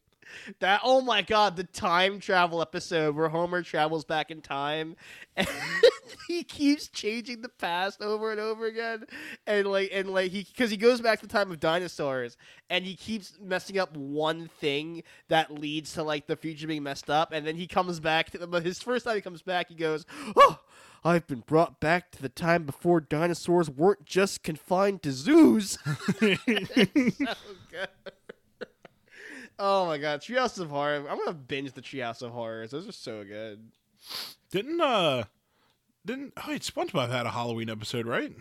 That 0.61 0.81
oh 0.85 1.01
my 1.01 1.23
god, 1.23 1.57
the 1.57 1.64
time 1.64 2.21
travel 2.21 2.61
episode 2.61 3.16
where 3.16 3.29
Homer 3.29 3.62
travels 3.62 4.05
back 4.05 4.31
in 4.31 4.40
time 4.40 4.97
and 5.37 5.49
he 6.29 6.45
keeps 6.45 6.88
changing 6.88 7.43
the 7.43 7.49
past 7.49 8.03
over 8.03 8.31
and 8.31 8.40
over 8.40 8.66
again 8.66 9.05
and 9.47 9.66
like 9.66 9.90
and 9.93 10.11
like 10.11 10.31
he 10.31 10.45
cuz 10.45 10.71
he 10.71 10.77
goes 10.77 11.01
back 11.01 11.21
to 11.21 11.27
the 11.27 11.33
time 11.33 11.51
of 11.51 11.61
dinosaurs 11.61 12.37
and 12.69 12.85
he 12.85 12.95
keeps 12.97 13.38
messing 13.40 13.79
up 13.79 13.97
one 13.97 14.49
thing 14.49 15.03
that 15.29 15.53
leads 15.53 15.93
to 15.95 16.03
like 16.03 16.27
the 16.27 16.37
future 16.37 16.66
being 16.66 16.83
messed 16.83 17.09
up 17.11 17.33
and 17.33 17.47
then 17.47 17.57
he 17.57 17.66
comes 17.66 18.01
back 18.01 18.31
to 18.31 18.47
but 18.47 18.64
his 18.64 18.83
first 18.83 19.05
time 19.05 19.14
he 19.14 19.21
comes 19.21 19.43
back 19.43 19.69
he 19.69 19.75
goes, 19.75 20.05
"Oh, 20.37 20.59
I've 21.05 21.27
been 21.27 21.40
brought 21.40 21.81
back 21.81 22.11
to 22.12 22.23
the 22.23 22.29
time 22.29 22.64
before 22.64 23.01
dinosaurs 23.01 23.71
weren't 23.71 24.05
just 24.05 24.43
confined 24.43 25.03
to 25.03 25.12
zoos." 25.12 25.79
So 26.21 27.35
good. 27.71 27.88
Oh 29.62 29.87
my 29.87 29.99
god, 29.99 30.23
Treehouse 30.23 30.59
of 30.59 30.70
Horror. 30.70 31.05
I'm 31.09 31.18
gonna 31.18 31.35
binge 31.35 31.73
the 31.73 31.83
Treehouse 31.83 32.23
of 32.23 32.31
Horrors. 32.33 32.70
Those 32.70 32.88
are 32.88 32.92
so 32.92 33.25
good. 33.25 33.61
Didn't 34.51 34.81
uh 34.81 35.25
didn't 36.07 36.33
oh 36.38 36.44
wait, 36.49 36.62
SpongeBob 36.62 37.11
had 37.11 37.27
a 37.27 37.31
Halloween 37.31 37.68
episode, 37.68 38.07
right? 38.07 38.33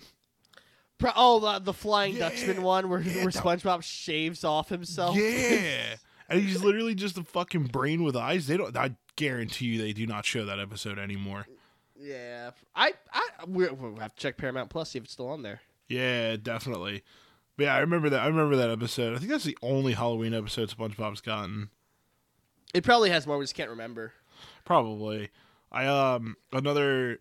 Pro- 0.97 1.11
oh, 1.15 1.39
the, 1.39 1.59
the 1.59 1.73
Flying 1.73 2.15
Yeah. 2.15 2.29
Dutchman 2.29 2.61
one 2.61 2.89
where, 2.89 3.01
Yeah, 3.01 3.23
where 3.23 3.27
SpongeBob 3.31 3.83
shaves 3.83 4.43
off 4.43 4.69
himself. 4.69 5.15
Yeah. 5.15 5.95
and 6.29 6.41
he's 6.41 6.63
literally 6.63 6.95
just 6.95 7.17
a 7.17 7.23
fucking 7.23 7.65
brain 7.65 8.03
with 8.03 8.15
eyes. 8.15 8.47
They 8.47 8.57
don't 8.57 8.75
I 8.75 8.95
guarantee 9.15 9.65
you 9.65 9.81
they 9.81 9.91
do 9.93 10.07
not 10.07 10.25
show 10.25 10.45
that 10.45 10.59
episode 10.59 10.97
anymore. 10.99 11.47
yeah. 11.99 12.51
I 12.75 12.93
I 13.13 13.27
we 13.45 13.67
we'll 13.67 13.97
have 13.97 14.15
to 14.15 14.21
check 14.21 14.37
Paramount 14.37 14.69
Plus 14.69 14.91
see 14.91 14.99
if 14.99 15.03
it's 15.05 15.13
still 15.13 15.27
on 15.29 15.41
there. 15.43 15.61
Yeah, 15.89 16.37
definitely. 16.37 17.03
But 17.59 17.65
yeah, 17.65 17.75
I 17.75 17.79
remember 17.79 18.09
that 18.11 18.21
I 18.21 18.27
remember 18.27 18.55
that 18.55 18.69
episode. 18.69 19.13
I 19.13 19.17
think 19.19 19.29
that's 19.29 19.43
the 19.43 19.57
only 19.61 19.91
Halloween 19.91 20.33
episode 20.33 20.69
SpongeBob's 20.69 21.19
gotten. 21.19 21.69
It 22.73 22.85
probably 22.85 23.09
has 23.09 23.27
more. 23.27 23.37
We 23.37 23.43
just 23.43 23.53
can't 23.53 23.69
remember. 23.69 24.13
Probably. 24.63 25.29
I 25.69 25.85
um 25.87 26.37
another 26.53 27.19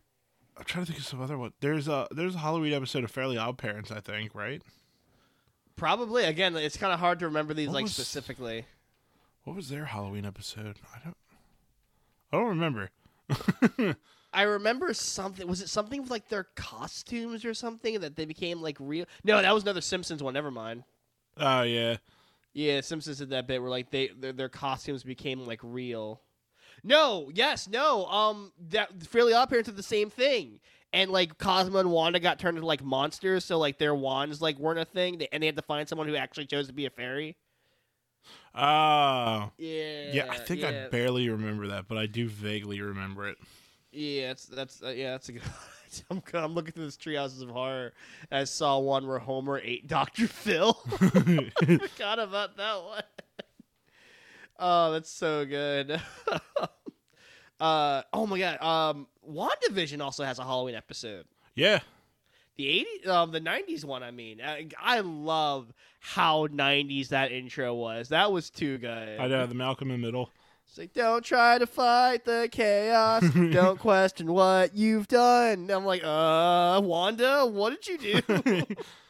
I'm 0.57 0.63
trying 0.65 0.85
to 0.85 0.93
think 0.93 1.01
of 1.01 1.07
some 1.09 1.21
other 1.21 1.37
one. 1.37 1.55
There's 1.59 1.89
a 1.89 2.07
there's 2.13 2.37
a 2.37 2.39
Halloween 2.39 2.73
episode 2.73 3.03
of 3.03 3.11
Fairly 3.11 3.37
Odd 3.37 3.59
Parents, 3.59 3.91
I 3.91 3.99
think, 3.99 4.33
right? 4.33 4.63
Probably. 5.75 6.23
Again, 6.23 6.55
it's 6.55 6.77
kind 6.77 6.93
of 6.93 7.01
hard 7.01 7.19
to 7.19 7.25
remember 7.27 7.53
these 7.53 7.67
What 7.67 7.75
like 7.75 7.83
was- 7.87 7.95
specifically. 7.95 8.65
What 9.43 9.57
was 9.57 9.71
their 9.71 9.87
Halloween 9.87 10.25
episode? 10.25 10.77
I 10.95 10.99
don't 11.05 11.17
I 12.33 12.37
don't 12.37 12.49
remember. 12.51 12.91
I 14.33 14.43
remember 14.43 14.93
something. 14.93 15.47
Was 15.47 15.63
it 15.63 15.69
something 15.69 16.03
with 16.03 16.11
like 16.11 16.29
their 16.29 16.45
costumes 16.55 17.45
or 17.45 17.55
something 17.55 18.01
that 18.01 18.17
they 18.17 18.25
became 18.25 18.61
like 18.61 18.77
real? 18.79 19.07
No, 19.25 19.41
that 19.41 19.55
was 19.55 19.63
another 19.63 19.81
Simpsons 19.81 20.23
one. 20.23 20.35
Never 20.35 20.51
mind. 20.51 20.85
Oh 21.37 21.63
yeah. 21.63 21.97
Yeah, 22.53 22.81
Simpsons 22.81 23.19
did 23.19 23.31
that 23.31 23.47
bit 23.47 23.63
where 23.63 23.71
like 23.71 23.91
they 23.91 24.09
their, 24.09 24.33
their 24.33 24.49
costumes 24.49 25.03
became 25.03 25.47
like 25.47 25.61
real. 25.63 26.21
No, 26.85 27.31
yes, 27.33 27.69
no. 27.69 28.07
Um, 28.07 28.53
that 28.71 29.03
Fairly 29.05 29.33
Odd 29.33 29.49
Parents 29.49 29.69
did 29.69 29.77
the 29.77 29.83
same 29.83 30.11
thing, 30.11 30.61
and 30.93 31.11
like 31.11 31.39
Cosmo 31.39 31.79
and 31.79 31.91
Wanda 31.91 32.21
got 32.21 32.39
turned 32.39 32.57
into 32.57 32.67
like 32.67 32.85
monsters, 32.85 33.45
so 33.45 33.59
like 33.59 33.79
their 33.79 33.95
wands 33.95 34.41
like 34.41 34.59
weren't 34.59 34.79
a 34.79 34.85
thing, 34.85 35.19
they, 35.19 35.29
and 35.33 35.43
they 35.43 35.47
had 35.47 35.57
to 35.57 35.63
find 35.63 35.89
someone 35.89 36.07
who 36.07 36.17
actually 36.17 36.47
chose 36.47 36.67
to 36.69 36.73
be 36.73 36.87
a 36.87 36.91
fairy. 36.91 37.37
Oh. 38.55 39.51
Yeah, 39.59 40.13
Yeah, 40.13 40.25
I 40.31 40.39
think 40.39 40.61
yeah, 40.61 40.87
I 40.87 40.89
barely 40.89 41.29
remember 41.29 41.69
that, 41.69 41.89
but 41.89 41.99
I 41.99 42.07
do 42.07 42.29
vaguely 42.29 42.81
remember 42.81 43.29
it. 43.29 43.39
Yeah. 43.93 44.29
That's 44.29 44.47
that's 44.47 44.83
uh, 44.83 44.89
yeah. 44.89 45.13
That's 45.13 45.29
a 45.29 45.33
good. 45.33 45.43
I'm, 46.11 46.23
I'm 46.35 46.53
looking 46.55 46.73
through 46.73 46.85
this 46.85 46.99
treehouses 46.99 47.43
of 47.43 47.49
horror. 47.49 47.95
I 48.31 48.45
saw 48.45 48.79
one 48.79 49.07
where 49.07 49.19
Homer 49.19 49.59
ate 49.59 49.87
Doctor 49.87 50.27
Phil. 50.29 50.79
I 51.01 51.51
Forgot 51.89 52.19
about 52.19 52.57
that 52.59 52.83
one. 52.83 53.03
oh, 54.59 54.93
that's 54.93 55.11
so 55.11 55.47
good. 55.47 55.99
uh, 57.61 58.03
oh 58.13 58.27
my 58.27 58.39
god. 58.39 58.61
Um, 58.63 59.07
WandaVision 59.29 60.01
also 60.03 60.25
has 60.25 60.39
a 60.39 60.45
Halloween 60.45 60.75
episode. 60.75 61.27
yeah. 61.55 61.81
The 62.57 62.85
80s, 63.05 63.09
um, 63.09 63.31
the 63.31 63.41
90s 63.41 63.85
one. 63.85 64.03
I 64.03 64.11
mean, 64.11 64.41
I, 64.45 64.67
I 64.83 64.99
love 64.99 65.73
how 66.01 66.49
90s 66.49 67.11
that 67.11 67.31
intro 67.31 67.73
was. 67.73 68.09
That 68.09 68.33
was 68.33 68.51
too 68.51 68.79
good. 68.79 69.21
I 69.21 69.29
know 69.29 69.47
the 69.47 69.55
Malcolm 69.55 69.93
in 69.93 70.01
the 70.01 70.07
Middle. 70.07 70.33
It's 70.69 70.77
like, 70.77 70.93
don't 70.93 71.25
try 71.25 71.57
to 71.57 71.67
fight 71.67 72.27
the 72.27 72.47
chaos. 72.53 73.25
don't 73.53 73.79
question 73.79 74.31
what 74.31 74.77
you've 74.77 75.09
done. 75.09 75.71
I'm 75.71 75.87
like, 75.87 76.03
uh, 76.05 76.81
Wanda, 76.85 77.47
what 77.47 77.81
did 77.81 77.87
you 77.89 78.23
do? 78.23 78.63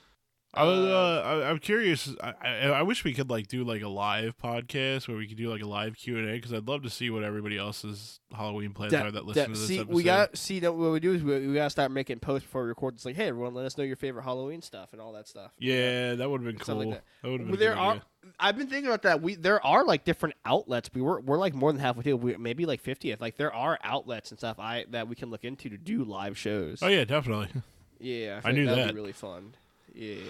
I 0.54 0.64
was, 0.64 0.78
uh, 0.78 1.22
I, 1.44 1.50
I'm 1.50 1.58
curious. 1.58 2.08
I, 2.22 2.32
I, 2.42 2.54
I 2.68 2.82
wish 2.82 3.04
we 3.04 3.12
could 3.12 3.28
like 3.28 3.48
do 3.48 3.64
like 3.64 3.82
a 3.82 3.88
live 3.88 4.37
podcast 4.38 5.06
where 5.06 5.16
we 5.16 5.26
could 5.28 5.37
do 5.37 5.50
like 5.50 5.61
a 5.62 5.66
live 5.66 5.94
Q 5.94 6.16
and 6.16 6.28
A 6.28 6.32
because 6.32 6.54
I'd 6.54 6.66
love 6.66 6.82
to 6.84 6.90
see 6.90 7.11
what 7.11 7.22
everybody 7.22 7.58
else's 7.58 8.18
Halloween 8.34 8.72
plans 8.72 8.92
That- 8.92 9.04
are 9.06 9.11
that 9.12 9.26
listen 9.26 9.42
that- 9.42 9.54
to 9.54 9.61
this 9.61 9.68
see, 9.68 9.78
episode. 9.80 9.94
we 9.94 10.02
got 10.02 10.37
see 10.38 10.61
that 10.61 10.72
what 10.72 10.90
we 10.90 11.00
do 11.00 11.12
is 11.12 11.22
we, 11.22 11.46
we 11.48 11.54
gotta 11.54 11.68
start 11.68 11.90
making 11.90 12.20
posts 12.20 12.46
before 12.46 12.62
we 12.62 12.68
record. 12.68 12.94
It's 12.94 13.04
like, 13.04 13.14
hey, 13.16 13.28
everyone, 13.28 13.52
let 13.52 13.66
us 13.66 13.76
know 13.76 13.84
your 13.84 13.96
favorite 13.96 14.22
Halloween 14.22 14.62
stuff 14.62 14.92
and 14.92 15.02
all 15.02 15.12
that 15.12 15.28
stuff. 15.28 15.52
yeah, 15.58 16.14
that 16.14 16.30
would 16.30 16.42
have 16.42 16.46
been 16.50 16.58
cool. 16.58 16.76
like 16.76 16.90
that 16.90 17.04
that. 17.22 17.30
would 17.30 17.40
have 17.40 17.50
been. 17.50 17.58
There 17.61 17.76
are. 17.76 17.90
idea. 17.92 18.04
I've 18.40 18.56
been 18.56 18.68
thinking 18.68 18.87
about 18.87 19.02
that. 19.02 19.20
We 19.20 19.34
there 19.34 19.64
are 19.64 19.84
like 19.84 20.04
different 20.04 20.34
outlets. 20.46 20.88
We 20.94 21.02
were 21.02 21.20
we're 21.20 21.38
like 21.38 21.52
more 21.54 21.70
than 21.72 21.80
halfway 21.80 22.04
through. 22.04 22.16
We 22.16 22.37
maybe 22.38 22.64
like 22.64 22.80
fiftieth. 22.80 23.20
Like 23.20 23.37
there 23.37 23.52
are 23.52 23.78
outlets 23.84 24.30
and 24.30 24.40
stuff. 24.40 24.58
I 24.58 24.87
that 24.92 25.08
we 25.08 25.14
can 25.14 25.30
look 25.30 25.44
into 25.44 25.68
to 25.68 25.76
do 25.76 26.04
live 26.04 26.38
shows. 26.38 26.78
Oh 26.82 26.88
yeah, 26.88 27.04
definitely. 27.04 27.48
Yeah, 28.00 28.37
I 28.38 28.40
think 28.42 28.54
knew 28.58 28.66
that'd 28.66 28.84
that. 28.84 28.94
Be 28.94 29.00
really 29.00 29.12
fun. 29.12 29.56
Yeah. 29.94 30.20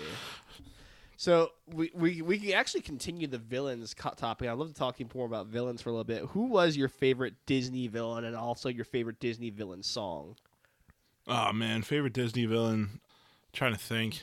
So 1.16 1.50
we 1.66 1.90
we 1.94 2.22
we 2.22 2.38
can 2.38 2.52
actually 2.52 2.82
continue 2.82 3.26
the 3.26 3.38
villains 3.38 3.92
topic. 3.92 4.48
I'd 4.48 4.52
love 4.52 4.68
to 4.68 4.74
talk 4.74 4.98
more 5.14 5.26
about 5.26 5.48
villains 5.48 5.82
for 5.82 5.90
a 5.90 5.92
little 5.92 6.04
bit. 6.04 6.22
Who 6.30 6.46
was 6.46 6.76
your 6.76 6.88
favorite 6.88 7.34
Disney 7.44 7.88
villain, 7.88 8.24
and 8.24 8.36
also 8.36 8.68
your 8.68 8.84
favorite 8.84 9.18
Disney 9.18 9.50
villain 9.50 9.82
song? 9.82 10.36
Oh 11.26 11.52
man, 11.52 11.82
favorite 11.82 12.12
Disney 12.12 12.46
villain. 12.46 13.00
trying 13.52 13.72
to 13.72 13.78
think. 13.78 14.22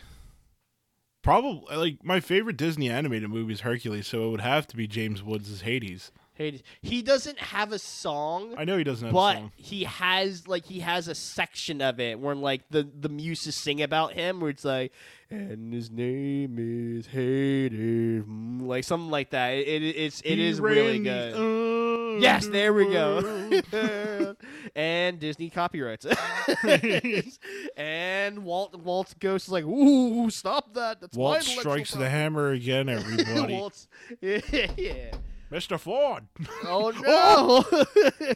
Probably 1.22 1.76
like 1.76 2.04
my 2.04 2.22
favorite 2.22 2.56
Disney 2.56 2.90
animated 2.90 3.30
movie 3.30 3.54
is 3.54 3.62
Hercules, 3.62 4.08
so 4.08 4.28
it 4.28 4.32
would 4.32 4.42
have 4.42 4.66
to 4.68 4.78
be 4.78 4.88
James 4.88 5.22
Woods' 5.22 5.62
Hades. 5.62 6.12
Hey, 6.36 6.62
he 6.82 7.02
doesn't 7.02 7.40
have 7.40 7.72
a 7.72 7.80
song. 7.80 8.56
I 8.58 8.66
know 8.66 8.78
he 8.78 8.84
doesn't 8.84 9.08
have 9.08 9.14
but 9.14 9.36
a 9.36 9.40
song. 9.40 9.52
he 9.56 9.86
has 9.86 10.48
like 10.48 10.66
he 10.66 10.82
has 10.82 11.08
a 11.08 11.16
section 11.16 11.82
of 11.82 12.00
it 12.00 12.20
where 12.20 12.36
like 12.36 12.62
the 12.70 12.88
the 13.00 13.10
muses 13.10 13.56
sing 13.56 13.82
about 13.82 14.14
him 14.14 14.42
where 14.42 14.50
it's 14.50 14.66
like 14.66 14.92
and 15.30 15.74
his 15.74 15.90
name 15.90 16.58
is 16.60 17.08
Hades 17.08 18.24
mm, 18.24 18.62
like 18.68 18.84
something 18.84 19.10
like 19.10 19.32
that 19.32 19.54
it, 19.54 19.82
it 19.82 19.96
it's 19.96 20.22
it 20.22 20.36
He 20.36 20.46
is 20.46 20.60
really 20.60 21.00
good 21.00 22.22
yes 22.22 22.48
there 22.48 22.74
we 22.74 22.86
go 22.92 23.56
and 24.76 25.20
Disney 25.20 25.50
copyrights 25.50 26.06
it 26.06 27.40
and 27.78 28.44
Walt 28.44 28.76
Walt's 28.76 29.14
ghost 29.16 29.48
is 29.48 29.52
like 29.52 29.64
ooh 29.66 30.30
stop 30.30 30.74
that 30.74 31.02
that's 31.02 31.18
Walt 31.18 31.42
strikes 31.44 31.92
the 31.92 32.10
hammer 32.10 32.52
again, 32.52 32.90
everybody. 32.90 33.54
Walt's 33.54 33.88
yeah, 34.22 34.40
yeah. 34.78 35.12
Mr. 35.52 35.80
Ford. 35.80 36.28
Oh 36.68 36.92
no! 38.28 38.34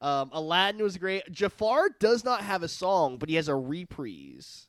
um, 0.08 0.30
Aladdin 0.32 0.82
was 0.82 0.96
great. 0.96 1.30
Jafar 1.30 1.90
does 2.00 2.24
not 2.24 2.42
have 2.42 2.62
a 2.62 2.68
song, 2.68 3.18
but 3.18 3.28
he 3.28 3.34
has 3.34 3.48
a 3.48 3.54
reprise. 3.54 4.66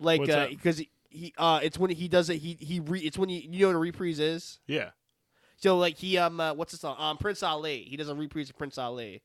Like 0.00 0.20
because 0.50 0.78
he, 0.78 0.90
he 1.10 1.34
uh 1.36 1.60
it's 1.62 1.78
when 1.78 1.90
he 1.90 2.08
does 2.08 2.30
it 2.30 2.36
he 2.36 2.56
he 2.60 2.80
re, 2.80 3.00
it's 3.00 3.18
when 3.18 3.28
you 3.28 3.40
you 3.40 3.60
know 3.60 3.66
what 3.68 3.76
a 3.76 3.78
reprise 3.78 4.20
is. 4.20 4.60
Yeah. 4.66 4.90
So 5.56 5.76
like 5.76 5.96
he 5.96 6.18
um 6.18 6.40
uh, 6.40 6.54
what's 6.54 6.72
the 6.72 6.78
song 6.78 6.96
um 6.98 7.18
Prince 7.18 7.42
Ali 7.42 7.84
he 7.88 7.96
does 7.96 8.08
a 8.08 8.14
reprise 8.14 8.48
of 8.48 8.56
Prince 8.56 8.78
Ali. 8.78 9.22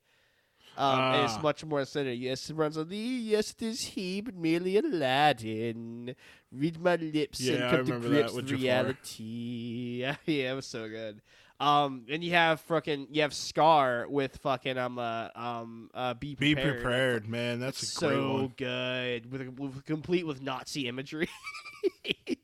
Um, 0.77 0.99
and 0.99 1.23
it's 1.25 1.35
Ah. 1.37 1.41
much 1.41 1.63
more 1.63 1.85
centered. 1.85 2.13
Yes, 2.13 2.49
it 2.49 2.55
runs 2.55 2.77
on 2.77 2.89
the 2.89 2.97
Yes, 2.97 3.51
it 3.51 3.61
is 3.61 3.81
he, 3.81 4.21
but 4.21 4.35
merely 4.35 4.77
Aladdin. 4.77 6.15
Read 6.51 6.79
my 6.81 6.95
lips 6.95 7.39
Yeah, 7.39 7.75
and 7.75 7.85
come 7.87 8.01
to 8.01 8.07
grips 8.07 8.33
with 8.33 8.49
reality. 8.51 9.23
Yeah, 10.03 10.15
yeah, 10.25 10.51
it 10.51 10.55
was 10.55 10.65
so 10.65 10.89
good. 10.89 11.21
Um, 11.59 12.05
and 12.09 12.23
you 12.23 12.31
have 12.31 12.59
fucking 12.61 13.07
you 13.11 13.21
have 13.21 13.33
Scar 13.33 14.05
with 14.09 14.37
fucking 14.37 14.77
um 14.77 14.97
uh, 14.97 15.29
um 15.35 15.89
uh 15.93 16.13
be 16.15 16.35
Be 16.35 16.55
prepared. 16.55 16.81
prepared, 16.81 17.27
man. 17.29 17.59
That's 17.59 17.83
a 17.83 17.85
so 17.85 18.51
good 18.57 19.31
with, 19.31 19.59
with 19.59 19.85
complete 19.85 20.25
with 20.25 20.41
Nazi 20.41 20.87
imagery. 20.87 21.29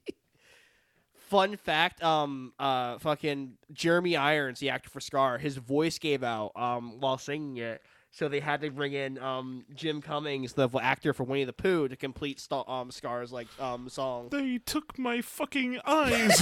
Fun 1.29 1.57
fact, 1.57 2.01
um, 2.03 2.53
uh, 2.57 2.97
fucking 2.97 3.53
Jeremy 3.71 4.15
Irons, 4.15 4.59
the 4.59 4.71
actor 4.71 4.89
for 4.89 4.99
Scar, 4.99 5.37
his 5.37 5.57
voice 5.57 5.99
gave 5.99 6.23
out 6.23 6.51
um 6.55 6.99
while 6.99 7.17
singing 7.19 7.57
it, 7.57 7.83
So 8.11 8.27
they 8.27 8.39
had 8.39 8.61
to 8.61 8.71
bring 8.71 8.93
in 8.93 9.19
um, 9.19 9.65
Jim 9.75 10.01
Cummings, 10.01 10.53
the 10.53 10.67
actor 10.81 11.13
for 11.13 11.23
Winnie 11.25 11.43
the 11.43 11.53
Pooh, 11.53 11.87
to 11.87 11.95
complete 11.95 12.39
Sta- 12.39 12.63
um, 12.67 12.89
Scar's 12.91 13.31
like 13.31 13.47
um, 13.59 13.87
song. 13.87 14.29
They 14.29 14.57
took 14.57 14.97
my 14.97 15.21
fucking 15.21 15.79
eyes. 15.85 16.41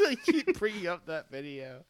I 0.00 0.16
keep 0.24 0.58
bringing 0.58 0.88
up 0.88 1.06
that 1.06 1.30
video. 1.30 1.84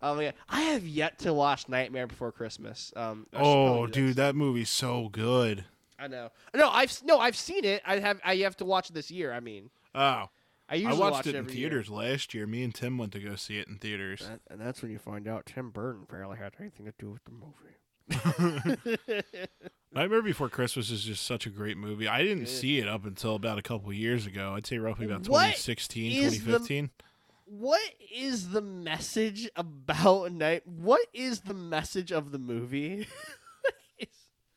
Um, 0.00 0.20
yeah, 0.20 0.32
I 0.48 0.62
have 0.62 0.84
yet 0.86 1.18
to 1.20 1.32
watch 1.32 1.68
Nightmare 1.68 2.06
Before 2.06 2.30
Christmas. 2.32 2.92
Um, 2.96 3.26
oh, 3.34 3.38
probably 3.66 3.90
do 3.92 4.06
dude, 4.08 4.16
that 4.16 4.34
movie's 4.36 4.70
so 4.70 5.08
good. 5.08 5.64
I 5.98 6.08
know. 6.08 6.30
No, 6.54 6.68
I've 6.70 6.96
no, 7.04 7.18
I've 7.18 7.36
seen 7.36 7.64
it. 7.64 7.82
I 7.86 7.98
have. 8.00 8.20
I 8.24 8.36
have 8.36 8.56
to 8.58 8.64
watch 8.64 8.90
it 8.90 8.94
this 8.94 9.10
year. 9.10 9.32
I 9.32 9.38
mean, 9.40 9.70
Oh, 9.94 10.26
I 10.68 10.84
I 10.86 10.94
watched 10.94 10.98
watch 11.00 11.26
it 11.28 11.30
in 11.30 11.44
every 11.44 11.52
year. 11.52 11.68
theaters 11.68 11.88
last 11.90 12.32
year. 12.34 12.46
Me 12.48 12.64
and 12.64 12.74
Tim 12.74 12.98
went 12.98 13.12
to 13.12 13.20
go 13.20 13.36
see 13.36 13.58
it 13.58 13.68
in 13.68 13.78
theaters. 13.78 14.20
That, 14.28 14.40
and 14.50 14.60
that's 14.60 14.82
when 14.82 14.90
you 14.90 14.98
find 14.98 15.28
out 15.28 15.46
Tim 15.46 15.70
Burton 15.70 16.06
barely 16.10 16.38
had 16.38 16.54
anything 16.58 16.86
to 16.86 16.92
do 16.98 17.10
with 17.10 17.22
the 17.24 17.30
movie. 17.30 17.76
Nightmare 19.94 20.22
Before 20.22 20.48
Christmas 20.48 20.90
is 20.90 21.04
just 21.04 21.24
such 21.26 21.46
a 21.46 21.50
great 21.50 21.76
movie. 21.76 22.08
I 22.08 22.22
didn't 22.22 22.44
Good. 22.44 22.48
see 22.48 22.78
it 22.78 22.88
up 22.88 23.04
until 23.04 23.34
about 23.34 23.58
a 23.58 23.62
couple 23.62 23.92
years 23.92 24.26
ago. 24.26 24.54
I'd 24.54 24.66
say 24.66 24.78
roughly 24.78 25.06
about 25.06 25.28
What 25.28 25.54
2016, 25.56 26.12
is 26.22 26.32
the- 26.32 26.38
2015. 26.58 26.90
what 27.44 27.80
is 28.14 28.50
the 28.50 28.62
message 28.62 29.48
about 29.56 30.32
night? 30.32 30.66
What 30.66 31.06
is 31.12 31.40
the 31.40 31.54
message 31.54 32.10
of 32.12 32.32
the 32.32 32.38
movie? 32.38 33.06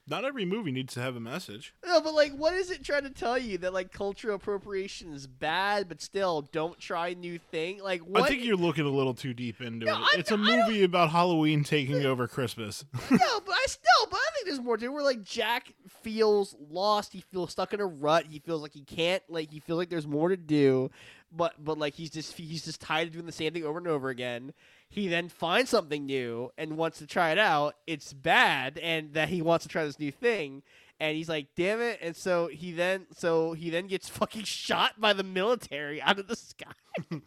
Not 0.08 0.24
every 0.24 0.46
movie 0.46 0.72
needs 0.72 0.94
to 0.94 1.00
have 1.02 1.16
a 1.16 1.20
message. 1.20 1.74
no, 1.84 2.00
but 2.00 2.14
like, 2.14 2.32
what 2.34 2.54
is 2.54 2.70
it 2.70 2.84
trying 2.84 3.04
to 3.04 3.10
tell 3.10 3.38
you 3.40 3.58
that 3.60 3.74
like 3.74 3.92
cultural 3.92 4.36
appropriation 4.36 5.12
is 5.12 5.26
bad, 5.26 5.90
but 5.90 6.00
still 6.00 6.44
don't 6.52 6.78
try 6.80 7.14
new 7.16 7.40
thing? 7.40 7.82
Like, 7.82 8.02
what? 8.02 8.22
I 8.24 8.28
think 8.28 8.44
you're 8.44 8.56
looking 8.56 8.86
a 8.86 8.90
little 8.90 9.16
too 9.16 9.34
deep 9.34 9.62
into 9.62 9.88
No, 9.88 9.94
it. 9.96 10.06
I'm 10.14 10.20
It's 10.20 10.30
a 10.32 10.38
not- 10.38 10.48
I 10.50 10.56
don't- 10.58 10.68
movie 10.70 10.84
about 10.84 11.10
Halloween 11.10 11.64
taking 11.64 12.06
over 12.06 12.28
Christmas. 12.28 12.86
no, 12.94 13.18
but 13.18 13.56
I 13.56 13.66
still, 13.68 14.08
but 14.12 14.18
I 14.20 14.30
think 14.36 14.46
there's 14.46 14.62
more 14.62 14.78
to 14.78 14.86
it. 14.86 14.90
Where 14.94 15.04
like 15.04 15.24
Jack 15.24 15.74
feels 16.04 16.56
lost, 16.70 17.12
he 17.12 17.22
feels 17.22 17.52
stuck 17.52 17.74
in 17.74 17.80
a 17.80 17.86
rut, 17.88 18.26
he 18.30 18.38
feels 18.38 18.62
like 18.62 18.74
he 18.74 18.84
can't, 18.84 19.24
like 19.28 19.52
he 19.52 19.60
feels 19.60 19.78
like 19.80 19.90
there's 19.90 20.06
more 20.08 20.30
to 20.30 20.38
do, 20.38 20.92
but 21.36 21.54
but 21.64 21.78
like 21.78 21.94
he's 21.96 22.10
just 22.10 22.38
he's 22.38 22.66
just 22.66 22.82
tired 22.82 23.08
of 23.08 23.14
doing 23.14 23.26
the 23.26 23.32
same 23.32 23.54
thing 23.54 23.64
over 23.66 23.78
and 23.78 23.88
over 23.88 24.10
again. 24.10 24.54
He 24.90 25.08
then 25.08 25.30
finds 25.30 25.70
something 25.72 26.06
new 26.06 26.52
and 26.58 26.78
wants 26.78 27.00
to 27.00 27.08
try 27.08 27.32
it 27.32 27.38
out. 27.40 27.76
It's 27.88 28.14
bad, 28.14 28.78
and 28.78 29.14
that 29.14 29.30
he 29.30 29.42
wants 29.42 29.64
to 29.64 29.70
try 29.70 29.84
this 29.84 30.00
new 30.00 30.12
thing. 30.12 30.64
And 31.00 31.18
he's 31.18 31.28
like, 31.28 31.48
"Damn 31.58 31.82
it!" 31.82 32.00
And 32.02 32.16
so 32.16 32.48
he 32.48 32.72
then, 32.72 33.08
so 33.16 33.54
he 33.54 33.70
then 33.70 33.88
gets 33.88 34.08
fucking 34.18 34.44
shot 34.44 35.00
by 35.00 35.12
the 35.14 35.24
military 35.24 36.02
out 36.02 36.20
of 36.20 36.28
the 36.28 36.36
sky. 36.36 36.72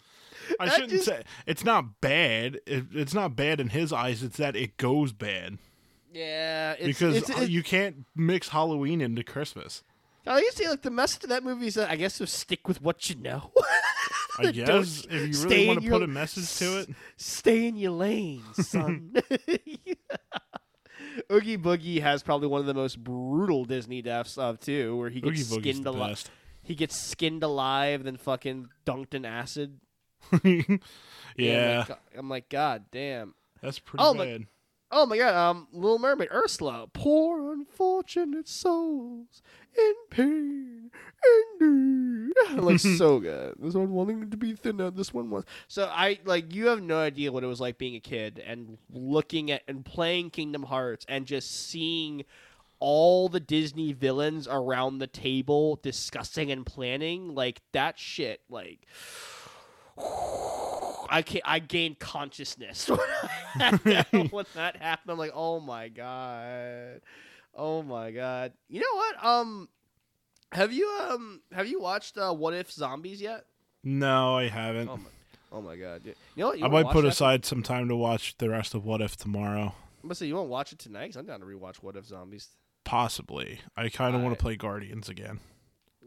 I 0.61 0.69
shouldn't 0.71 0.91
just- 0.91 1.05
say 1.05 1.25
it's 1.47 1.65
not 1.65 2.01
bad. 2.01 2.61
It, 2.67 2.87
it's 2.95 3.13
not 3.13 3.37
bad 3.37 3.61
in 3.61 3.69
his 3.69 3.93
eyes. 3.93 4.23
It's 4.23 4.39
that 4.39 4.57
it 4.57 4.77
goes 4.79 5.13
bad 5.13 5.59
Yeah, 6.15 6.73
it's, 6.79 6.87
because 6.87 7.17
it's, 7.17 7.29
it's, 7.29 7.49
you 7.51 7.63
can't 7.63 8.07
mix 8.17 8.49
Halloween 8.49 9.01
into 9.03 9.23
Christmas. 9.23 9.83
I 10.27 10.41
guess 10.43 10.57
say 10.57 10.69
like 10.69 10.83
the 10.83 10.91
message 10.91 11.25
of 11.25 11.31
that 11.31 11.43
movie 11.43 11.69
is 11.69 11.75
that 11.75 11.89
I 11.91 11.97
guess 11.97 12.19
to 12.19 12.27
stick 12.27 12.69
with 12.69 12.83
what 12.83 13.09
you 13.09 13.17
know. 13.17 13.51
I 14.41 14.53
guess 14.53 15.05
if 15.11 15.35
you 15.43 15.49
really 15.49 15.67
want 15.67 15.81
to 15.81 15.85
your- 15.87 15.95
put 15.95 16.03
a 16.03 16.07
message 16.07 16.55
to 16.59 16.79
it, 16.81 16.91
Stay 17.17 17.67
in 17.67 17.77
your 17.77 17.93
lane, 17.93 18.43
son. 18.55 19.15
Oogie 21.33 21.59
Boogie 21.59 22.01
has 22.01 22.23
probably 22.23 22.49
one 22.49 22.61
of 22.61 22.67
the 22.67 22.75
most 22.75 23.03
brutal 23.03 23.65
Disney 23.65 24.03
deaths 24.03 24.39
of 24.39 24.61
too, 24.61 24.97
where 24.97 25.11
he 25.11 25.21
gets 25.21 25.43
Boogie's 25.43 25.49
skinned 25.77 25.87
alive. 25.87 26.25
He 26.63 26.75
gets 26.75 26.97
skinned 26.97 27.43
alive, 27.43 28.05
then 28.05 28.17
fucking 28.17 28.69
dunked 28.87 29.15
in 29.15 29.25
acid. 29.25 29.81
yeah, 31.37 31.83
I'm 31.83 31.89
like, 31.89 31.99
I'm 32.19 32.29
like, 32.29 32.49
God 32.49 32.85
damn. 32.93 33.35
that's 33.63 33.79
pretty 33.79 34.05
Oh, 34.05 34.15
my- 34.15 34.25
bad. 34.27 34.47
Oh 34.91 35.05
my 35.05 35.19
god, 35.19 35.35
um, 35.35 35.69
Little 35.73 35.99
Mermaid, 35.99 36.29
Ursula, 36.33 36.87
poor 36.95 37.53
unfortunate 37.53 38.49
souls 38.49 39.43
in 39.77 39.95
pain, 40.09 40.91
indeed. 41.61 42.33
like 42.57 42.81
so 42.81 43.19
good. 43.21 43.55
This 43.59 43.75
one 43.75 43.91
wanting 43.91 44.31
to 44.31 44.37
be 44.37 44.55
thinner. 44.55 44.91
This 44.91 45.13
one 45.13 45.29
was. 45.29 45.45
So 45.69 45.91
I 45.93 46.19
like 46.25 46.55
you 46.55 46.69
have 46.69 46.83
no 46.83 46.99
idea 46.99 47.31
what 47.31 47.45
it 47.45 47.49
was 47.49 47.61
like 47.61 47.77
being 47.77 47.97
a 47.97 48.01
kid 48.01 48.43
and 48.45 48.79
looking 48.91 49.51
at 49.51 49.63
and 49.69 49.85
playing 49.85 50.31
Kingdom 50.31 50.63
Hearts 50.63 51.05
and 51.07 51.27
just 51.27 51.69
seeing 51.69 52.25
all 52.81 53.29
the 53.29 53.41
Disney 53.41 53.93
villains 53.93 54.49
around 54.49 54.99
the 54.99 55.07
table 55.07 55.81
discussing 55.83 56.51
and 56.51 56.65
planning 56.65 57.35
like 57.35 57.61
that 57.73 57.99
shit. 57.99 58.41
Like. 58.49 58.87
I 61.11 61.23
can 61.23 61.41
I 61.45 61.59
gained 61.59 61.99
consciousness 61.99 62.89
when, 64.31 64.47
that 64.55 64.77
happened. 64.77 65.11
I'm 65.11 65.19
like, 65.19 65.33
oh 65.35 65.61
my 65.61 65.89
god, 65.89 67.01
oh 67.55 67.83
my 67.83 68.11
god. 68.11 68.53
You 68.69 68.81
know 68.81 68.95
what? 68.95 69.25
Um, 69.25 69.69
have 70.53 70.73
you 70.73 70.89
um 71.09 71.41
have 71.53 71.67
you 71.67 71.81
watched 71.81 72.19
uh, 72.19 72.33
What 72.33 72.55
If 72.55 72.71
Zombies 72.71 73.21
yet? 73.21 73.45
No, 73.85 74.37
I 74.37 74.49
haven't. 74.49 74.89
Oh 74.89 74.97
my, 74.97 75.11
oh 75.53 75.63
my 75.63 75.77
god. 75.77 76.03
You 76.05 76.15
know 76.37 76.47
what? 76.49 76.59
You 76.59 76.65
I 76.67 76.69
might 76.69 76.91
put 76.91 77.05
aside 77.05 77.45
some 77.45 77.63
time 77.63 77.89
to 77.89 77.97
watch 77.97 78.37
the 78.39 78.51
rest 78.51 78.75
of 78.75 78.85
What 78.85 79.01
If 79.01 79.17
tomorrow. 79.17 79.75
I'm 80.03 80.09
gonna 80.09 80.15
say 80.15 80.27
you 80.27 80.35
want 80.35 80.47
to 80.47 80.51
watch 80.51 80.73
it 80.73 80.79
tonight? 80.79 81.09
Cause 81.09 81.17
I'm 81.17 81.27
down 81.27 81.41
to 81.41 81.47
rewatch 81.47 81.77
What 81.77 81.97
If 81.97 82.07
Zombies. 82.07 82.49
Possibly. 82.85 83.61
I 83.77 83.89
kind 83.89 84.15
of 84.17 84.23
want 84.23 84.39
to 84.39 84.43
play 84.43 84.57
Guardians 84.57 85.09
again. 85.09 85.41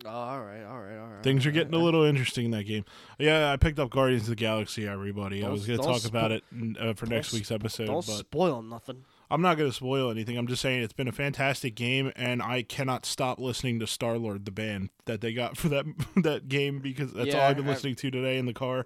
Oh, 0.06 0.10
all 0.10 0.42
right, 0.42 0.64
all 0.64 0.80
right, 0.80 0.98
all 0.98 1.08
right. 1.08 1.24
Things 1.24 1.46
are 1.46 1.52
getting 1.52 1.74
a 1.74 1.78
right. 1.78 1.84
little 1.84 2.04
interesting 2.04 2.46
in 2.46 2.52
that 2.52 2.64
game. 2.64 2.86
Yeah, 3.20 3.52
I 3.52 3.58
picked 3.58 3.78
up 3.80 3.90
Guardians 3.92 4.24
of 4.24 4.30
the 4.30 4.36
Galaxy. 4.36 4.88
Everybody, 4.88 5.40
I 5.40 5.42
Don't- 5.42 5.52
was 5.54 5.68
going 5.68 5.80
to 5.80 5.86
talk 5.86 6.06
about 6.06 6.32
it 6.32 6.44
uh, 6.80 6.94
for 6.94 7.06
next 7.06 7.34
week's 7.34 7.52
episode, 7.52 7.86
Don't 7.88 8.06
but 8.06 8.18
spoil 8.18 8.62
nothing. 8.62 9.06
I'm 9.30 9.42
not 9.42 9.58
going 9.58 9.70
to 9.70 9.76
spoil 9.76 10.10
anything. 10.10 10.38
I'm 10.38 10.48
just 10.48 10.62
saying 10.62 10.84
it's 10.84 10.92
been 10.94 11.08
a 11.08 11.12
fantastic 11.14 11.76
game, 11.76 12.12
and 12.16 12.42
I 12.42 12.64
cannot 12.64 13.06
stop 13.06 13.40
listening 13.40 13.80
to 13.80 13.88
Star 13.88 14.18
Lord, 14.18 14.46
the 14.46 14.52
band 14.52 14.90
that 15.06 15.22
they 15.22 15.34
got 15.34 15.56
for 15.56 15.70
that 15.70 15.86
that 16.18 16.48
game 16.50 16.80
because 16.80 17.14
that's 17.14 17.34
all 17.36 17.42
I've 17.42 17.56
been 17.56 17.68
I- 17.68 17.70
listening 17.72 17.96
to 17.96 18.12
today 18.12 18.38
in 18.38 18.46
the 18.46 18.54
car. 18.54 18.86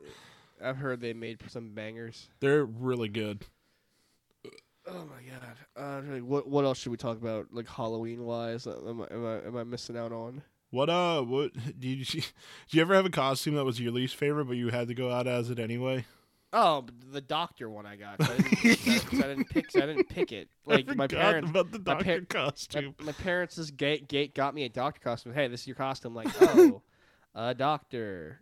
I've 0.64 0.78
heard 0.78 1.02
they 1.02 1.14
made 1.14 1.42
some 1.50 1.74
bangers. 1.74 2.30
They're 2.40 2.64
really 2.66 3.10
good. 3.10 3.46
Oh 4.88 5.06
my 5.06 5.22
god! 5.28 5.58
Uh, 5.76 6.20
what 6.20 6.48
what 6.48 6.64
else 6.64 6.78
should 6.78 6.92
we 6.92 6.98
talk 6.98 7.18
about? 7.18 7.48
Like 7.52 7.68
Halloween 7.68 8.24
wise, 8.24 8.68
am 8.68 9.02
I, 9.02 9.14
am 9.14 9.26
I 9.26 9.48
am 9.48 9.58
I 9.58 9.64
missing 9.64 9.98
out 9.98 10.12
on? 10.12 10.44
What 10.76 10.90
uh? 10.90 11.22
What 11.22 11.54
did 11.80 12.14
you? 12.14 12.22
Did 12.22 12.24
you 12.72 12.82
ever 12.82 12.96
have 12.96 13.06
a 13.06 13.10
costume 13.10 13.56
that 13.56 13.64
was 13.64 13.80
your 13.80 13.94
least 13.94 14.18
favorite, 14.18 14.46
but 14.46 14.58
you 14.58 14.70
had 14.70 14.90
to 14.90 14.94
go 14.94 15.10
out 15.10 15.26
as 15.26 15.50
it 15.50 15.58
anyway? 15.58 16.06
Oh, 16.52 16.86
the 17.12 17.22
doctor 17.22 17.70
one 17.70 17.86
I 17.86 17.96
got. 17.96 18.16
I 18.20 18.38
didn't, 18.38 19.14
I, 19.14 19.28
didn't 19.28 19.50
pick. 19.50 19.66
I 19.76 19.86
didn't 19.86 20.10
pick 20.10 20.32
it. 20.34 20.50
Like 20.66 20.94
my 20.96 21.08
parents. 21.08 21.50
about 21.50 21.72
the 21.72 21.78
my 21.80 21.84
doctor 21.94 22.22
par- 22.26 22.50
costume. 22.50 22.96
my 23.02 23.14
parents 23.14 23.56
this 23.56 23.72
gate 23.72 24.10
gate 24.10 24.36
got 24.36 24.54
me 24.54 24.64
a 24.64 24.70
doctor 24.70 25.00
costume. 25.00 25.34
Hey, 25.34 25.48
this 25.48 25.62
is 25.62 25.68
your 25.68 25.76
costume. 25.78 26.14
Like, 26.14 26.28
oh, 26.42 26.82
a 27.34 27.54
doctor. 27.54 28.42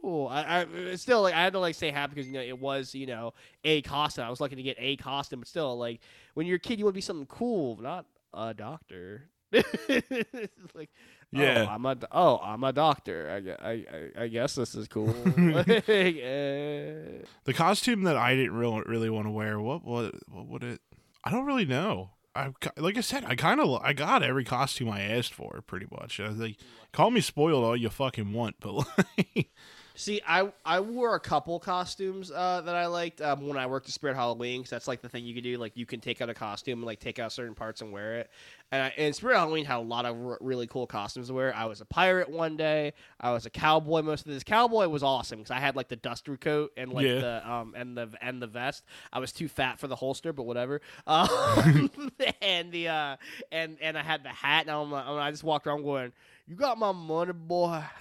Cool. 0.00 0.28
I, 0.28 0.66
I 0.66 0.94
still 0.94 1.20
like 1.20 1.34
I 1.34 1.42
had 1.42 1.52
to 1.52 1.58
like 1.58 1.74
say 1.74 1.90
happy 1.90 2.14
because 2.14 2.26
you 2.28 2.34
know 2.34 2.40
it 2.40 2.58
was 2.58 2.94
you 2.94 3.06
know 3.06 3.34
a 3.62 3.82
costume. 3.82 4.24
I 4.24 4.30
was 4.30 4.40
lucky 4.40 4.56
to 4.56 4.62
get 4.62 4.76
a 4.78 4.96
costume, 4.96 5.40
but 5.40 5.48
still 5.48 5.76
like 5.76 6.00
when 6.32 6.46
you're 6.46 6.56
a 6.56 6.60
kid, 6.60 6.78
you 6.78 6.86
want 6.86 6.94
to 6.94 6.98
be 6.98 7.02
something 7.02 7.26
cool, 7.26 7.76
not 7.80 8.06
a 8.32 8.54
doctor. 8.54 9.28
Like, 10.74 10.90
Yeah. 11.32 11.66
Oh, 11.68 11.72
I'm 11.72 11.86
a 11.86 11.96
oh, 12.12 12.38
I'm 12.42 12.64
a 12.64 12.72
doctor. 12.72 13.56
I, 13.62 13.70
I, 13.70 13.72
I, 13.72 14.24
I 14.24 14.28
guess 14.28 14.54
this 14.54 14.74
is 14.74 14.88
cool. 14.88 15.14
Like, 15.36 15.68
eh. 15.68 17.22
The 17.44 17.54
costume 17.54 18.04
that 18.04 18.16
I 18.16 18.34
didn't 18.34 18.54
really 18.54 18.82
really 18.86 19.10
want 19.10 19.26
to 19.26 19.30
wear. 19.30 19.60
What 19.60 19.84
what 19.84 20.14
what 20.28 20.46
would 20.46 20.64
it? 20.64 20.80
I 21.24 21.30
don't 21.30 21.46
really 21.46 21.66
know. 21.66 22.10
I 22.36 22.50
like 22.76 22.98
I 22.98 23.00
said, 23.00 23.24
I 23.24 23.36
kind 23.36 23.60
of 23.60 23.80
I 23.82 23.92
got 23.92 24.22
every 24.22 24.44
costume 24.44 24.90
I 24.90 25.02
asked 25.02 25.34
for 25.34 25.62
pretty 25.66 25.86
much. 25.90 26.18
I 26.18 26.28
was 26.28 26.38
like, 26.38 26.56
call 26.92 27.10
me 27.10 27.20
spoiled 27.20 27.64
all 27.64 27.76
you 27.76 27.90
fucking 27.90 28.32
want, 28.32 28.56
but 28.60 28.72
like, 29.16 29.50
See, 29.96 30.20
I 30.26 30.52
I 30.64 30.80
wore 30.80 31.14
a 31.14 31.20
couple 31.20 31.58
costumes 31.60 32.32
uh, 32.32 32.62
that 32.64 32.74
I 32.74 32.86
liked 32.86 33.20
um, 33.20 33.46
when 33.46 33.56
I 33.56 33.66
worked 33.66 33.86
at 33.88 33.94
Spirit 33.94 34.16
Halloween 34.16 34.60
because 34.60 34.70
that's 34.70 34.88
like 34.88 35.02
the 35.02 35.08
thing 35.08 35.24
you 35.24 35.34
can 35.34 35.44
do. 35.44 35.56
Like 35.56 35.76
you 35.76 35.86
can 35.86 36.00
take 36.00 36.20
out 36.20 36.28
a 36.28 36.34
costume 36.34 36.80
and 36.80 36.84
like 36.86 36.98
take 36.98 37.20
out 37.20 37.30
certain 37.30 37.54
parts 37.54 37.80
and 37.80 37.92
wear 37.92 38.16
it. 38.16 38.30
And, 38.72 38.82
I, 38.82 38.92
and 38.98 39.14
Spirit 39.14 39.36
Halloween 39.36 39.64
had 39.64 39.76
a 39.76 39.78
lot 39.78 40.04
of 40.04 40.16
r- 40.16 40.38
really 40.40 40.66
cool 40.66 40.88
costumes 40.88 41.28
to 41.28 41.34
wear. 41.34 41.54
I 41.54 41.66
was 41.66 41.80
a 41.80 41.84
pirate 41.84 42.28
one 42.28 42.56
day. 42.56 42.92
I 43.20 43.30
was 43.30 43.46
a 43.46 43.50
cowboy 43.50 44.02
most 44.02 44.26
of 44.26 44.32
this. 44.32 44.42
Cowboy 44.42 44.88
was 44.88 45.04
awesome 45.04 45.38
because 45.38 45.52
I 45.52 45.60
had 45.60 45.76
like 45.76 45.86
the 45.86 45.94
duster 45.96 46.36
coat 46.36 46.72
and 46.76 46.92
like 46.92 47.06
Yeah. 47.06 47.20
the 47.20 47.48
um 47.48 47.74
and 47.76 47.96
the 47.96 48.08
and 48.20 48.42
the 48.42 48.48
vest. 48.48 48.82
I 49.12 49.20
was 49.20 49.30
too 49.30 49.46
fat 49.46 49.78
for 49.78 49.86
the 49.86 49.94
holster, 49.96 50.32
but 50.32 50.42
whatever. 50.42 50.80
Um, 51.06 51.90
and 52.42 52.72
the 52.72 52.88
uh 52.88 53.16
and 53.52 53.76
and 53.80 53.96
I 53.96 54.02
had 54.02 54.24
the 54.24 54.28
hat. 54.30 54.62
And 54.62 54.70
I'm, 54.72 54.90
like- 54.90 55.06
I 55.06 55.30
just 55.30 55.44
walked 55.44 55.68
around 55.68 55.84
going, 55.84 56.12
"You 56.48 56.56
got 56.56 56.78
my 56.78 56.90
money, 56.90 57.32
boy." 57.32 57.80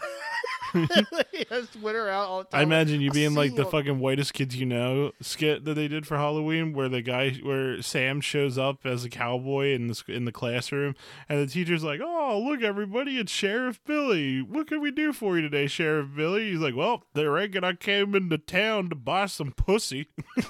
he 1.31 1.45
just 1.45 1.75
went 1.77 1.95
around 1.97 2.25
all 2.25 2.39
the 2.39 2.45
time. 2.45 2.59
I 2.59 2.63
imagine 2.63 3.01
you 3.01 3.11
being 3.11 3.33
like 3.35 3.55
the 3.55 3.65
fucking 3.65 3.99
whitest 3.99 4.33
kids 4.33 4.55
you 4.55 4.65
know 4.65 5.11
skit 5.21 5.65
that 5.65 5.73
they 5.75 5.87
did 5.87 6.05
for 6.07 6.17
Halloween, 6.17 6.73
where 6.73 6.89
the 6.89 7.01
guy, 7.01 7.31
where 7.43 7.81
Sam 7.81 8.21
shows 8.21 8.57
up 8.57 8.85
as 8.85 9.05
a 9.05 9.09
cowboy 9.09 9.73
in 9.73 9.87
the 9.87 10.03
in 10.07 10.25
the 10.25 10.31
classroom, 10.31 10.95
and 11.29 11.39
the 11.39 11.51
teacher's 11.51 11.83
like, 11.83 12.01
"Oh, 12.03 12.41
look, 12.43 12.61
everybody, 12.61 13.17
it's 13.17 13.31
Sheriff 13.31 13.79
Billy. 13.85 14.41
What 14.41 14.67
can 14.67 14.81
we 14.81 14.91
do 14.91 15.13
for 15.13 15.35
you 15.35 15.41
today, 15.43 15.67
Sheriff 15.67 16.09
Billy?" 16.15 16.51
He's 16.51 16.59
like, 16.59 16.75
"Well, 16.75 17.03
they 17.13 17.25
reckon 17.25 17.63
I 17.63 17.73
came 17.73 18.15
into 18.15 18.37
town 18.37 18.89
to 18.89 18.95
buy 18.95 19.27
some 19.27 19.51
pussy." 19.51 20.07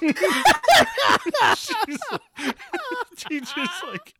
She's 1.56 1.98
like- 2.10 2.20
teacher's 3.16 3.68
like, 3.86 4.14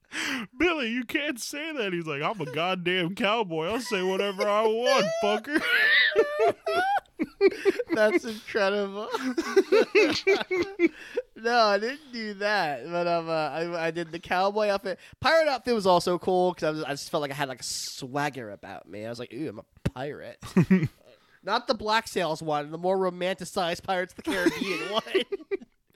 "Billy, 0.59 0.91
you 0.91 1.05
can't 1.05 1.41
say 1.41 1.73
that." 1.73 1.93
He's 1.93 2.07
like, 2.07 2.23
"I'm 2.23 2.41
a 2.41 2.53
goddamn 2.53 3.15
cowboy. 3.15 3.67
I'll 3.67 3.81
say 3.81 4.03
whatever 4.03 4.49
I 4.49 4.63
want, 4.63 5.07
fucker." 5.23 5.63
That's 7.95 8.25
incredible. 8.25 9.09
no, 11.37 11.59
I 11.59 11.79
didn't 11.79 12.13
do 12.13 12.35
that, 12.35 12.91
but 12.91 13.07
um, 13.07 13.29
uh, 13.29 13.33
I, 13.33 13.87
I 13.87 13.91
did 13.91 14.13
the 14.13 14.19
cowboy 14.19 14.69
outfit. 14.69 14.99
Pirate 15.21 15.49
outfit 15.49 15.75
was 15.75 15.87
also 15.87 16.19
cool 16.19 16.53
because 16.53 16.83
I, 16.83 16.91
I 16.91 16.93
just 16.93 17.11
felt 17.11 17.21
like 17.21 17.31
I 17.31 17.35
had 17.35 17.49
like 17.49 17.61
a 17.61 17.65
swagger 17.65 18.51
about 18.51 18.89
me. 18.89 19.07
I 19.07 19.11
was 19.11 19.19
like, 19.19 19.33
ooh, 19.33 19.49
I'm 19.49 19.61
a 19.61 19.91
pirate. 19.91 20.43
Not 21.45 21.67
the 21.67 21.75
Black 21.75 22.09
Sails 22.09 22.43
one, 22.43 22.71
the 22.71 22.79
more 22.79 22.97
romanticized 22.97 23.83
Pirates 23.83 24.15
of 24.15 24.25
the 24.25 24.31
Caribbean 24.31 24.79
one. 24.91 25.03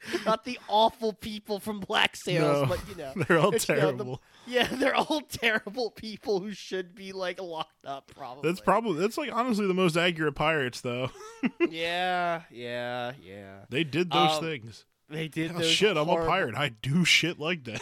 Not 0.27 0.45
the 0.45 0.59
awful 0.69 1.13
people 1.13 1.59
from 1.61 1.81
Black 1.81 2.17
Sails, 2.17 2.63
No, 2.63 2.67
but 2.69 2.81
you 2.89 2.95
know, 2.97 3.13
they're 3.29 3.39
all 3.39 3.55
it's, 3.55 3.69
you 3.69 3.75
know, 3.77 3.81
the- 3.81 3.97
terrible. 3.97 4.23
yeah, 4.47 4.67
they're 4.73 4.95
all 4.95 5.21
terrible 5.23 5.91
people 5.91 6.41
who 6.41 6.53
should 6.53 6.95
be 6.95 7.13
like 7.13 7.41
locked 7.41 7.85
up. 7.85 8.11
Probably. 8.15 8.49
That's 8.49 8.61
probably 8.61 9.01
that's 9.01 9.19
like 9.19 9.33
honestly 9.33 9.67
the 9.67 9.75
most 9.75 9.97
accurate 9.97 10.35
pirates 10.35 10.81
though. 10.81 11.11
yeah, 11.69 12.43
yeah, 12.51 13.13
yeah. 13.23 13.61
They 13.71 13.85
did 13.85 14.11
those 14.11 14.39
Um, 14.39 14.45
things. 14.45 14.85
They 15.11 15.27
did. 15.29 15.53
Oh, 15.53 15.59
those 15.61 15.71
shit, 15.71 15.97
I'm 15.97 16.09
a 16.09 16.17
pirate. 16.27 16.55
I 16.55 16.69
do 16.69 17.05
shit 17.05 17.39
like 17.39 17.65
that. 17.65 17.81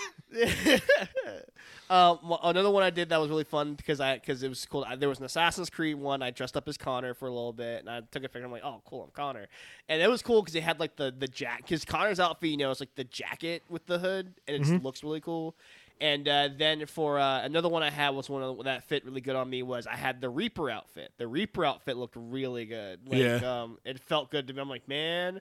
Um, 1.88 2.18
well, 2.24 2.40
another 2.42 2.70
one 2.70 2.82
I 2.82 2.90
did 2.90 3.10
that 3.10 3.20
was 3.20 3.30
really 3.30 3.44
fun 3.44 3.74
because 3.74 4.00
I 4.00 4.16
because 4.16 4.42
it 4.42 4.48
was 4.48 4.64
cool. 4.66 4.84
I, 4.86 4.96
there 4.96 5.08
was 5.08 5.18
an 5.18 5.24
Assassin's 5.24 5.70
Creed 5.70 5.96
one. 5.96 6.22
I 6.22 6.30
dressed 6.30 6.56
up 6.56 6.66
as 6.66 6.76
Connor 6.76 7.14
for 7.14 7.26
a 7.26 7.30
little 7.30 7.52
bit, 7.52 7.80
and 7.80 7.90
I 7.90 8.00
took 8.00 8.24
a 8.24 8.28
picture. 8.28 8.44
I'm 8.44 8.50
like, 8.50 8.64
oh, 8.64 8.82
cool, 8.84 9.04
I'm 9.04 9.10
Connor, 9.10 9.46
and 9.88 10.02
it 10.02 10.08
was 10.08 10.22
cool 10.22 10.42
because 10.42 10.54
they 10.54 10.60
had 10.60 10.80
like 10.80 10.96
the 10.96 11.14
the 11.16 11.28
jack. 11.28 11.62
Because 11.62 11.84
Connor's 11.84 12.18
outfit, 12.18 12.50
you 12.50 12.56
know, 12.56 12.70
it's 12.70 12.80
like 12.80 12.94
the 12.96 13.04
jacket 13.04 13.62
with 13.68 13.86
the 13.86 13.98
hood, 13.98 14.34
and 14.48 14.56
it 14.56 14.62
just 14.64 14.82
looks 14.82 15.04
really 15.04 15.20
cool. 15.20 15.54
And 16.00 16.28
uh, 16.28 16.50
then 16.56 16.84
for 16.86 17.18
uh, 17.18 17.42
another 17.42 17.68
one 17.70 17.82
I 17.82 17.88
had 17.90 18.10
was 18.10 18.28
one 18.28 18.42
of, 18.42 18.64
that 18.64 18.84
fit 18.84 19.04
really 19.06 19.22
good 19.22 19.34
on 19.34 19.48
me 19.48 19.62
was 19.62 19.86
I 19.86 19.96
had 19.96 20.20
the 20.20 20.28
Reaper 20.28 20.68
outfit. 20.68 21.12
The 21.16 21.26
Reaper 21.26 21.64
outfit 21.64 21.96
looked 21.96 22.16
really 22.18 22.66
good. 22.66 23.00
Like, 23.08 23.18
Yeah. 23.18 23.62
Um, 23.62 23.78
it 23.84 23.98
felt 24.00 24.30
good 24.30 24.46
to 24.48 24.52
me. 24.52 24.60
I'm 24.60 24.68
like, 24.68 24.86
man, 24.88 25.40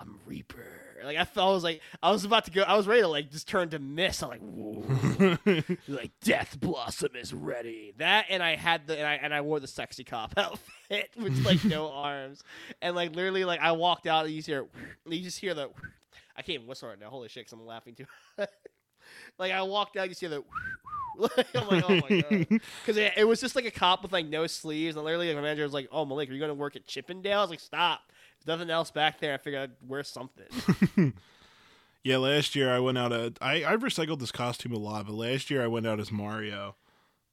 I'm 0.00 0.20
Reaper. 0.26 0.64
Like 1.04 1.16
I 1.16 1.24
felt 1.24 1.48
I 1.48 1.52
was 1.52 1.64
like 1.64 1.80
I 2.02 2.10
was 2.10 2.24
about 2.24 2.46
to 2.46 2.50
go. 2.50 2.62
I 2.62 2.76
was 2.76 2.86
ready 2.86 3.02
to 3.02 3.08
like 3.08 3.30
just 3.30 3.48
turn 3.48 3.68
to 3.70 3.78
mist. 3.78 4.22
I'm 4.22 4.30
like, 4.30 4.40
whoa. 4.40 5.68
like 5.88 6.12
Death 6.22 6.58
Blossom 6.58 7.14
is 7.14 7.32
ready. 7.32 7.94
That 7.98 8.26
and 8.28 8.42
I 8.42 8.56
had 8.56 8.86
the 8.86 8.98
and 8.98 9.06
I 9.06 9.14
and 9.14 9.32
I 9.32 9.40
wore 9.42 9.60
the 9.60 9.68
sexy 9.68 10.04
cop 10.04 10.34
outfit 10.36 11.10
with 11.16 11.44
like 11.44 11.64
no 11.64 11.90
arms 11.92 12.42
and 12.82 12.96
like 12.96 13.14
literally 13.14 13.44
like 13.44 13.60
I 13.60 13.72
walked 13.72 14.06
out 14.06 14.24
and 14.24 14.34
you 14.34 14.40
just 14.40 14.48
hear 14.48 14.66
you 15.06 15.22
just 15.22 15.38
hear 15.38 15.54
the 15.54 15.70
I 16.36 16.42
can't 16.42 16.56
even 16.56 16.66
whistle 16.66 16.88
right 16.88 17.00
now. 17.00 17.08
Holy 17.08 17.28
shit, 17.28 17.42
because 17.46 17.52
I'm 17.52 17.64
laughing 17.64 17.94
too. 17.94 18.06
like 19.38 19.52
I 19.52 19.62
walked 19.62 19.96
out, 19.96 20.08
you 20.08 20.14
see 20.14 20.26
the. 20.26 20.42
I'm 21.54 21.66
like, 21.68 21.88
oh 21.88 22.00
my 22.10 22.20
god, 22.20 22.46
because 22.48 22.98
it, 22.98 23.14
it 23.16 23.24
was 23.24 23.40
just 23.40 23.56
like 23.56 23.64
a 23.64 23.70
cop 23.70 24.02
with 24.02 24.12
like 24.12 24.26
no 24.26 24.46
sleeves, 24.46 24.96
and 24.96 25.04
literally 25.04 25.28
like, 25.28 25.36
my 25.36 25.42
manager 25.42 25.62
was 25.62 25.72
like, 25.72 25.88
"Oh 25.90 26.04
Malik, 26.04 26.28
are 26.28 26.34
you 26.34 26.40
gonna 26.40 26.52
work 26.52 26.76
at 26.76 26.86
Chippendale?" 26.86 27.38
I 27.38 27.40
was 27.40 27.48
like, 27.48 27.60
"Stop, 27.60 28.12
nothing 28.46 28.70
else 28.70 28.90
back 28.90 29.20
there." 29.20 29.34
I 29.34 29.38
figured 29.38 29.62
I'd 29.62 29.88
wear 29.88 30.02
something. 30.02 30.46
yeah, 32.02 32.18
last 32.18 32.54
year 32.54 32.70
I 32.70 32.78
went 32.78 32.98
out. 32.98 33.12
A, 33.12 33.32
I 33.40 33.64
I've 33.64 33.80
recycled 33.80 34.18
this 34.20 34.32
costume 34.32 34.72
a 34.72 34.78
lot, 34.78 35.06
but 35.06 35.14
last 35.14 35.50
year 35.50 35.62
I 35.62 35.66
went 35.66 35.86
out 35.86 36.00
as 36.00 36.12
Mario. 36.12 36.76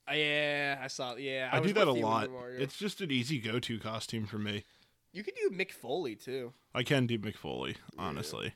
Uh, 0.09 0.15
yeah, 0.15 0.79
I 0.81 0.87
saw. 0.87 1.15
Yeah, 1.15 1.49
I, 1.51 1.59
was 1.59 1.69
do 1.69 1.73
that 1.75 1.87
a 1.87 1.91
with 1.91 1.99
you 1.99 2.05
when 2.05 2.11
lot. 2.11 2.29
It's 2.57 2.77
just 2.77 3.01
an 3.01 3.11
easy 3.11 3.39
go-to 3.39 3.79
costume 3.79 4.25
for 4.25 4.37
me. 4.37 4.65
you 5.13 5.23
could 5.23 5.35
do 5.35 5.49
Mick 5.55 5.71
Foley 5.71 6.15
too. 6.15 6.53
I 6.75 6.83
can 6.83 7.07
do 7.07 7.17
Mick 7.17 7.37
Foley, 7.37 7.77
honestly. 7.97 8.53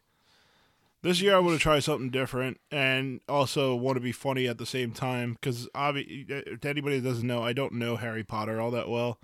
This 1.03 1.21
year 1.21 1.35
I 1.35 1.39
want 1.39 1.55
to 1.55 1.61
try 1.61 1.79
something 1.79 2.09
different 2.09 2.59
and 2.71 3.21
also 3.29 3.75
want 3.75 3.97
to 3.97 4.01
be 4.01 4.11
funny 4.11 4.47
at 4.47 4.57
the 4.57 4.65
same 4.65 4.91
time 4.91 5.33
because 5.33 5.67
obvi- 5.75 6.59
to 6.59 6.69
anybody 6.69 6.99
that 6.99 7.07
doesn't 7.07 7.27
know, 7.27 7.43
I 7.43 7.53
don't 7.53 7.73
know 7.73 7.97
Harry 7.97 8.23
Potter 8.23 8.59
all 8.59 8.71
that 8.71 8.89
well. 8.89 9.19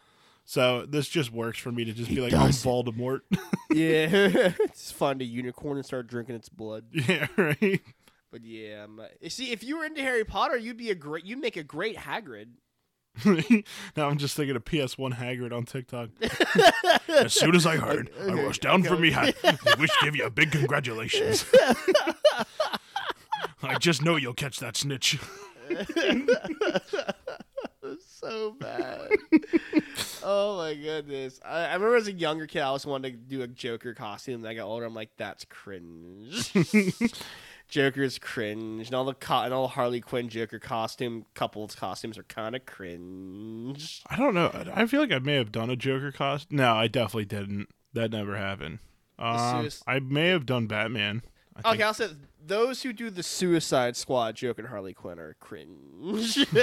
So 0.45 0.85
this 0.85 1.07
just 1.07 1.31
works 1.31 1.57
for 1.57 1.71
me 1.71 1.85
to 1.85 1.93
just 1.93 2.09
be 2.09 2.19
like, 2.19 2.33
I'm. 2.33 2.49
Voldemort. 2.49 3.21
Yeah, 3.71 4.27
just 4.67 4.93
find 4.93 5.19
a 5.19 5.25
unicorn 5.25 5.77
and 5.77 5.85
start 5.85 6.05
drinking 6.05 6.35
its 6.35 6.47
blood. 6.47 6.85
yeah, 6.91 7.25
right. 7.35 7.81
But 8.31 8.43
yeah, 8.43 8.83
I'm, 8.83 8.99
uh, 8.99 9.05
see, 9.29 9.51
if 9.51 9.63
you 9.63 9.79
were 9.79 9.85
into 9.85 10.01
Harry 10.01 10.23
Potter, 10.23 10.57
you'd 10.57 10.77
be 10.77 10.91
a 10.91 10.95
great. 10.95 11.25
You'd 11.25 11.39
make 11.39 11.57
a 11.57 11.63
great 11.63 11.97
Hagrid. 11.97 12.49
now 13.25 14.09
I'm 14.09 14.17
just 14.17 14.35
thinking 14.35 14.55
of 14.55 14.63
PS1 14.63 15.15
Hagrid 15.15 15.51
on 15.51 15.65
TikTok. 15.65 16.09
as 17.07 17.33
soon 17.33 17.55
as 17.55 17.65
I 17.65 17.77
heard, 17.77 18.11
I 18.21 18.33
rushed 18.33 18.61
down 18.61 18.83
from 18.83 18.93
okay. 18.93 19.01
me 19.01 19.11
hat. 19.11 19.35
I 19.43 19.75
wish 19.79 19.89
to 19.89 20.05
give 20.05 20.15
you 20.15 20.25
a 20.25 20.29
big 20.29 20.51
congratulations. 20.51 21.45
I 23.63 23.79
just 23.79 24.03
know 24.03 24.17
you'll 24.17 24.35
catch 24.35 24.59
that 24.59 24.77
snitch. 24.77 25.17
So 28.23 28.55
bad. 28.59 29.09
oh 30.23 30.57
my 30.57 30.73
goodness! 30.73 31.39
I, 31.45 31.65
I 31.65 31.73
remember 31.73 31.95
as 31.95 32.07
a 32.07 32.13
younger 32.13 32.47
kid, 32.47 32.59
I 32.61 32.65
always 32.65 32.85
wanted 32.85 33.11
to 33.11 33.17
do 33.17 33.41
a 33.41 33.47
Joker 33.47 33.93
costume. 33.93 34.35
And 34.35 34.47
I 34.47 34.53
got 34.53 34.65
older, 34.65 34.85
I'm 34.85 34.93
like, 34.93 35.11
that's 35.17 35.45
cringe. 35.45 36.53
Joker's 37.67 38.19
cringe, 38.19 38.87
and 38.87 38.95
all 38.95 39.05
the 39.05 39.13
co- 39.15 39.41
and 39.41 39.53
all 39.53 39.67
Harley 39.67 39.99
Quinn 39.99 40.29
Joker 40.29 40.59
costume 40.59 41.25
couples 41.33 41.75
costumes 41.75 42.17
are 42.17 42.23
kind 42.23 42.55
of 42.55 42.65
cringe. 42.65 44.03
I 44.07 44.15
don't 44.15 44.33
know. 44.35 44.51
I 44.73 44.85
feel 44.85 45.01
like 45.01 45.11
I 45.11 45.19
may 45.19 45.35
have 45.35 45.51
done 45.51 45.69
a 45.69 45.75
Joker 45.75 46.11
costume. 46.11 46.57
No, 46.57 46.73
I 46.75 46.87
definitely 46.87 47.25
didn't. 47.25 47.69
That 47.93 48.11
never 48.11 48.37
happened. 48.37 48.79
Um, 49.17 49.69
I 49.87 49.99
may 49.99 50.27
have 50.29 50.45
done 50.45 50.67
Batman. 50.67 51.23
I. 51.63 51.73
Okay, 51.73 51.83
I'll 51.83 51.93
say 51.93 52.09
those 52.45 52.83
who 52.83 52.93
do 52.93 53.09
the 53.09 53.23
Suicide 53.23 53.95
Squad 53.95 54.35
Joker 54.35 54.61
and 54.61 54.69
Harley 54.69 54.93
Quinn 54.93 55.19
are 55.19 55.35
cringe. 55.39 56.45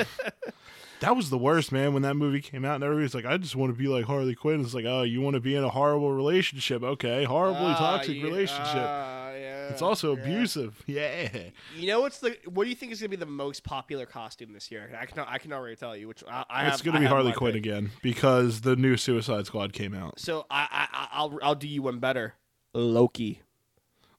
That 1.01 1.17
was 1.17 1.31
the 1.31 1.39
worst, 1.39 1.73
man. 1.73 1.93
When 1.95 2.03
that 2.03 2.15
movie 2.15 2.41
came 2.41 2.65
out, 2.65 2.77
and 2.77 2.85
everybody's 2.85 3.15
like, 3.15 3.25
"I 3.27 3.37
just 3.37 3.57
want 3.57 3.73
to 3.73 3.79
be 3.79 3.89
like 3.89 4.05
Harley 4.05 4.35
Quinn." 4.35 4.61
It's 4.61 4.75
like, 4.75 4.85
"Oh, 4.85 5.03
you 5.03 5.21
want 5.21 5.35
to 5.35 5.41
be 5.41 5.55
in 5.55 5.65
a 5.65 5.69
horrible 5.71 6.13
relationship? 6.13 6.83
Okay, 6.83 7.25
horribly 7.25 7.73
Ah, 7.73 7.79
toxic 7.79 8.17
yeah, 8.17 8.23
relationship. 8.25 8.75
ah, 8.77 9.31
yeah, 9.33 9.69
it's 9.71 9.83
also 9.83 10.15
yeah. 10.17 10.23
abusive." 10.23 10.83
Yeah. 10.87 11.29
You 11.77 11.87
know 11.87 12.01
what's 12.01 12.19
the? 12.21 12.37
What 12.47 12.65
do 12.65 12.71
you 12.71 12.77
think 12.77 12.93
is 12.93 13.01
gonna 13.01 13.09
be 13.09 13.17
the 13.17 13.27
most 13.27 13.65
popular 13.65 14.07
costume 14.07 14.53
this 14.53 14.71
year? 14.71 14.91
I 15.01 15.07
can 15.07 15.19
I 15.27 15.39
can 15.39 15.53
already 15.53 15.77
tell 15.77 15.97
you 15.97 16.09
which. 16.09 16.23
I, 16.29 16.45
I 16.51 16.67
it's 16.69 16.83
gonna 16.83 16.99
I 16.99 17.01
be 17.01 17.07
Harley 17.07 17.33
Quinn 17.33 17.53
pick. 17.55 17.65
again 17.65 17.91
because 18.03 18.61
the 18.61 18.77
new 18.77 18.97
Suicide 18.97 19.47
Squad 19.47 19.73
came 19.73 19.95
out. 19.95 20.21
So 20.21 20.47
I 20.51 20.69
I- 20.93 21.09
I'll 21.13 21.39
I'll 21.43 21.55
do 21.55 21.67
you 21.69 21.83
one 21.83 21.99
better. 21.99 22.35
Loki. 22.75 23.41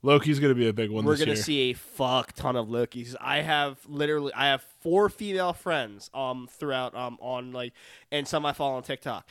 Loki's 0.03 0.39
gonna 0.39 0.55
be 0.55 0.67
a 0.67 0.73
big 0.73 0.89
one 0.89 1.05
We're 1.05 1.17
gonna 1.17 1.33
year. 1.33 1.35
see 1.35 1.71
a 1.71 1.73
fuck 1.73 2.33
ton 2.33 2.55
of 2.55 2.67
Lokis. 2.67 3.15
I 3.21 3.41
have 3.41 3.77
literally 3.87 4.33
I 4.33 4.47
have 4.47 4.63
four 4.81 5.09
female 5.09 5.53
friends 5.53 6.09
um 6.13 6.47
throughout 6.51 6.95
um 6.95 7.17
on 7.21 7.51
like 7.51 7.73
and 8.11 8.27
some 8.27 8.45
I 8.45 8.53
follow 8.53 8.75
on 8.77 8.83
TikTok. 8.83 9.27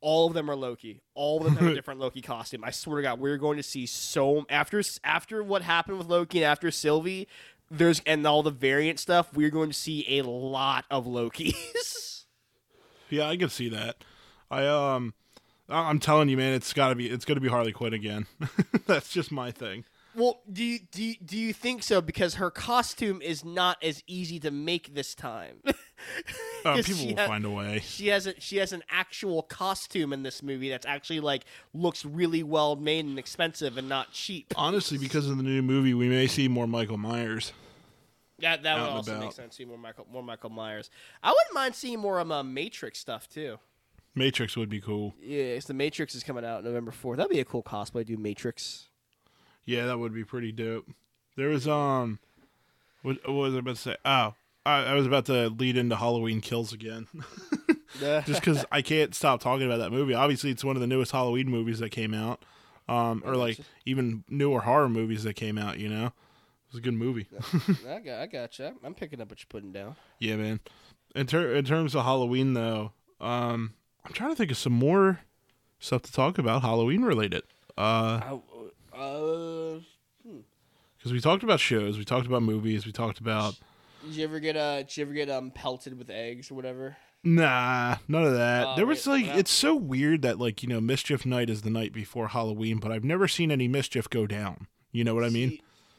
All 0.00 0.26
of 0.28 0.34
them 0.34 0.48
are 0.50 0.54
Loki. 0.54 1.00
All 1.14 1.38
of 1.38 1.44
them 1.44 1.56
have 1.56 1.72
a 1.72 1.74
different 1.80 1.98
Loki 1.98 2.20
costume. 2.20 2.62
I 2.62 2.70
swear 2.70 2.96
to 2.98 3.02
God, 3.02 3.18
we're 3.18 3.38
going 3.38 3.56
to 3.56 3.62
see 3.62 3.86
so 3.86 4.46
after 4.48 4.80
after 5.02 5.42
what 5.42 5.62
happened 5.62 5.98
with 5.98 6.06
Loki 6.06 6.38
and 6.38 6.44
after 6.44 6.70
Sylvie, 6.70 7.26
there's 7.70 8.00
and 8.06 8.24
all 8.26 8.44
the 8.44 8.50
variant 8.52 9.00
stuff. 9.00 9.32
We're 9.34 9.50
going 9.50 9.70
to 9.70 9.74
see 9.76 10.04
a 10.18 10.22
lot 10.22 10.84
of 10.90 11.06
Lokis. 11.06 12.24
Yeah, 13.08 13.28
I 13.28 13.36
can 13.36 13.48
see 13.50 13.68
that. 13.68 14.02
I 14.50 14.66
um, 14.66 15.14
I'm 15.68 16.00
telling 16.00 16.28
you, 16.28 16.36
man, 16.36 16.54
it's 16.54 16.72
gotta 16.72 16.96
be. 16.96 17.08
It's 17.08 17.24
gonna 17.24 17.38
be 17.40 17.46
Harley 17.48 17.70
Quinn 17.70 17.94
again. 17.94 18.26
That's 18.86 19.10
just 19.10 19.30
my 19.30 19.52
thing. 19.52 19.84
Well, 20.16 20.40
do 20.50 20.64
you, 20.64 20.78
do 20.90 21.04
you, 21.04 21.14
do 21.22 21.36
you 21.36 21.52
think 21.52 21.82
so? 21.82 22.00
Because 22.00 22.34
her 22.36 22.50
costume 22.50 23.20
is 23.20 23.44
not 23.44 23.76
as 23.82 24.02
easy 24.06 24.40
to 24.40 24.50
make 24.50 24.94
this 24.94 25.14
time. 25.14 25.62
Uh, 26.64 26.76
people 26.82 27.06
will 27.06 27.16
ha- 27.16 27.26
find 27.26 27.44
a 27.46 27.50
way. 27.50 27.80
She 27.82 28.08
has 28.08 28.26
a, 28.26 28.38
she 28.38 28.58
has 28.58 28.72
an 28.74 28.82
actual 28.90 29.42
costume 29.42 30.12
in 30.12 30.22
this 30.22 30.42
movie 30.42 30.68
that's 30.68 30.84
actually 30.84 31.20
like 31.20 31.44
looks 31.72 32.04
really 32.04 32.42
well 32.42 32.76
made 32.76 33.06
and 33.06 33.18
expensive 33.18 33.78
and 33.78 33.88
not 33.88 34.12
cheap. 34.12 34.52
Honestly, 34.56 34.98
because 34.98 35.26
of 35.26 35.38
the 35.38 35.42
new 35.42 35.62
movie, 35.62 35.94
we 35.94 36.08
may 36.08 36.26
see 36.26 36.48
more 36.48 36.66
Michael 36.66 36.98
Myers. 36.98 37.52
That 38.40 38.62
that 38.64 38.78
would 38.78 38.90
also 38.90 39.18
make 39.18 39.32
sense. 39.32 39.56
See 39.56 39.64
more 39.64 39.78
Michael 39.78 40.06
more 40.12 40.22
Michael 40.22 40.50
Myers. 40.50 40.90
I 41.22 41.30
wouldn't 41.30 41.54
mind 41.54 41.74
seeing 41.74 41.98
more 41.98 42.18
of 42.18 42.30
um, 42.30 42.52
Matrix 42.52 42.98
stuff 42.98 43.26
too. 43.28 43.58
Matrix 44.14 44.56
would 44.56 44.68
be 44.68 44.80
cool. 44.80 45.14
Yeah, 45.20 45.44
it's 45.44 45.66
the 45.66 45.74
Matrix 45.74 46.14
is 46.14 46.22
coming 46.22 46.44
out 46.44 46.62
November 46.62 46.90
fourth. 46.90 47.16
That'd 47.16 47.30
be 47.30 47.40
a 47.40 47.44
cool 47.44 47.62
cosplay. 47.62 48.04
Do 48.04 48.16
Matrix. 48.18 48.88
Yeah, 49.66 49.86
that 49.86 49.98
would 49.98 50.14
be 50.14 50.24
pretty 50.24 50.52
dope. 50.52 50.86
There 51.36 51.48
was 51.48 51.68
um, 51.68 52.18
what, 53.02 53.18
what 53.28 53.34
was 53.34 53.54
I 53.54 53.58
about 53.58 53.76
to 53.76 53.80
say? 53.82 53.96
Oh, 54.04 54.34
I, 54.64 54.84
I 54.84 54.94
was 54.94 55.06
about 55.06 55.26
to 55.26 55.48
lead 55.48 55.76
into 55.76 55.96
Halloween 55.96 56.40
Kills 56.40 56.72
again. 56.72 57.06
just 58.00 58.40
because 58.40 58.64
I 58.72 58.82
can't 58.82 59.14
stop 59.14 59.40
talking 59.40 59.66
about 59.66 59.78
that 59.78 59.90
movie. 59.90 60.14
Obviously, 60.14 60.50
it's 60.50 60.64
one 60.64 60.76
of 60.76 60.80
the 60.80 60.86
newest 60.86 61.12
Halloween 61.12 61.48
movies 61.48 61.78
that 61.80 61.90
came 61.90 62.14
out, 62.14 62.44
um, 62.88 63.22
or 63.24 63.36
like 63.36 63.60
even 63.84 64.24
newer 64.28 64.60
horror 64.60 64.88
movies 64.88 65.24
that 65.24 65.34
came 65.34 65.58
out. 65.58 65.78
You 65.78 65.88
know, 65.88 66.06
it 66.06 66.72
was 66.72 66.78
a 66.78 66.82
good 66.82 66.94
movie. 66.94 67.28
I 67.88 68.00
got, 68.00 68.20
I 68.20 68.26
got 68.26 68.58
you. 68.58 68.72
I'm 68.82 68.94
picking 68.94 69.20
up 69.20 69.30
what 69.30 69.40
you're 69.40 69.46
putting 69.48 69.72
down. 69.72 69.96
yeah, 70.18 70.36
man. 70.36 70.60
In 71.14 71.26
ter- 71.26 71.54
in 71.54 71.64
terms 71.64 71.94
of 71.94 72.04
Halloween, 72.04 72.54
though, 72.54 72.92
um, 73.20 73.74
I'm 74.04 74.12
trying 74.12 74.30
to 74.30 74.36
think 74.36 74.50
of 74.50 74.58
some 74.58 74.74
more 74.74 75.20
stuff 75.78 76.02
to 76.02 76.12
talk 76.12 76.38
about 76.38 76.62
Halloween 76.62 77.02
related. 77.02 77.42
Uh, 77.78 78.20
I, 78.22 78.40
uh, 78.96 79.80
because 80.98 81.12
we 81.12 81.20
talked 81.20 81.42
about 81.42 81.60
shows, 81.60 81.98
we 81.98 82.04
talked 82.04 82.26
about 82.26 82.42
movies, 82.42 82.86
we 82.86 82.92
talked 82.92 83.20
about 83.20 83.56
did 84.04 84.14
you 84.16 84.24
ever 84.24 84.40
get 84.40 84.56
uh, 84.56 84.78
did 84.78 84.96
you 84.96 85.04
ever 85.04 85.12
get 85.12 85.30
um 85.30 85.50
pelted 85.50 85.98
with 85.98 86.10
eggs 86.10 86.50
or 86.50 86.54
whatever? 86.54 86.96
Nah, 87.24 87.96
none 88.06 88.24
of 88.24 88.34
that. 88.34 88.66
Oh, 88.68 88.76
there 88.76 88.86
was 88.86 89.04
like, 89.06 89.26
it's 89.26 89.50
so 89.50 89.74
weird 89.74 90.22
that 90.22 90.38
like 90.38 90.62
you 90.62 90.68
know, 90.68 90.80
mischief 90.80 91.26
night 91.26 91.50
is 91.50 91.62
the 91.62 91.70
night 91.70 91.92
before 91.92 92.28
Halloween, 92.28 92.78
but 92.78 92.92
I've 92.92 93.04
never 93.04 93.26
seen 93.26 93.50
any 93.50 93.66
mischief 93.66 94.08
go 94.08 94.26
down. 94.26 94.68
You 94.92 95.02
know 95.02 95.14
what 95.14 95.24
I 95.24 95.30
mean? 95.30 95.58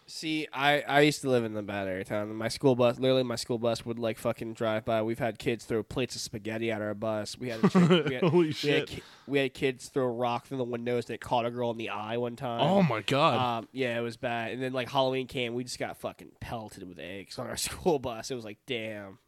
See, 0.09 0.47
I, 0.53 0.79
I 0.81 1.01
used 1.01 1.19
to 1.23 1.29
live 1.29 1.43
in 1.43 1.53
the 1.53 1.61
bad 1.61 1.85
area 1.85 2.05
town. 2.05 2.33
My 2.33 2.47
school 2.47 2.77
bus, 2.77 2.97
literally, 2.97 3.23
my 3.23 3.35
school 3.35 3.57
bus 3.59 3.85
would 3.85 3.99
like 3.99 4.17
fucking 4.17 4.53
drive 4.53 4.85
by. 4.85 5.01
We've 5.01 5.19
had 5.19 5.37
kids 5.37 5.65
throw 5.65 5.83
plates 5.83 6.15
of 6.15 6.21
spaghetti 6.21 6.71
at 6.71 6.81
our 6.81 6.93
bus. 6.93 7.37
We 7.37 7.49
had 7.49 7.61
a 7.61 7.67
chick, 7.69 8.05
we 8.05 8.13
had, 8.13 8.23
Holy 8.23 8.39
we 8.39 8.47
had, 8.47 8.55
shit! 8.55 8.87
ki- 8.87 9.03
we 9.27 9.39
had 9.39 9.53
kids 9.53 9.89
throw 9.89 10.05
a 10.05 10.09
rock 10.09 10.47
through 10.47 10.59
the 10.59 10.63
windows 10.63 11.07
that 11.07 11.19
caught 11.19 11.45
a 11.45 11.51
girl 11.51 11.71
in 11.71 11.77
the 11.77 11.89
eye 11.89 12.15
one 12.15 12.37
time. 12.37 12.61
Oh 12.61 12.81
my 12.83 13.01
god! 13.01 13.59
Um, 13.59 13.67
yeah, 13.73 13.97
it 13.97 14.01
was 14.01 14.15
bad. 14.15 14.53
And 14.53 14.63
then 14.63 14.71
like 14.71 14.89
Halloween 14.89 15.27
came, 15.27 15.53
we 15.53 15.65
just 15.65 15.77
got 15.77 15.97
fucking 15.97 16.31
pelted 16.39 16.87
with 16.87 16.99
eggs 16.99 17.37
on 17.37 17.47
our 17.47 17.57
school 17.57 17.99
bus. 17.99 18.31
It 18.31 18.35
was 18.35 18.45
like, 18.45 18.59
damn. 18.65 19.19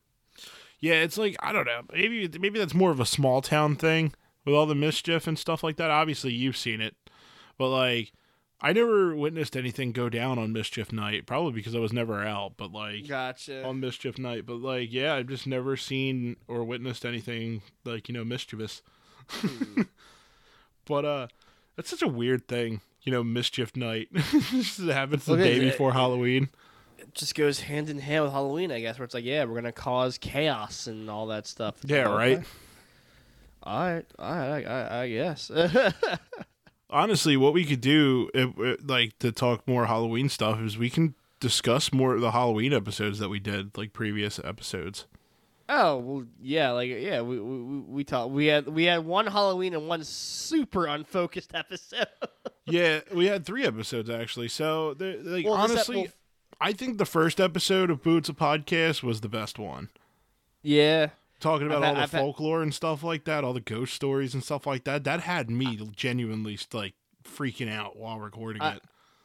yeah, 0.79 1.01
it's 1.01 1.17
like 1.17 1.35
I 1.41 1.51
don't 1.51 1.65
know. 1.65 1.81
Maybe 1.91 2.25
maybe 2.39 2.57
that's 2.57 2.73
more 2.73 2.91
of 2.91 3.01
a 3.01 3.05
small 3.05 3.41
town 3.41 3.75
thing 3.75 4.13
with 4.45 4.55
all 4.55 4.65
the 4.65 4.75
mischief 4.75 5.27
and 5.27 5.37
stuff 5.37 5.61
like 5.61 5.75
that. 5.75 5.91
Obviously, 5.91 6.31
you've 6.31 6.55
seen 6.57 6.79
it, 6.79 6.95
but 7.57 7.67
like. 7.67 8.13
I 8.61 8.73
never 8.73 9.15
witnessed 9.15 9.55
anything 9.55 9.91
go 9.93 10.09
down 10.09 10.37
on 10.37 10.51
mischief 10.51 10.91
night, 10.91 11.25
probably 11.25 11.53
because 11.53 11.75
I 11.75 11.79
was 11.79 11.93
never 11.93 12.25
out. 12.25 12.53
But 12.57 12.71
like, 12.73 13.07
Gotcha. 13.07 13.65
on 13.65 13.79
mischief 13.79 14.17
night 14.17 14.45
but 14.45 14.55
like 14.57 14.91
yeah 14.91 15.13
i've 15.13 15.27
just 15.27 15.47
never 15.47 15.77
seen 15.77 16.35
or 16.47 16.63
witnessed 16.63 17.05
anything 17.05 17.61
like 17.85 18.07
you 18.09 18.13
know 18.13 18.23
mischievous 18.25 18.81
but 20.85 21.05
uh 21.05 21.27
that's 21.75 21.89
such 21.89 22.01
a 22.01 22.07
weird 22.07 22.47
thing 22.47 22.81
you 23.03 23.11
know 23.11 23.23
mischief 23.23 23.75
night 23.75 24.07
just 24.51 24.79
happens 24.79 25.25
the 25.25 25.33
Look 25.33 25.41
day 25.41 25.57
it. 25.57 25.59
before 25.71 25.93
halloween 25.93 26.49
it 26.97 27.13
just 27.13 27.35
goes 27.35 27.61
hand 27.61 27.89
in 27.89 27.97
hand 27.99 28.25
with 28.25 28.33
Halloween, 28.33 28.71
I 28.73 28.81
guess, 28.81 28.99
where 28.99 29.05
it's 29.05 29.13
like, 29.13 29.23
yeah, 29.23 29.45
we're 29.45 29.55
gonna 29.55 29.71
cause 29.71 30.17
chaos 30.17 30.85
and 30.85 31.09
all 31.09 31.27
that 31.27 31.47
stuff. 31.47 31.75
yeah 31.85 32.07
Okay. 32.07 32.13
right 32.35 32.43
All 33.63 33.79
right, 33.79 34.05
all 34.19 34.31
right, 34.35 34.65
I, 34.67 34.81
I, 34.81 35.01
I 35.03 35.09
guess. 35.09 35.49
honestly 36.89 37.37
what 37.37 37.53
we 37.53 37.65
could 37.65 37.81
do 37.81 38.29
if, 38.33 38.49
if, 38.57 38.79
like 38.87 39.17
to 39.19 39.31
talk 39.31 39.67
more 39.67 39.85
halloween 39.85 40.27
stuff 40.29 40.59
is 40.61 40.77
we 40.77 40.89
can 40.89 41.13
discuss 41.39 41.93
more 41.93 42.15
of 42.15 42.21
the 42.21 42.31
halloween 42.31 42.73
episodes 42.73 43.19
that 43.19 43.29
we 43.29 43.39
did 43.39 43.77
like 43.77 43.93
previous 43.93 44.39
episodes 44.43 45.05
oh 45.69 45.97
well, 45.97 46.25
yeah, 46.41 46.71
like 46.71 46.89
yeah, 46.89 47.21
we 47.21 47.39
we 47.39 47.79
we, 47.81 48.03
talked. 48.03 48.31
We 48.31 48.47
had 48.47 48.67
we 48.67 48.85
had 48.85 49.05
one 49.05 49.27
Halloween 49.27 49.75
and 49.75 49.87
one 49.87 50.03
super 50.03 50.87
unfocused 50.87 51.51
episode. 51.53 52.07
yeah 52.65 53.01
we 53.13 53.27
had 53.27 53.45
three 53.45 53.65
episodes 53.65 54.09
actually 54.09 54.47
so 54.47 54.95
like 54.99 55.45
Well, 55.45 55.53
ep- 55.55 55.59
honestly 55.69 55.95
well- 55.97 56.07
i 56.59 56.73
think 56.73 56.97
the 56.97 57.05
first 57.05 57.39
episode 57.39 57.89
of 57.91 58.01
boots 58.03 58.29
a 58.29 58.33
podcast 58.33 59.03
was 59.03 59.21
the 59.21 59.29
best 59.29 59.59
one 59.59 59.89
yeah, 60.61 61.11
talking 61.39 61.67
about 61.67 61.83
I've 61.83 61.87
all 61.89 61.95
the 61.95 62.01
I've 62.01 62.11
had- 62.11 62.21
folklore 62.21 62.61
and 62.61 62.73
stuff 62.73 63.03
like 63.03 63.25
that, 63.25 63.43
all 63.43 63.53
the 63.53 63.59
ghost 63.61 63.93
stories 63.93 64.33
and 64.33 64.43
stuff 64.43 64.65
like 64.67 64.83
that. 64.85 65.03
That 65.03 65.21
had 65.21 65.49
me 65.49 65.79
genuinely 65.95 66.57
like 66.73 66.93
freaking 67.23 67.71
out 67.71 67.97
while 67.97 68.19
recording 68.19 68.61
I- 68.61 68.75
it. 68.75 68.81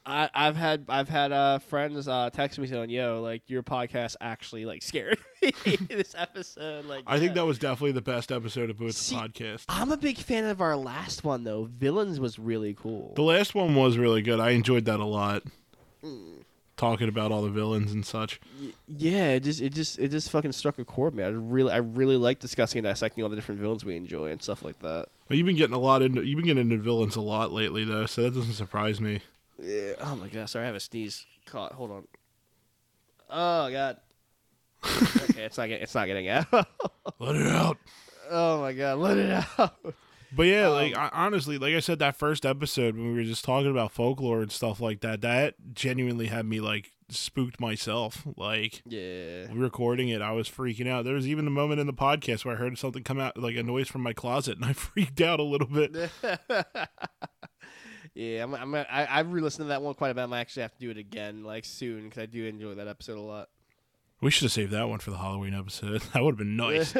I, 0.07 0.29
I've 0.35 0.55
had 0.55 0.85
I've 0.87 1.09
had 1.09 1.31
uh, 1.31 1.57
friends 1.57 2.07
uh, 2.07 2.29
text 2.31 2.59
me 2.59 2.67
saying, 2.67 2.91
"Yo, 2.91 3.23
like 3.23 3.41
your 3.49 3.63
podcast 3.63 4.15
actually 4.21 4.63
like 4.63 4.83
scared 4.83 5.17
me 5.41 5.51
this 5.89 6.13
episode." 6.15 6.85
Like, 6.85 7.05
I 7.07 7.17
think 7.17 7.33
that 7.33 7.43
was 7.47 7.57
definitely 7.57 7.93
the 7.93 8.03
best 8.03 8.31
episode 8.31 8.69
of 8.69 8.77
Boots 8.77 8.99
See- 8.99 9.15
podcast. 9.15 9.65
I'm 9.67 9.91
a 9.91 9.97
big 9.97 10.17
fan 10.19 10.45
of 10.45 10.61
our 10.61 10.77
last 10.77 11.23
one 11.23 11.43
though. 11.43 11.63
Villains 11.75 12.19
was 12.19 12.37
really 12.37 12.75
cool. 12.75 13.13
The 13.15 13.23
last 13.23 13.55
one 13.55 13.73
was 13.73 13.97
really 13.97 14.21
good. 14.21 14.39
I 14.39 14.51
enjoyed 14.51 14.85
that 14.85 14.99
a 14.99 15.05
lot. 15.05 15.41
Mm. 16.03 16.43
Talking 16.77 17.07
about 17.07 17.31
all 17.31 17.41
the 17.41 17.49
villains 17.49 17.93
and 17.93 18.05
such. 18.05 18.41
Yeah, 18.85 19.29
it 19.29 19.43
just 19.43 19.61
it 19.61 19.73
just 19.73 19.97
it 19.97 20.11
just 20.11 20.29
fucking 20.29 20.51
struck 20.51 20.77
a 20.77 20.83
chord, 20.83 21.15
man. 21.15 21.27
I 21.27 21.29
really 21.29 21.71
I 21.71 21.77
really 21.77 22.17
like 22.17 22.39
discussing 22.39 22.79
and 22.79 22.85
dissecting 22.85 23.23
all 23.23 23.29
the 23.29 23.37
different 23.37 23.61
villains 23.61 23.85
we 23.85 23.95
enjoy 23.95 24.31
and 24.31 24.41
stuff 24.41 24.61
like 24.61 24.79
that. 24.79 25.07
Well, 25.29 25.37
you've 25.37 25.45
been 25.45 25.55
getting 25.55 25.75
a 25.75 25.79
lot 25.79 26.01
into 26.01 26.25
you've 26.25 26.35
been 26.35 26.45
getting 26.45 26.69
into 26.69 26.83
villains 26.83 27.15
a 27.15 27.21
lot 27.21 27.53
lately 27.53 27.85
though, 27.85 28.05
so 28.07 28.23
that 28.23 28.33
doesn't 28.33 28.53
surprise 28.53 28.99
me. 28.99 29.21
Yeah. 29.57 29.93
Oh 30.01 30.17
my 30.17 30.27
god, 30.27 30.49
sorry, 30.49 30.63
I 30.63 30.67
have 30.67 30.75
a 30.75 30.81
sneeze 30.81 31.25
caught. 31.45 31.71
Hold 31.71 31.91
on. 31.91 32.07
Oh 33.29 33.71
god. 33.71 33.97
okay, 35.29 35.43
it's 35.43 35.57
not 35.57 35.67
getting 35.67 35.83
it's 35.83 35.95
not 35.95 36.07
getting 36.07 36.27
out. 36.27 36.47
Let 37.19 37.35
it 37.35 37.47
out. 37.47 37.77
oh 38.29 38.59
my 38.59 38.73
god, 38.73 38.97
let 38.97 39.17
it 39.17 39.43
out. 39.57 39.75
But 40.35 40.43
yeah, 40.47 40.67
like 40.67 40.95
Um, 40.97 41.09
I, 41.13 41.25
honestly, 41.25 41.57
like 41.57 41.73
I 41.75 41.79
said, 41.79 41.99
that 41.99 42.17
first 42.17 42.45
episode 42.45 42.95
when 42.95 43.07
we 43.09 43.13
were 43.13 43.23
just 43.23 43.45
talking 43.45 43.71
about 43.71 43.91
folklore 43.91 44.41
and 44.41 44.51
stuff 44.51 44.79
like 44.81 45.01
that, 45.01 45.21
that 45.21 45.55
genuinely 45.73 46.27
had 46.27 46.45
me 46.45 46.59
like 46.59 46.91
spooked 47.09 47.59
myself. 47.61 48.25
Like 48.35 48.81
Yeah. 48.85 49.45
recording 49.53 50.09
it, 50.09 50.21
I 50.21 50.31
was 50.33 50.49
freaking 50.49 50.87
out. 50.89 51.05
There 51.05 51.13
was 51.13 51.27
even 51.27 51.47
a 51.47 51.51
moment 51.51 51.79
in 51.79 51.87
the 51.87 51.93
podcast 51.93 52.43
where 52.45 52.55
I 52.55 52.57
heard 52.57 52.77
something 52.77 53.03
come 53.03 53.19
out 53.19 53.37
like 53.37 53.55
a 53.55 53.63
noise 53.63 53.87
from 53.87 54.01
my 54.01 54.13
closet, 54.13 54.55
and 54.57 54.65
I 54.65 54.73
freaked 54.73 55.21
out 55.21 55.39
a 55.39 55.43
little 55.43 55.67
bit. 55.67 55.95
yeah, 58.13 58.43
I'm, 58.43 58.53
I'm, 58.55 58.75
I, 58.75 59.07
I've 59.09 59.31
re-listened 59.31 59.65
to 59.65 59.69
that 59.69 59.81
one 59.81 59.93
quite 59.93 60.09
a 60.09 60.13
bit. 60.15 60.23
I 60.23 60.25
might 60.25 60.41
actually 60.41 60.63
have 60.63 60.73
to 60.73 60.79
do 60.79 60.89
it 60.89 60.97
again, 60.97 61.43
like 61.43 61.63
soon, 61.65 62.05
because 62.05 62.21
I 62.21 62.25
do 62.25 62.45
enjoy 62.45 62.75
that 62.75 62.87
episode 62.87 63.17
a 63.17 63.21
lot. 63.21 63.49
We 64.21 64.31
should 64.31 64.43
have 64.43 64.51
saved 64.53 64.71
that 64.71 64.89
one 64.89 64.99
for 64.99 65.11
the 65.11 65.17
Halloween 65.17 65.53
episode. 65.53 66.01
That 66.13 66.23
would 66.23 66.39
have 66.39 66.39
been 66.39 66.55
nice. 66.57 66.93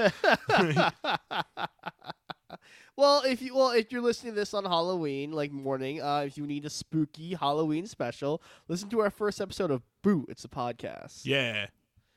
Well, 2.98 3.22
if 3.24 3.42
you 3.42 3.56
well 3.56 3.72
if 3.72 3.92
you're 3.92 4.02
listening 4.02 4.34
to 4.34 4.40
this 4.40 4.54
on 4.54 4.66
Halloween, 4.66 5.32
like 5.32 5.52
morning, 5.52 6.02
uh, 6.02 6.24
if 6.28 6.38
you 6.38 6.46
need 6.48 6.66
a 6.66 6.70
spooky 6.70 7.34
Halloween 7.36 7.88
special, 7.88 8.42
listen 8.68 8.90
to 8.90 9.00
our 9.02 9.10
first 9.10 9.42
episode 9.42 9.72
of 9.72 9.82
Boot. 10.02 10.26
It's 10.30 10.46
a 10.46 10.48
podcast. 10.50 11.22
yeah, 11.26 11.68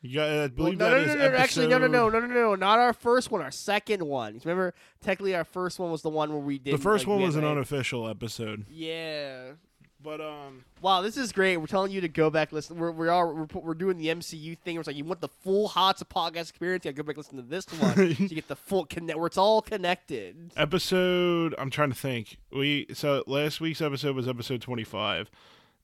you 0.01 0.15
got. 0.15 0.29
I 0.29 0.37
Well, 0.37 0.49
believe 0.49 0.79
no, 0.79 0.85
that 0.91 0.91
no, 0.91 0.97
is 1.03 1.09
no, 1.09 1.15
no, 1.15 1.31
no, 1.31 1.37
Actually, 1.37 1.67
no, 1.69 1.79
no, 1.79 1.87
no, 1.87 2.09
no, 2.09 2.21
no, 2.21 2.27
no, 2.27 2.55
not 2.55 2.79
our 2.79 2.93
first 2.93 3.31
one. 3.31 3.41
Our 3.43 3.51
second 3.51 4.03
one. 4.05 4.41
Remember, 4.45 4.75
technically, 5.03 5.35
our 5.35 5.45
first 5.45 5.79
one 5.79 5.91
was 5.91 6.03
the 6.03 6.11
one 6.11 6.31
where 6.31 6.39
we 6.39 6.59
did. 6.59 6.75
The 6.75 6.79
first 6.79 7.07
like, 7.07 7.17
one 7.17 7.23
was 7.23 7.37
an 7.37 7.45
unofficial 7.45 8.09
episode, 8.09 8.67
Yeah. 8.69 9.53
But 10.03 10.21
um, 10.21 10.65
Wow, 10.81 11.03
this 11.03 11.17
is 11.17 11.33
great. 11.33 11.57
We're 11.57 11.67
telling 11.67 11.91
you 11.93 12.01
to 12.03 12.09
go 12.09 12.31
back 12.31 12.53
listen. 12.53 12.79
We're 12.79 12.91
we 12.93 13.09
are 13.09 13.33
we're, 13.33 13.47
we're 13.55 13.75
doing 13.75 13.99
the 13.99 14.07
MCU 14.09 14.57
thing. 14.59 14.77
It's 14.79 14.87
like 14.87 14.97
you 14.97 15.05
want 15.05 15.21
the 15.21 15.29
full 15.29 15.69
Hots 15.69 16.01
of 16.01 16.09
podcast 16.09 16.51
experience. 16.51 16.85
You 16.85 16.93
gotta 16.93 17.03
go 17.03 17.07
back 17.07 17.17
listen 17.17 17.37
to 17.37 17.43
this 17.43 17.67
one. 17.81 17.95
so 17.95 18.03
you 18.03 18.29
get 18.29 18.49
the 18.49 18.57
full 18.57 18.85
connect. 18.87 19.19
Where 19.19 19.27
it's 19.27 19.39
all 19.39 19.63
connected. 19.63 20.53
episode. 20.57 21.55
I'm 21.59 21.71
trying 21.71 21.91
to 21.91 21.97
think. 21.97 22.39
We 22.53 22.87
so 22.93 23.25
last 23.27 23.61
week's 23.61 23.81
episode 23.81 24.15
was 24.15 24.29
episode 24.29 24.61
25. 24.63 25.31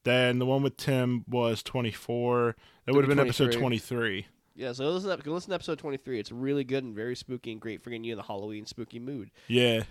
Then 0.04 0.38
the 0.38 0.46
one 0.46 0.62
with 0.62 0.76
Tim 0.76 1.24
was 1.28 1.62
24. 1.62 2.56
That 2.84 2.94
would 2.94 3.04
have 3.04 3.08
been 3.08 3.18
episode 3.18 3.52
23. 3.52 3.58
23. 3.60 4.26
Yeah, 4.56 4.72
so 4.72 4.88
listen 4.90 5.10
up. 5.10 5.22
Go 5.24 5.32
listen 5.32 5.48
to 5.50 5.56
episode 5.56 5.80
twenty 5.80 5.96
three. 5.96 6.20
It's 6.20 6.30
really 6.30 6.62
good 6.62 6.84
and 6.84 6.94
very 6.94 7.16
spooky 7.16 7.50
and 7.50 7.60
great 7.60 7.82
for 7.82 7.90
getting 7.90 8.04
you 8.04 8.12
in 8.12 8.16
the 8.18 8.22
Halloween 8.22 8.66
spooky 8.66 9.00
mood. 9.00 9.30
Yeah. 9.48 9.82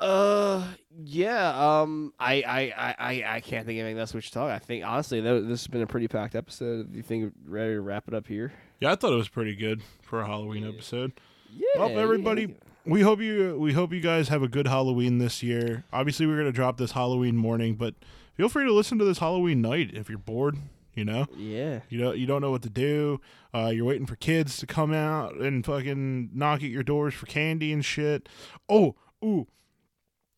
Uh, 0.00 0.64
yeah. 1.04 1.80
Um, 1.80 2.12
I 2.18 2.34
I 2.42 2.60
I 2.76 2.94
I, 2.98 3.24
I 3.36 3.40
can't 3.40 3.66
think 3.66 3.78
of 3.80 3.84
anything 3.84 3.98
else 3.98 4.14
we 4.14 4.20
should 4.20 4.32
talk. 4.32 4.50
I 4.50 4.58
think 4.58 4.84
honestly, 4.84 5.20
that, 5.20 5.48
this 5.48 5.62
has 5.62 5.66
been 5.66 5.82
a 5.82 5.86
pretty 5.86 6.08
packed 6.08 6.34
episode. 6.34 6.92
Do 6.92 6.96
you 6.96 7.02
think 7.02 7.32
ready 7.44 7.74
to 7.74 7.80
wrap 7.80 8.06
it 8.08 8.14
up 8.14 8.26
here? 8.26 8.52
Yeah, 8.80 8.92
I 8.92 8.94
thought 8.94 9.12
it 9.12 9.16
was 9.16 9.28
pretty 9.28 9.56
good 9.56 9.82
for 10.02 10.20
a 10.20 10.26
Halloween 10.26 10.66
episode. 10.66 11.12
Yeah. 11.50 11.66
Well, 11.80 11.98
everybody, 11.98 12.42
yeah. 12.42 12.54
we 12.84 13.00
hope 13.00 13.20
you 13.20 13.56
we 13.58 13.72
hope 13.72 13.92
you 13.92 14.00
guys 14.00 14.28
have 14.28 14.42
a 14.42 14.48
good 14.48 14.68
Halloween 14.68 15.18
this 15.18 15.42
year. 15.42 15.84
Obviously, 15.92 16.26
we're 16.26 16.38
gonna 16.38 16.52
drop 16.52 16.76
this 16.76 16.92
Halloween 16.92 17.36
morning, 17.36 17.74
but 17.74 17.94
feel 18.36 18.48
free 18.48 18.66
to 18.66 18.72
listen 18.72 18.98
to 18.98 19.04
this 19.04 19.18
Halloween 19.18 19.60
night 19.60 19.90
if 19.94 20.08
you're 20.08 20.18
bored. 20.18 20.56
You 20.94 21.04
know, 21.04 21.26
Yeah. 21.36 21.80
you 21.88 21.98
don't 22.00 22.18
you 22.18 22.26
don't 22.26 22.40
know 22.40 22.50
what 22.50 22.62
to 22.62 22.70
do. 22.70 23.20
Uh, 23.54 23.70
you're 23.72 23.84
waiting 23.84 24.06
for 24.06 24.16
kids 24.16 24.56
to 24.58 24.66
come 24.66 24.92
out 24.92 25.34
and 25.36 25.64
fucking 25.64 26.30
knock 26.34 26.56
at 26.62 26.70
your 26.70 26.82
doors 26.82 27.14
for 27.14 27.26
candy 27.26 27.72
and 27.72 27.84
shit. 27.84 28.28
Oh, 28.68 28.96
ooh, 29.24 29.46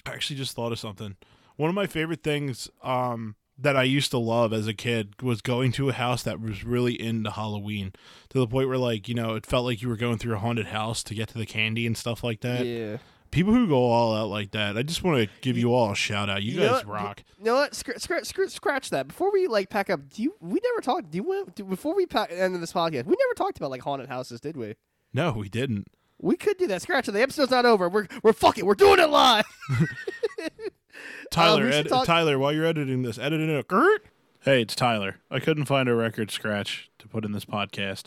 I 0.06 0.12
actually 0.12 0.36
just 0.36 0.54
thought 0.54 0.72
of 0.72 0.78
something. 0.78 1.16
One 1.56 1.68
of 1.68 1.74
my 1.74 1.86
favorite 1.86 2.22
things 2.22 2.70
um, 2.82 3.36
that 3.58 3.76
I 3.76 3.82
used 3.82 4.10
to 4.12 4.18
love 4.18 4.52
as 4.52 4.66
a 4.66 4.72
kid 4.74 5.20
was 5.22 5.42
going 5.42 5.72
to 5.72 5.90
a 5.90 5.92
house 5.92 6.22
that 6.22 6.40
was 6.40 6.64
really 6.64 7.00
into 7.00 7.30
Halloween 7.30 7.92
to 8.30 8.38
the 8.38 8.46
point 8.46 8.68
where, 8.68 8.78
like, 8.78 9.08
you 9.08 9.14
know, 9.14 9.34
it 9.34 9.44
felt 9.44 9.64
like 9.66 9.82
you 9.82 9.88
were 9.88 9.96
going 9.96 10.16
through 10.18 10.34
a 10.34 10.38
haunted 10.38 10.66
house 10.68 11.02
to 11.04 11.14
get 11.14 11.28
to 11.28 11.38
the 11.38 11.46
candy 11.46 11.86
and 11.86 11.96
stuff 11.96 12.24
like 12.24 12.40
that. 12.40 12.64
yeah. 12.64 12.96
People 13.30 13.54
who 13.54 13.68
go 13.68 13.76
all 13.76 14.16
out 14.16 14.28
like 14.28 14.50
that, 14.52 14.76
I 14.76 14.82
just 14.82 15.04
want 15.04 15.22
to 15.22 15.28
give 15.40 15.56
you 15.56 15.72
all 15.72 15.92
a 15.92 15.94
shout 15.94 16.28
out. 16.28 16.42
You, 16.42 16.54
You 16.54 16.60
know 16.60 16.66
guys 16.72 16.84
what? 16.84 16.94
rock. 16.94 17.22
You 17.38 17.44
know 17.44 17.54
what? 17.54 17.76
Scr- 17.76 17.92
scr- 17.98 18.24
scr- 18.24 18.46
scratch 18.48 18.90
that. 18.90 19.06
Before 19.06 19.30
we 19.30 19.46
like 19.46 19.70
pack 19.70 19.88
up, 19.88 20.00
do 20.08 20.20
you? 20.24 20.34
We 20.40 20.58
never 20.64 20.80
talked. 20.80 21.12
Do 21.12 21.16
you? 21.18 21.22
want- 21.22 21.54
Do, 21.54 21.62
before 21.64 21.94
we 21.94 22.06
pack 22.06 22.32
end 22.32 22.56
of 22.56 22.60
this 22.60 22.72
podcast, 22.72 23.04
we 23.04 23.14
never 23.16 23.34
talked 23.36 23.56
about 23.56 23.70
like 23.70 23.82
haunted 23.82 24.08
houses, 24.08 24.40
did 24.40 24.56
we? 24.56 24.74
No, 25.12 25.30
we 25.30 25.48
didn't. 25.48 25.86
We 26.22 26.36
could 26.36 26.58
do 26.58 26.66
that. 26.66 26.82
Scratch 26.82 27.08
it. 27.08 27.12
The 27.12 27.22
episode's 27.22 27.50
not 27.50 27.64
over. 27.64 27.88
We're 27.88 28.06
we're 28.22 28.32
fucking. 28.32 28.64
We're 28.66 28.74
doing 28.74 29.00
it 29.00 29.08
live. 29.08 29.44
Tyler, 31.30 31.64
we 31.64 31.72
should 31.72 31.86
ed- 31.86 31.90
talk- 31.90 32.06
Tyler, 32.06 32.38
while 32.38 32.52
you're 32.52 32.66
editing 32.66 33.02
this, 33.02 33.18
edit 33.18 33.40
it. 33.40 33.68
Gert. 33.68 34.04
Hey, 34.40 34.62
it's 34.62 34.74
Tyler. 34.74 35.16
I 35.30 35.38
couldn't 35.40 35.66
find 35.66 35.88
a 35.88 35.94
record 35.94 36.30
scratch 36.30 36.90
to 36.98 37.08
put 37.08 37.24
in 37.24 37.32
this 37.32 37.44
podcast. 37.44 38.06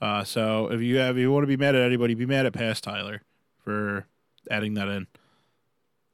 Uh, 0.00 0.24
so 0.24 0.70
if 0.70 0.80
you 0.80 0.96
have, 0.98 1.16
if 1.16 1.20
you 1.20 1.30
want 1.30 1.44
to 1.44 1.46
be 1.46 1.56
mad 1.56 1.74
at 1.74 1.82
anybody, 1.82 2.14
be 2.14 2.26
mad 2.26 2.44
at 2.46 2.52
past 2.52 2.84
Tyler 2.84 3.22
for 3.62 4.06
adding 4.50 4.74
that 4.74 4.88
in. 4.88 5.06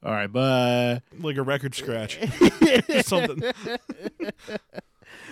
All 0.05 0.12
right, 0.12 0.31
but 0.31 1.01
like 1.19 1.37
a 1.37 1.43
record 1.43 1.75
scratch, 1.75 2.19
something. 3.03 3.41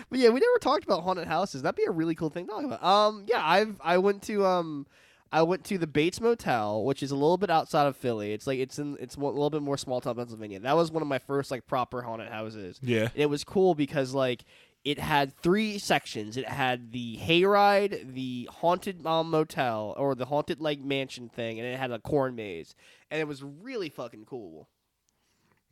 But 0.09 0.18
yeah, 0.18 0.28
we 0.30 0.41
never 0.41 0.59
talked 0.61 0.84
about 0.84 1.03
haunted 1.03 1.26
houses. 1.28 1.62
That'd 1.62 1.76
be 1.76 1.84
a 1.84 1.91
really 1.91 2.14
cool 2.14 2.30
thing 2.30 2.47
to 2.47 2.53
talk 2.53 2.64
about. 2.64 2.82
Um, 2.82 3.26
yeah, 3.28 3.43
I've 3.47 3.80
I 3.82 3.99
went 3.99 4.22
to 4.24 4.45
um, 4.47 4.87
I 5.33 5.43
went 5.43 5.64
to 5.64 5.79
the 5.79 5.87
Bates 5.87 6.20
Motel, 6.20 6.85
which 6.85 7.03
is 7.03 7.11
a 7.11 7.16
little 7.16 7.37
bit 7.37 7.51
outside 7.51 7.87
of 7.87 7.97
Philly. 7.97 8.33
It's 8.33 8.47
like 8.47 8.59
it's 8.59 8.79
in 8.79 8.97
it's 9.01 9.16
a 9.16 9.20
little 9.20 9.51
bit 9.51 9.62
more 9.62 9.77
small 9.77 10.01
town 10.01 10.16
Pennsylvania. 10.16 10.61
That 10.61 10.77
was 10.77 10.91
one 10.91 11.03
of 11.03 11.09
my 11.09 11.18
first 11.18 11.51
like 11.51 11.66
proper 11.66 12.03
haunted 12.03 12.29
houses. 12.29 12.79
Yeah, 12.83 13.03
And 13.03 13.16
it 13.16 13.31
was 13.31 13.45
cool 13.45 13.74
because 13.74 14.14
like 14.14 14.45
it 14.85 15.01
had 15.01 15.37
three 15.39 15.79
sections. 15.79 16.37
It 16.37 16.49
had 16.49 16.93
the 16.93 17.18
hayride, 17.20 18.14
the 18.14 18.49
haunted 18.53 19.03
mom 19.03 19.31
motel, 19.31 19.95
or 19.97 20.14
the 20.14 20.27
haunted 20.27 20.61
like 20.61 20.81
mansion 20.81 21.29
thing, 21.29 21.59
and 21.59 21.66
it 21.66 21.77
had 21.77 21.91
a 21.91 21.99
corn 21.99 22.37
maze, 22.37 22.77
and 23.11 23.20
it 23.20 23.27
was 23.27 23.43
really 23.43 23.89
fucking 23.89 24.27
cool. 24.27 24.68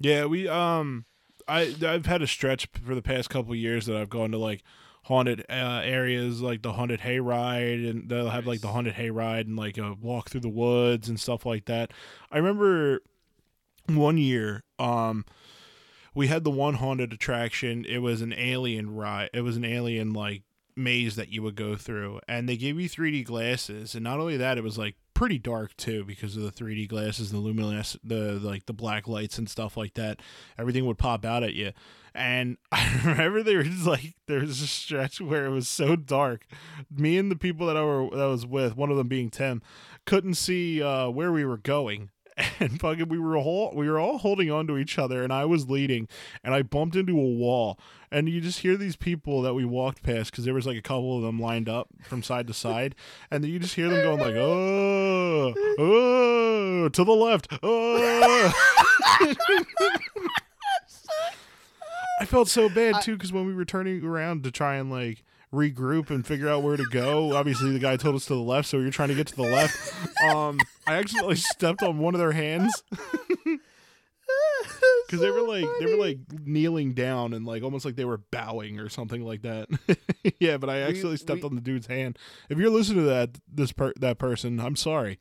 yeah. 0.01 0.25
We 0.27 0.49
um, 0.49 1.05
I 1.47 1.75
I've 1.87 2.07
had 2.07 2.23
a 2.23 2.27
stretch 2.27 2.67
for 2.85 2.95
the 2.97 3.03
past 3.03 3.31
couple 3.31 3.55
years 3.55 3.87
that 3.87 3.97
I've 3.97 4.11
gone 4.11 4.33
to 4.33 4.39
like 4.39 4.65
haunted 5.05 5.45
uh, 5.51 5.81
areas, 5.85 6.41
like 6.41 6.63
the 6.63 6.73
haunted 6.73 7.01
hayride, 7.01 7.89
and 7.89 8.09
they'll 8.09 8.31
have 8.31 8.47
like 8.47 8.61
the 8.61 8.69
haunted 8.69 8.95
hayride 8.95 9.43
and 9.43 9.57
like 9.57 9.79
a 9.79 9.95
walk 9.95 10.31
through 10.31 10.41
the 10.41 10.49
woods 10.49 11.09
and 11.09 11.21
stuff 11.21 11.47
like 11.47 11.67
that. 11.67 11.93
I 12.31 12.39
remember 12.39 13.01
one 13.89 14.19
year, 14.19 14.65
um, 14.79 15.25
we 16.15 16.29
had 16.29 16.45
the 16.45 16.51
one 16.51 16.75
haunted 16.75 17.13
attraction. 17.13 17.85
It 17.85 17.99
was 17.99 18.23
an 18.23 18.33
alien 18.33 18.95
ride. 18.95 19.31
It 19.35 19.43
was 19.43 19.57
an 19.57 19.65
alien 19.65 20.13
like 20.13 20.43
maze 20.77 21.17
that 21.17 21.29
you 21.29 21.43
would 21.43 21.55
go 21.55 21.77
through, 21.77 22.21
and 22.27 22.49
they 22.49 22.57
gave 22.57 22.81
you 22.81 22.89
3D 22.89 23.25
glasses. 23.25 23.95
And 23.95 24.05
not 24.05 24.19
only 24.19 24.39
that, 24.39 24.59
it 24.59 24.65
was 24.65 24.79
like 24.79 24.97
pretty 25.15 25.39
dark 25.39 25.77
too 25.77 26.05
because 26.05 26.37
of 26.37 26.43
the 26.43 26.51
3D 26.51 26.89
glasses, 26.89 27.31
the 27.31 27.39
luminescent, 27.39 28.07
the 28.07 28.33
like 28.43 28.67
the 28.67 28.73
black 28.73 29.09
lights 29.09 29.39
and 29.39 29.49
stuff 29.49 29.77
like 29.77 29.95
that. 29.95 30.21
Everything 30.59 30.87
would 30.87 30.99
pop 30.99 31.25
out 31.25 31.43
at 31.43 31.55
you. 31.55 31.73
And 32.15 32.59
I 32.73 33.01
remember 33.05 33.43
there 33.43 33.59
was 33.59 33.87
like 33.87 34.15
there 34.27 34.41
was 34.41 34.61
a 34.61 34.67
stretch 34.67 35.21
where 35.21 35.47
it 35.47 35.51
was 35.51 35.69
so 35.69 35.97
dark. 35.97 36.47
Me 36.91 37.17
and 37.17 37.31
the 37.31 37.37
people 37.37 37.67
that 37.69 37.77
I 37.77 37.83
were 37.83 38.11
that 38.11 38.25
I 38.25 38.27
was 38.27 38.47
with, 38.47 38.77
one 38.77 38.91
of 38.91 38.97
them 38.97 39.09
being 39.09 39.31
Tim, 39.31 39.62
couldn't 40.05 40.35
see 40.35 40.83
uh, 40.83 41.09
where 41.09 41.33
we 41.33 41.45
were 41.45 41.59
going. 41.59 42.11
And 42.61 42.80
fucking, 42.80 43.09
we 43.09 43.18
were 43.18 43.37
all 43.37 43.72
we 43.74 43.89
were 43.89 43.99
all 43.99 44.18
holding 44.18 44.51
on 44.51 44.66
to 44.66 44.76
each 44.78 44.99
other, 44.99 45.22
and 45.22 45.32
I 45.32 45.45
was 45.45 45.68
leading, 45.68 46.09
and 46.43 46.55
I 46.55 46.62
bumped 46.62 46.97
into 46.97 47.12
a 47.12 47.24
wall, 47.24 47.78
and 48.11 48.28
you 48.28 48.41
just 48.41 48.61
hear 48.61 48.76
these 48.76 48.97
people 48.97 49.43
that 49.43 49.55
we 49.55 49.64
walked 49.64 50.03
past 50.03 50.30
because 50.30 50.45
there 50.45 50.55
was 50.55 50.66
like 50.66 50.76
a 50.76 50.82
couple 50.82 51.16
of 51.16 51.22
them 51.22 51.39
lined 51.39 51.68
up 51.68 51.89
from 52.03 52.22
side 52.22 52.47
to 52.49 52.55
side, 52.55 52.95
and 53.30 53.45
then 53.45 53.51
you 53.51 53.59
just 53.59 53.74
hear 53.74 53.89
them 53.89 54.03
going 54.03 54.20
like, 54.20 54.35
oh, 54.37 55.55
oh, 55.78 56.89
to 56.89 57.05
the 57.05 57.12
left, 57.12 57.49
oh. 57.62 58.53
I 62.20 62.26
felt 62.26 62.49
so 62.49 62.68
bad 62.68 63.03
too 63.03 63.14
because 63.16 63.32
when 63.32 63.47
we 63.47 63.55
were 63.55 63.64
turning 63.64 64.05
around 64.05 64.45
to 64.45 64.51
try 64.51 64.76
and 64.76 64.91
like 64.91 65.24
regroup 65.55 66.11
and 66.11 66.27
figure 66.27 66.49
out 66.49 66.63
where 66.63 66.77
to 66.77 66.85
go, 66.91 67.35
obviously 67.37 67.71
the 67.73 67.79
guy 67.79 67.97
told 67.97 68.17
us 68.17 68.27
to 68.27 68.35
the 68.35 68.41
left, 68.41 68.69
so 68.69 68.79
we 68.79 68.85
were 68.85 68.91
trying 68.91 69.09
to 69.11 69.15
get 69.15 69.29
to 69.29 69.37
the 69.37 69.43
left. 69.43 69.95
Um, 70.25 70.59
I 70.87 70.97
accidentally 70.97 71.37
stepped 71.37 71.83
on 71.83 71.99
one 71.99 72.15
of 72.15 72.19
their 72.19 72.33
hands 72.33 72.83
because 75.07 75.21
they 75.21 75.31
were 75.31 75.43
like 75.43 75.67
they 75.81 75.87
were 75.87 76.03
like 76.03 76.19
kneeling 76.45 76.93
down 76.95 77.33
and 77.35 77.45
like 77.47 77.63
almost 77.63 77.85
like 77.85 77.97
they 77.97 78.05
were 78.05 78.19
bowing 78.31 78.79
or 78.81 78.89
something 78.89 79.23
like 79.25 79.43
that. 79.43 79.69
yeah, 80.41 80.57
but 80.57 80.71
I 80.71 80.81
actually 80.81 81.17
stepped 81.17 81.43
we- 81.43 81.49
on 81.49 81.55
the 81.55 81.61
dude's 81.61 81.87
hand. 81.87 82.19
If 82.49 82.59
you're 82.59 82.71
listening 82.71 83.05
to 83.05 83.11
that 83.11 83.39
this 83.53 83.73
per- 83.73 83.93
that 84.01 84.19
person, 84.19 84.61
I'm 84.61 84.77
sorry. 84.77 85.19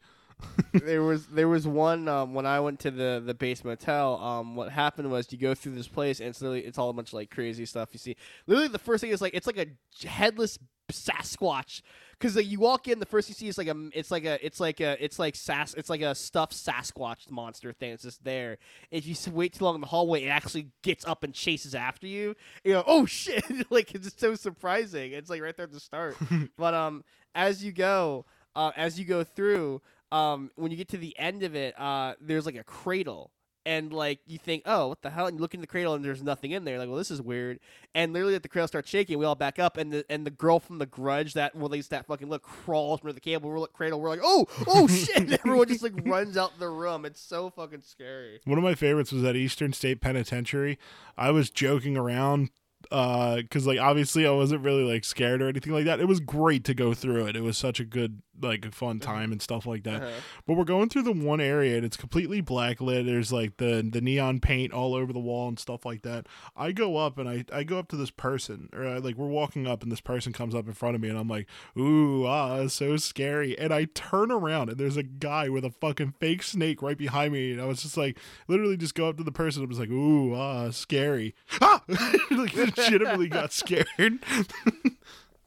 There 0.73 1.03
was 1.03 1.27
there 1.27 1.47
was 1.47 1.67
one 1.67 2.07
um, 2.07 2.33
when 2.33 2.45
I 2.45 2.59
went 2.59 2.79
to 2.81 2.91
the 2.91 3.21
the 3.23 3.33
Bates 3.33 3.63
Motel. 3.63 4.17
Um, 4.17 4.55
what 4.55 4.71
happened 4.71 5.11
was 5.11 5.31
you 5.31 5.37
go 5.37 5.53
through 5.53 5.75
this 5.75 5.87
place 5.87 6.19
and 6.19 6.29
it's 6.29 6.41
literally 6.41 6.61
it's 6.61 6.77
all 6.77 6.89
a 6.89 6.93
bunch 6.93 7.09
of 7.09 7.13
like 7.15 7.29
crazy 7.29 7.65
stuff 7.65 7.89
you 7.93 7.99
see. 7.99 8.15
Literally, 8.47 8.69
the 8.69 8.79
first 8.79 9.01
thing 9.01 9.11
is 9.11 9.21
like 9.21 9.33
it's 9.33 9.47
like 9.47 9.57
a 9.57 10.07
headless 10.07 10.57
Sasquatch 10.91 11.81
because 12.11 12.35
like, 12.35 12.49
you 12.49 12.59
walk 12.59 12.87
in, 12.87 12.99
the 12.99 13.05
first 13.05 13.27
you 13.27 13.35
see 13.35 13.47
is 13.47 13.57
like 13.57 13.67
a 13.67 13.89
it's 13.93 14.11
like 14.11 14.25
a 14.25 14.43
it's 14.45 14.59
like 14.59 14.79
a 14.79 15.03
it's 15.03 15.19
like 15.19 15.35
sas 15.35 15.73
it's 15.75 15.89
like 15.89 16.01
a 16.01 16.15
stuffed 16.15 16.53
Sasquatch 16.53 17.29
monster 17.29 17.73
thing. 17.73 17.91
It's 17.91 18.03
just 18.03 18.23
there. 18.23 18.57
If 18.91 19.05
you 19.05 19.15
wait 19.31 19.53
too 19.53 19.65
long 19.65 19.75
in 19.75 19.81
the 19.81 19.87
hallway, 19.87 20.23
it 20.23 20.29
actually 20.29 20.69
gets 20.81 21.05
up 21.05 21.23
and 21.23 21.33
chases 21.33 21.75
after 21.75 22.07
you. 22.07 22.35
You 22.63 22.73
know, 22.73 22.83
oh 22.85 23.05
shit! 23.05 23.45
like 23.71 23.93
it's 23.93 24.05
just 24.05 24.19
so 24.19 24.35
surprising. 24.35 25.13
It's 25.13 25.29
like 25.29 25.41
right 25.41 25.55
there 25.55 25.65
at 25.65 25.71
the 25.71 25.79
start. 25.79 26.15
but 26.57 26.73
um, 26.73 27.03
as 27.35 27.63
you 27.63 27.71
go, 27.71 28.25
uh, 28.55 28.71
as 28.77 28.99
you 28.99 29.05
go 29.05 29.23
through, 29.23 29.81
um, 30.13 30.51
when 30.55 30.71
you 30.71 30.77
get 30.77 30.89
to 30.89 30.97
the 30.97 31.17
end 31.17 31.43
of 31.43 31.55
it, 31.55 31.77
uh, 31.79 32.13
there's 32.21 32.45
like 32.45 32.55
a 32.55 32.63
cradle. 32.63 33.31
And 33.65 33.93
like 33.93 34.19
you 34.25 34.37
think, 34.37 34.63
oh, 34.65 34.89
what 34.89 35.01
the 35.03 35.09
hell? 35.09 35.25
And 35.25 35.37
you 35.37 35.41
look 35.41 35.53
in 35.53 35.61
the 35.61 35.67
cradle 35.67 35.93
and 35.93 36.03
there's 36.03 36.21
nothing 36.21 36.51
in 36.51 36.65
there. 36.65 36.77
Like, 36.77 36.89
well, 36.89 36.97
this 36.97 37.09
is 37.09 37.21
weird. 37.21 37.59
And 37.95 38.11
literally, 38.11 38.35
at 38.35 38.43
the 38.43 38.49
cradle 38.49 38.67
starts 38.67 38.89
shaking, 38.89 39.17
we 39.17 39.23
all 39.23 39.35
back 39.35 39.57
up, 39.57 39.77
and 39.77 39.89
the 39.89 40.05
and 40.09 40.25
the 40.25 40.31
girl 40.31 40.59
from 40.59 40.79
the 40.79 40.85
Grudge 40.85 41.33
that 41.35 41.55
released 41.55 41.89
that 41.91 42.05
fucking 42.05 42.29
look 42.29 42.43
crawls 42.43 42.99
under 43.01 43.13
the 43.13 43.21
cable. 43.21 43.49
We're 43.49 43.59
like 43.59 43.71
cradle. 43.71 44.01
We're 44.01 44.09
like, 44.09 44.19
oh, 44.21 44.47
oh 44.67 44.87
shit! 44.89 45.15
And 45.15 45.33
everyone 45.33 45.69
just 45.69 45.81
like 45.81 45.93
runs 46.05 46.35
out 46.35 46.59
the 46.59 46.67
room. 46.67 47.05
It's 47.05 47.21
so 47.21 47.51
fucking 47.51 47.83
scary. 47.83 48.41
One 48.43 48.57
of 48.57 48.65
my 48.65 48.75
favorites 48.75 49.13
was 49.13 49.23
at 49.23 49.37
Eastern 49.37 49.71
State 49.71 50.01
Penitentiary. 50.01 50.77
I 51.17 51.31
was 51.31 51.49
joking 51.49 51.95
around 51.95 52.49
because, 52.89 53.65
like, 53.65 53.79
obviously 53.79 54.27
I 54.27 54.31
wasn't 54.31 54.63
really 54.63 54.83
like 54.83 55.03
scared 55.03 55.41
or 55.41 55.47
anything 55.47 55.73
like 55.73 55.85
that. 55.85 55.99
It 55.99 56.07
was 56.07 56.19
great 56.19 56.63
to 56.65 56.73
go 56.73 56.93
through 56.93 57.27
it. 57.27 57.35
It 57.35 57.41
was 57.41 57.57
such 57.57 57.79
a 57.79 57.85
good, 57.85 58.21
like, 58.41 58.65
a 58.65 58.71
fun 58.71 58.99
time 58.99 59.31
and 59.31 59.41
stuff 59.41 59.65
like 59.65 59.83
that. 59.83 60.01
Uh-huh. 60.01 60.11
But 60.45 60.57
we're 60.57 60.63
going 60.63 60.89
through 60.89 61.03
the 61.03 61.11
one 61.11 61.41
area 61.41 61.75
and 61.75 61.85
it's 61.85 61.97
completely 61.97 62.41
black 62.41 62.81
lit. 62.81 63.05
There's 63.05 63.31
like 63.31 63.57
the 63.57 63.87
the 63.89 64.01
neon 64.01 64.39
paint 64.39 64.73
all 64.73 64.95
over 64.95 65.13
the 65.13 65.19
wall 65.19 65.47
and 65.47 65.59
stuff 65.59 65.85
like 65.85 66.01
that. 66.03 66.27
I 66.55 66.71
go 66.71 66.97
up 66.97 67.17
and 67.17 67.27
I, 67.27 67.45
I 67.51 67.63
go 67.63 67.79
up 67.79 67.87
to 67.89 67.95
this 67.95 68.11
person 68.11 68.69
or 68.73 68.85
I, 68.85 68.97
like 68.97 69.15
we're 69.15 69.27
walking 69.27 69.67
up 69.67 69.83
and 69.83 69.91
this 69.91 70.01
person 70.01 70.33
comes 70.33 70.55
up 70.55 70.67
in 70.67 70.73
front 70.73 70.95
of 70.95 71.01
me 71.01 71.09
and 71.09 71.17
I'm 71.17 71.27
like, 71.27 71.47
ooh, 71.77 72.25
ah, 72.25 72.67
so 72.67 72.97
scary. 72.97 73.57
And 73.57 73.73
I 73.73 73.85
turn 73.93 74.31
around 74.31 74.69
and 74.69 74.77
there's 74.77 74.97
a 74.97 75.03
guy 75.03 75.49
with 75.49 75.65
a 75.65 75.71
fucking 75.71 76.15
fake 76.19 76.43
snake 76.43 76.81
right 76.81 76.97
behind 76.97 77.33
me. 77.33 77.51
And 77.51 77.61
I 77.61 77.65
was 77.65 77.83
just 77.83 77.97
like, 77.97 78.17
literally 78.47 78.77
just 78.77 78.95
go 78.95 79.07
up 79.09 79.17
to 79.17 79.23
the 79.23 79.31
person 79.31 79.61
and 79.61 79.69
was 79.69 79.79
like, 79.79 79.89
ooh, 79.89 80.33
ah, 80.35 80.69
scary. 80.71 81.35
Ah! 81.61 81.81
like 82.31 82.55
legitimately 82.55 83.29
got 83.29 83.53
scared. 83.53 83.87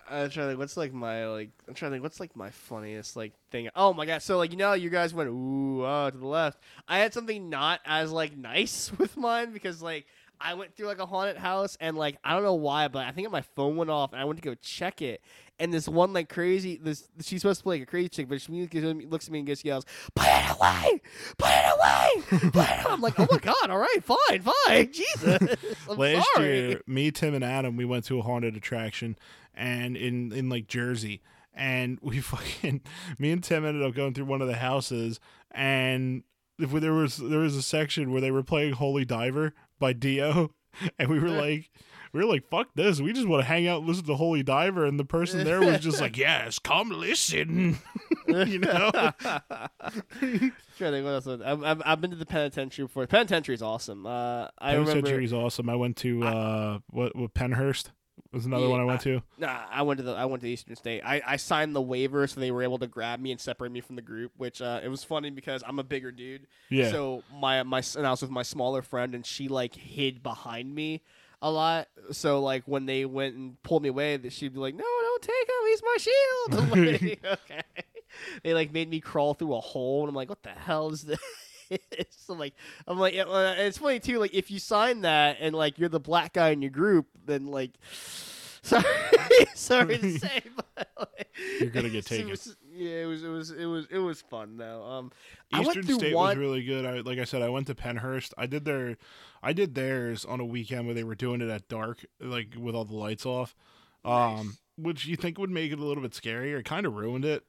I'm 0.08 0.30
trying 0.30 0.46
to 0.46 0.50
think. 0.50 0.58
What's 0.58 0.76
like 0.76 0.92
my 0.92 1.26
like? 1.26 1.50
I'm 1.68 1.74
trying 1.74 1.90
to 1.90 1.94
think. 1.94 2.02
What's 2.02 2.20
like 2.20 2.36
my 2.36 2.50
funniest 2.50 3.16
like 3.16 3.32
thing? 3.50 3.68
Oh 3.74 3.92
my 3.92 4.06
god! 4.06 4.22
So 4.22 4.38
like 4.38 4.50
you 4.50 4.56
know, 4.56 4.72
you 4.74 4.90
guys 4.90 5.12
went 5.14 5.30
ooh 5.30 5.84
ah 5.84 6.10
to 6.10 6.16
the 6.16 6.26
left. 6.26 6.58
I 6.88 6.98
had 6.98 7.12
something 7.12 7.48
not 7.48 7.80
as 7.84 8.12
like 8.12 8.36
nice 8.36 8.90
with 8.98 9.16
mine 9.16 9.52
because 9.52 9.82
like 9.82 10.06
I 10.40 10.54
went 10.54 10.74
through 10.76 10.86
like 10.86 10.98
a 10.98 11.06
haunted 11.06 11.36
house 11.36 11.76
and 11.80 11.96
like 11.96 12.18
I 12.22 12.34
don't 12.34 12.42
know 12.42 12.54
why, 12.54 12.88
but 12.88 13.06
I 13.06 13.12
think 13.12 13.30
my 13.30 13.42
phone 13.42 13.76
went 13.76 13.90
off 13.90 14.12
and 14.12 14.20
I 14.20 14.24
went 14.24 14.38
to 14.38 14.42
go 14.42 14.54
check 14.54 15.02
it. 15.02 15.22
And 15.58 15.72
this 15.72 15.88
one 15.88 16.12
like 16.12 16.28
crazy, 16.28 16.76
this 16.76 17.08
she's 17.22 17.40
supposed 17.40 17.60
to 17.60 17.64
play 17.64 17.76
like 17.76 17.84
a 17.84 17.86
crazy 17.86 18.10
chick, 18.10 18.28
but 18.28 18.42
she 18.42 18.52
looks 18.52 19.26
at 19.26 19.32
me 19.32 19.38
and 19.38 19.48
just 19.48 19.64
yells, 19.64 19.86
"Put 20.14 20.26
it 20.28 20.50
away! 20.54 21.00
Put 21.38 21.48
it 21.48 21.72
away!" 21.74 22.22
Put 22.28 22.42
it 22.42 22.54
away!" 22.54 22.82
I'm 22.86 23.00
like, 23.00 23.18
"Oh 23.18 23.26
my 23.30 23.38
god! 23.38 23.70
All 23.70 23.78
right, 23.78 24.02
fine, 24.04 24.42
fine, 24.42 24.92
Jesus." 24.92 25.56
I'm 25.88 25.96
last 25.96 26.28
sorry. 26.34 26.58
year 26.58 26.82
me 26.86 27.10
tim 27.10 27.32
and 27.32 27.42
adam 27.42 27.76
we 27.78 27.86
went 27.86 28.04
to 28.06 28.18
a 28.18 28.22
haunted 28.22 28.54
attraction 28.54 29.16
and 29.56 29.96
in 29.96 30.32
in 30.32 30.48
like 30.48 30.66
jersey 30.66 31.22
and 31.54 31.98
we 32.02 32.20
fucking 32.20 32.80
me 33.18 33.30
and 33.30 33.42
tim 33.42 33.64
ended 33.64 33.82
up 33.82 33.94
going 33.94 34.14
through 34.14 34.24
one 34.26 34.42
of 34.42 34.48
the 34.48 34.56
houses 34.56 35.18
and 35.52 36.22
if 36.58 36.70
there 36.70 36.92
was 36.92 37.16
there 37.16 37.40
was 37.40 37.56
a 37.56 37.62
section 37.62 38.12
where 38.12 38.20
they 38.20 38.30
were 38.30 38.42
playing 38.42 38.72
holy 38.74 39.04
diver 39.04 39.54
by 39.78 39.92
dio 39.92 40.50
and 40.98 41.08
we 41.08 41.18
were 41.18 41.30
like 41.30 41.70
we 42.12 42.20
were 42.24 42.30
like 42.30 42.48
fuck 42.48 42.68
this 42.74 43.00
we 43.00 43.12
just 43.12 43.28
want 43.28 43.42
to 43.42 43.46
hang 43.46 43.66
out 43.66 43.80
and 43.80 43.88
listen 43.88 44.04
to 44.04 44.14
holy 44.14 44.42
diver 44.42 44.84
and 44.84 44.98
the 44.98 45.04
person 45.04 45.44
there 45.44 45.60
was 45.60 45.80
just 45.80 46.00
like 46.00 46.16
yes 46.18 46.58
come 46.58 46.90
listen 46.90 47.78
you 48.28 48.58
know 48.58 48.90
Trying 50.78 51.04
what 51.04 51.10
else. 51.10 51.26
I've, 51.26 51.64
I've, 51.64 51.82
I've 51.86 52.00
been 52.02 52.10
to 52.10 52.16
the 52.16 52.26
penitentiary 52.26 52.86
before. 52.86 53.06
penitentiary 53.06 53.54
is 53.54 53.62
awesome. 53.62 54.04
Uh, 54.04 54.48
I 54.58 54.72
remember. 54.72 54.92
Penitentiary's 54.92 55.32
awesome 55.32 55.70
i 55.70 55.74
went 55.76 55.96
to 55.98 56.22
uh 56.22 56.78
what, 56.90 57.16
what 57.16 57.34
Pennhurst 57.34 57.90
was 58.32 58.46
another 58.46 58.64
Yeah, 58.64 58.70
one 58.72 58.80
i 58.80 58.84
went 58.84 59.00
to 59.02 59.22
Nah, 59.38 59.60
I 59.70 59.82
went 59.82 59.98
to 59.98 60.04
the 60.04 60.12
I 60.12 60.24
went 60.24 60.42
to 60.42 60.48
Eastern 60.48 60.76
State. 60.76 61.02
I, 61.04 61.22
I 61.26 61.36
signed 61.36 61.74
the 61.74 61.82
waiver 61.82 62.26
so 62.26 62.40
they 62.40 62.50
were 62.50 62.62
able 62.62 62.78
to 62.78 62.86
grab 62.86 63.20
me 63.20 63.30
and 63.32 63.40
separate 63.40 63.70
me 63.72 63.80
from 63.80 63.96
the 63.96 64.02
group, 64.02 64.32
which 64.36 64.60
uh, 64.62 64.80
it 64.82 64.88
was 64.88 65.04
funny 65.04 65.30
because 65.30 65.62
I'm 65.66 65.78
a 65.78 65.84
bigger 65.84 66.10
dude. 66.12 66.46
yeah 66.70 66.90
So 66.90 67.22
my 67.40 67.62
my 67.62 67.82
and 67.96 68.06
I 68.06 68.10
was 68.10 68.22
with 68.22 68.30
my 68.30 68.42
smaller 68.42 68.82
friend 68.82 69.14
and 69.14 69.24
she 69.24 69.48
like 69.48 69.74
hid 69.74 70.22
behind 70.22 70.74
me 70.74 71.02
a 71.42 71.50
lot. 71.50 71.88
So 72.12 72.40
like 72.40 72.64
when 72.66 72.86
they 72.86 73.04
went 73.04 73.36
and 73.36 73.62
pulled 73.62 73.82
me 73.82 73.90
away, 73.90 74.16
that 74.16 74.32
she'd 74.32 74.54
be 74.54 74.60
like, 74.60 74.74
"No, 74.74 74.84
don't 74.84 75.22
take 75.22 75.48
him. 75.48 75.68
He's 75.68 75.82
my 75.82 75.96
shield." 75.98 76.62
I'm 76.72 76.86
like, 76.92 77.24
okay. 77.50 77.62
they 78.42 78.54
like 78.54 78.72
made 78.72 78.88
me 78.88 79.00
crawl 79.00 79.34
through 79.34 79.54
a 79.54 79.60
hole, 79.60 80.00
and 80.02 80.08
I'm 80.08 80.14
like, 80.14 80.28
what 80.30 80.42
the 80.42 80.50
hell 80.50 80.90
is 80.90 81.02
this? 81.02 81.18
so 82.10 82.34
like, 82.34 82.54
I'm 82.86 82.98
like, 82.98 83.14
uh, 83.16 83.54
it's 83.58 83.78
funny 83.78 84.00
too. 84.00 84.18
Like, 84.18 84.34
if 84.34 84.50
you 84.50 84.58
sign 84.58 85.02
that 85.02 85.38
and 85.40 85.54
like 85.54 85.78
you're 85.78 85.88
the 85.88 86.00
black 86.00 86.32
guy 86.34 86.50
in 86.50 86.62
your 86.62 86.70
group, 86.70 87.06
then 87.24 87.46
like, 87.46 87.72
sorry, 88.62 88.84
sorry 89.54 89.98
to 89.98 90.18
say, 90.18 90.42
but 90.76 90.88
like, 90.98 91.28
You're 91.60 91.70
gonna 91.70 91.90
get 91.90 92.06
taken. 92.06 92.28
It 92.28 92.30
was, 92.30 92.56
yeah, 92.72 93.02
it 93.02 93.06
was, 93.06 93.22
it 93.22 93.28
was, 93.28 93.50
it 93.50 93.66
was, 93.66 93.86
it 93.90 93.98
was 93.98 94.20
fun 94.22 94.56
though. 94.56 94.82
Um, 94.82 95.12
Eastern 95.58 95.84
State 95.84 96.14
one. 96.14 96.28
was 96.28 96.36
really 96.36 96.64
good. 96.64 96.84
I 96.84 97.00
like 97.00 97.18
I 97.18 97.24
said, 97.24 97.42
I 97.42 97.48
went 97.48 97.66
to 97.68 97.74
Pennhurst. 97.74 98.32
I 98.36 98.46
did 98.46 98.64
their, 98.64 98.96
I 99.42 99.52
did 99.52 99.74
theirs 99.74 100.24
on 100.24 100.40
a 100.40 100.44
weekend 100.44 100.86
where 100.86 100.94
they 100.94 101.04
were 101.04 101.14
doing 101.14 101.40
it 101.40 101.48
at 101.48 101.68
dark, 101.68 102.04
like 102.20 102.54
with 102.58 102.74
all 102.74 102.84
the 102.84 102.96
lights 102.96 103.24
off, 103.26 103.54
um, 104.04 104.56
which 104.76 105.06
you 105.06 105.16
think 105.16 105.38
would 105.38 105.50
make 105.50 105.72
it 105.72 105.78
a 105.78 105.84
little 105.84 106.02
bit 106.02 106.12
scarier. 106.12 106.58
It 106.58 106.64
kind 106.64 106.84
of 106.86 106.94
ruined 106.94 107.24
it, 107.24 107.44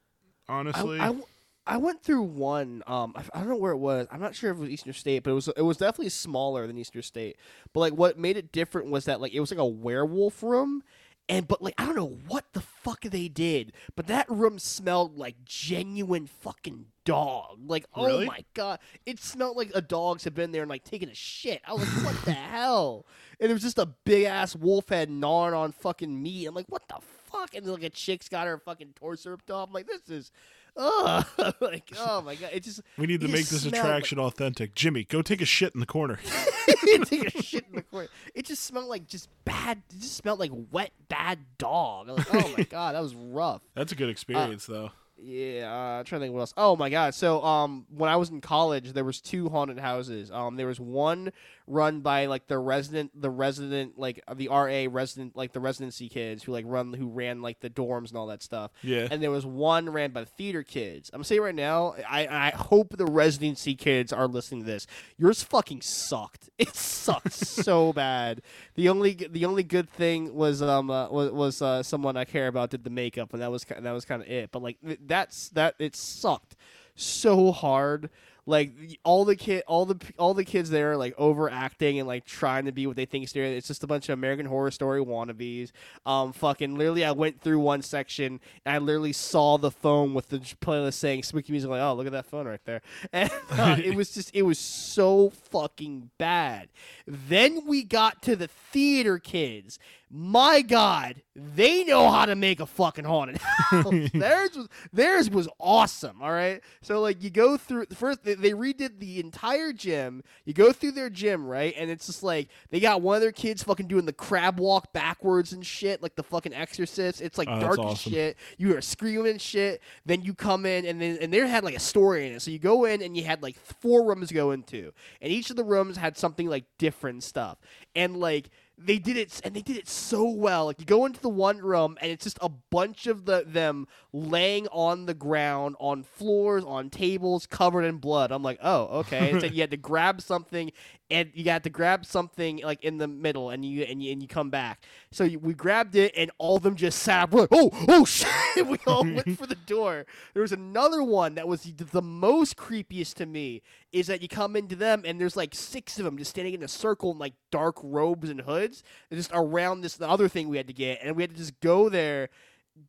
honestly. 0.48 0.98
I, 0.98 1.04
I 1.04 1.06
w- 1.08 1.24
I 1.68 1.76
went 1.76 2.02
through 2.02 2.22
one. 2.22 2.82
Um, 2.86 3.12
I, 3.14 3.22
I 3.34 3.40
don't 3.40 3.50
know 3.50 3.56
where 3.56 3.72
it 3.72 3.76
was. 3.78 4.06
I'm 4.10 4.20
not 4.20 4.34
sure 4.34 4.50
if 4.50 4.56
it 4.56 4.60
was 4.60 4.70
Eastern 4.70 4.94
State, 4.94 5.22
but 5.22 5.30
it 5.30 5.34
was 5.34 5.48
it 5.48 5.62
was 5.62 5.76
definitely 5.76 6.08
smaller 6.08 6.66
than 6.66 6.78
Eastern 6.78 7.02
State. 7.02 7.36
But 7.74 7.80
like, 7.80 7.92
what 7.92 8.18
made 8.18 8.36
it 8.38 8.50
different 8.50 8.90
was 8.90 9.04
that 9.04 9.20
like 9.20 9.34
it 9.34 9.40
was 9.40 9.50
like 9.50 9.60
a 9.60 9.66
werewolf 9.66 10.42
room, 10.42 10.82
and 11.28 11.46
but 11.46 11.60
like 11.60 11.74
I 11.76 11.84
don't 11.84 11.94
know 11.94 12.16
what 12.26 12.46
the 12.54 12.62
fuck 12.62 13.02
they 13.02 13.28
did, 13.28 13.72
but 13.94 14.06
that 14.06 14.30
room 14.30 14.58
smelled 14.58 15.18
like 15.18 15.44
genuine 15.44 16.26
fucking 16.26 16.86
dog. 17.04 17.58
Like 17.66 17.84
oh 17.94 18.06
Really? 18.06 18.26
my 18.26 18.44
god, 18.54 18.78
it 19.04 19.20
smelled 19.20 19.58
like 19.58 19.70
a 19.74 19.82
dogs 19.82 20.24
had 20.24 20.34
been 20.34 20.52
there 20.52 20.62
and 20.62 20.70
like 20.70 20.84
taking 20.84 21.10
a 21.10 21.14
shit. 21.14 21.60
I 21.66 21.74
was 21.74 21.82
like, 21.96 22.06
what 22.14 22.24
the 22.24 22.32
hell? 22.32 23.04
And 23.40 23.50
it 23.50 23.52
was 23.52 23.62
just 23.62 23.78
a 23.78 23.86
big 23.86 24.24
ass 24.24 24.56
wolf 24.56 24.88
head 24.88 25.10
gnawing 25.10 25.52
on 25.52 25.72
fucking 25.72 26.22
meat. 26.22 26.46
I'm 26.46 26.54
like, 26.54 26.66
what 26.70 26.88
the 26.88 26.96
fuck? 27.30 27.54
And 27.54 27.66
then, 27.66 27.74
like 27.74 27.82
a 27.82 27.90
chick's 27.90 28.30
got 28.30 28.46
her 28.46 28.56
fucking 28.58 28.94
torso 28.96 29.30
ripped 29.30 29.50
off. 29.50 29.68
I'm 29.68 29.74
like, 29.74 29.86
this 29.86 30.08
is. 30.08 30.32
Ugh. 30.78 31.26
like, 31.60 31.90
oh 31.98 32.22
my 32.22 32.36
god! 32.36 32.50
It 32.52 32.62
just 32.62 32.80
we 32.96 33.06
need 33.06 33.20
to 33.20 33.28
make 33.28 33.46
this 33.46 33.66
attraction 33.66 34.18
authentic. 34.18 34.74
Jimmy, 34.74 35.04
go 35.04 35.22
take 35.22 35.42
a 35.42 35.44
shit 35.44 35.74
in 35.74 35.80
the 35.80 35.86
corner. 35.86 36.20
take 37.04 37.34
a 37.34 37.42
shit 37.42 37.66
in 37.68 37.76
the 37.76 37.82
corner. 37.82 38.08
It 38.34 38.46
just 38.46 38.64
smelled 38.64 38.86
like 38.86 39.06
just 39.06 39.28
bad. 39.44 39.82
It 39.90 40.00
just 40.00 40.16
smelled 40.16 40.38
like 40.38 40.52
wet, 40.70 40.92
bad 41.08 41.40
dog. 41.58 42.08
Like, 42.08 42.32
oh 42.32 42.54
my 42.56 42.62
god, 42.64 42.94
that 42.94 43.02
was 43.02 43.14
rough. 43.14 43.62
That's 43.74 43.90
a 43.90 43.96
good 43.96 44.08
experience, 44.08 44.66
though. 44.66 44.92
Yeah, 45.20 45.68
uh, 45.68 45.98
I'm 45.98 46.04
trying 46.04 46.20
to 46.20 46.26
think 46.26 46.34
what 46.34 46.40
else. 46.40 46.54
Oh 46.56 46.76
my 46.76 46.90
god! 46.90 47.12
So, 47.12 47.42
um, 47.42 47.86
when 47.90 48.08
I 48.08 48.14
was 48.14 48.30
in 48.30 48.40
college, 48.40 48.92
there 48.92 49.04
was 49.04 49.20
two 49.20 49.48
haunted 49.48 49.80
houses. 49.80 50.30
Um, 50.30 50.54
there 50.54 50.68
was 50.68 50.78
one 50.78 51.32
run 51.68 52.00
by 52.00 52.26
like 52.26 52.46
the 52.46 52.58
resident, 52.58 53.10
the 53.20 53.30
resident, 53.30 53.98
like 53.98 54.22
the 54.34 54.48
RA 54.48 54.86
resident, 54.90 55.36
like 55.36 55.52
the 55.52 55.60
residency 55.60 56.08
kids 56.08 56.42
who 56.42 56.52
like 56.52 56.64
run, 56.66 56.92
who 56.92 57.08
ran 57.08 57.42
like 57.42 57.60
the 57.60 57.70
dorms 57.70 58.08
and 58.08 58.16
all 58.16 58.26
that 58.28 58.42
stuff. 58.42 58.70
Yeah. 58.82 59.08
And 59.10 59.22
there 59.22 59.30
was 59.30 59.46
one 59.46 59.90
ran 59.90 60.10
by 60.10 60.20
the 60.20 60.26
theater 60.26 60.62
kids. 60.62 61.10
I'm 61.12 61.22
saying 61.24 61.40
right 61.40 61.54
now, 61.54 61.94
I 62.08 62.26
I 62.26 62.50
hope 62.50 62.96
the 62.96 63.06
residency 63.06 63.74
kids 63.74 64.12
are 64.12 64.26
listening 64.26 64.60
to 64.60 64.66
this. 64.66 64.86
Yours 65.16 65.42
fucking 65.42 65.82
sucked. 65.82 66.50
It 66.58 66.74
sucked 66.74 67.32
so 67.32 67.92
bad. 67.94 68.42
The 68.74 68.88
only 68.88 69.14
the 69.14 69.44
only 69.44 69.62
good 69.62 69.88
thing 69.88 70.34
was 70.34 70.60
um 70.60 70.90
uh, 70.90 71.08
was, 71.08 71.30
was 71.30 71.62
uh, 71.62 71.82
someone 71.84 72.16
I 72.16 72.24
care 72.24 72.48
about 72.48 72.70
did 72.70 72.82
the 72.82 72.90
makeup, 72.90 73.32
and 73.32 73.40
that 73.42 73.50
was 73.50 73.64
that 73.64 73.92
was 73.92 74.04
kind 74.04 74.22
of 74.22 74.28
it. 74.28 74.50
But 74.50 74.62
like 74.62 74.78
that's 74.82 75.50
that 75.50 75.74
it 75.78 75.94
sucked 75.94 76.56
so 76.96 77.52
hard. 77.52 78.10
Like 78.48 78.72
all 79.04 79.26
the 79.26 79.36
kid, 79.36 79.62
all 79.66 79.84
the 79.84 80.00
all 80.18 80.32
the 80.32 80.44
kids 80.44 80.70
there 80.70 80.92
are 80.92 80.96
like 80.96 81.14
overacting 81.18 81.98
and 81.98 82.08
like 82.08 82.24
trying 82.24 82.64
to 82.64 82.72
be 82.72 82.86
what 82.86 82.96
they 82.96 83.04
think 83.04 83.24
is 83.24 83.32
there. 83.34 83.44
It's 83.44 83.68
just 83.68 83.84
a 83.84 83.86
bunch 83.86 84.08
of 84.08 84.14
American 84.14 84.46
Horror 84.46 84.70
Story 84.70 85.04
wannabes. 85.04 85.70
Um, 86.06 86.32
fucking 86.32 86.74
literally, 86.74 87.04
I 87.04 87.12
went 87.12 87.42
through 87.42 87.58
one 87.58 87.82
section 87.82 88.40
and 88.64 88.74
I 88.74 88.78
literally 88.78 89.12
saw 89.12 89.58
the 89.58 89.70
phone 89.70 90.14
with 90.14 90.30
the 90.30 90.38
playlist 90.38 90.94
saying 90.94 91.24
spooky 91.24 91.52
music. 91.52 91.68
Like, 91.68 91.82
oh, 91.82 91.92
look 91.92 92.06
at 92.06 92.12
that 92.12 92.24
phone 92.24 92.46
right 92.46 92.64
there, 92.64 92.80
and 93.12 93.30
uh, 93.50 93.76
it 93.84 93.94
was 93.94 94.14
just 94.14 94.34
it 94.34 94.42
was 94.42 94.58
so 94.58 95.28
fucking 95.28 96.08
bad. 96.16 96.70
Then 97.06 97.66
we 97.66 97.82
got 97.84 98.22
to 98.22 98.34
the 98.34 98.48
theater 98.48 99.18
kids. 99.18 99.78
My 100.10 100.62
God, 100.62 101.22
they 101.36 101.84
know 101.84 102.10
how 102.10 102.24
to 102.24 102.34
make 102.34 102.60
a 102.60 102.66
fucking 102.66 103.04
haunted 103.04 103.38
house. 103.42 103.84
theirs 104.14 104.56
was 104.56 104.68
theirs 104.92 105.30
was 105.30 105.48
awesome. 105.58 106.22
All 106.22 106.30
right, 106.32 106.62
so 106.80 107.00
like 107.00 107.22
you 107.22 107.28
go 107.28 107.56
through 107.58 107.86
first, 107.94 108.24
they, 108.24 108.34
they 108.34 108.52
redid 108.52 109.00
the 109.00 109.20
entire 109.20 109.72
gym. 109.72 110.22
You 110.46 110.54
go 110.54 110.72
through 110.72 110.92
their 110.92 111.10
gym, 111.10 111.46
right, 111.46 111.74
and 111.76 111.90
it's 111.90 112.06
just 112.06 112.22
like 112.22 112.48
they 112.70 112.80
got 112.80 113.02
one 113.02 113.16
of 113.16 113.20
their 113.22 113.32
kids 113.32 113.62
fucking 113.62 113.86
doing 113.86 114.06
the 114.06 114.12
crab 114.14 114.58
walk 114.58 114.92
backwards 114.94 115.52
and 115.52 115.64
shit, 115.64 116.02
like 116.02 116.16
the 116.16 116.22
fucking 116.22 116.54
Exorcist. 116.54 117.20
It's 117.20 117.36
like 117.36 117.48
Oh, 117.50 117.60
dark 117.60 117.78
awesome. 117.78 118.12
shit. 118.12 118.36
You 118.56 118.76
are 118.76 118.80
screaming 118.80 119.38
shit. 119.38 119.82
Then 120.06 120.22
you 120.22 120.32
come 120.32 120.64
in, 120.64 120.86
and 120.86 121.00
then 121.02 121.18
and 121.20 121.30
they 121.32 121.46
had 121.46 121.64
like 121.64 121.76
a 121.76 121.80
story 121.80 122.26
in 122.26 122.32
it. 122.32 122.40
So 122.42 122.50
you 122.50 122.58
go 122.58 122.86
in, 122.86 123.02
and 123.02 123.14
you 123.16 123.24
had 123.24 123.42
like 123.42 123.56
four 123.58 124.06
rooms 124.08 124.28
to 124.28 124.34
go 124.34 124.52
into, 124.52 124.92
and 125.20 125.30
each 125.30 125.50
of 125.50 125.56
the 125.56 125.64
rooms 125.64 125.98
had 125.98 126.16
something 126.16 126.48
like 126.48 126.64
different 126.78 127.22
stuff, 127.24 127.58
and 127.94 128.16
like 128.16 128.48
they 128.78 128.98
did 128.98 129.16
it 129.16 129.40
and 129.44 129.54
they 129.54 129.62
did 129.62 129.76
it 129.76 129.88
so 129.88 130.28
well. 130.28 130.66
Like 130.66 130.78
you 130.80 130.86
go 130.86 131.04
into 131.04 131.20
the 131.20 131.28
one 131.28 131.58
room 131.58 131.98
and 132.00 132.10
it's 132.10 132.24
just 132.24 132.38
a 132.40 132.48
bunch 132.48 133.06
of 133.06 133.24
the 133.24 133.44
them 133.46 133.86
laying 134.12 134.68
on 134.68 135.06
the 135.06 135.14
ground 135.14 135.76
on 135.80 136.02
floors 136.02 136.64
on 136.64 136.88
tables 136.90 137.46
covered 137.46 137.82
in 137.82 137.96
blood. 137.96 138.30
I'm 138.30 138.42
like 138.42 138.58
oh 138.62 139.00
okay. 139.00 139.32
It's 139.32 139.42
like 139.42 139.52
you 139.54 139.60
had 139.60 139.72
to 139.72 139.76
grab 139.76 140.20
something 140.22 140.72
and 141.10 141.30
you 141.32 141.44
got 141.44 141.62
to 141.62 141.70
grab 141.70 142.04
something 142.04 142.58
like 142.58 142.84
in 142.84 142.98
the 142.98 143.08
middle 143.08 143.50
and 143.50 143.64
you 143.64 143.82
and 143.84 144.02
you, 144.02 144.12
and 144.12 144.20
you 144.20 144.28
come 144.28 144.50
back. 144.50 144.84
So 145.10 145.24
you, 145.24 145.38
we 145.38 145.54
grabbed 145.54 145.96
it 145.96 146.12
and 146.16 146.30
all 146.38 146.56
of 146.56 146.62
them 146.62 146.76
just 146.76 146.98
sat 147.00 147.24
up 147.24 147.32
like, 147.32 147.48
oh 147.50 147.70
oh 147.88 148.04
shit. 148.06 148.66
We 148.66 148.78
all 148.86 149.04
went 149.04 149.38
for 149.38 149.46
the 149.46 149.54
door. 149.54 150.04
There 150.34 150.42
was 150.42 150.52
another 150.52 151.02
one 151.02 151.34
that 151.36 151.48
was 151.48 151.62
the, 151.62 151.84
the 151.84 152.02
most 152.02 152.56
creepiest 152.56 153.14
to 153.14 153.26
me 153.26 153.62
is 153.92 154.06
that 154.08 154.20
you 154.20 154.28
come 154.28 154.54
into 154.54 154.76
them 154.76 155.02
and 155.06 155.20
there's 155.20 155.36
like 155.36 155.54
six 155.54 155.98
of 155.98 156.04
them 156.04 156.18
just 156.18 156.30
standing 156.30 156.54
in 156.54 156.62
a 156.62 156.68
circle 156.68 157.12
in 157.12 157.18
like 157.18 157.34
dark 157.50 157.76
robes 157.82 158.28
and 158.28 158.42
hoods 158.42 158.82
and 159.10 159.18
just 159.18 159.30
around 159.32 159.80
this 159.80 159.96
the 159.96 160.08
other 160.08 160.28
thing 160.28 160.48
we 160.48 160.58
had 160.58 160.66
to 160.66 160.74
get 160.74 160.98
and 161.02 161.16
we 161.16 161.22
had 161.22 161.30
to 161.30 161.36
just 161.36 161.58
go 161.60 161.88
there 161.88 162.28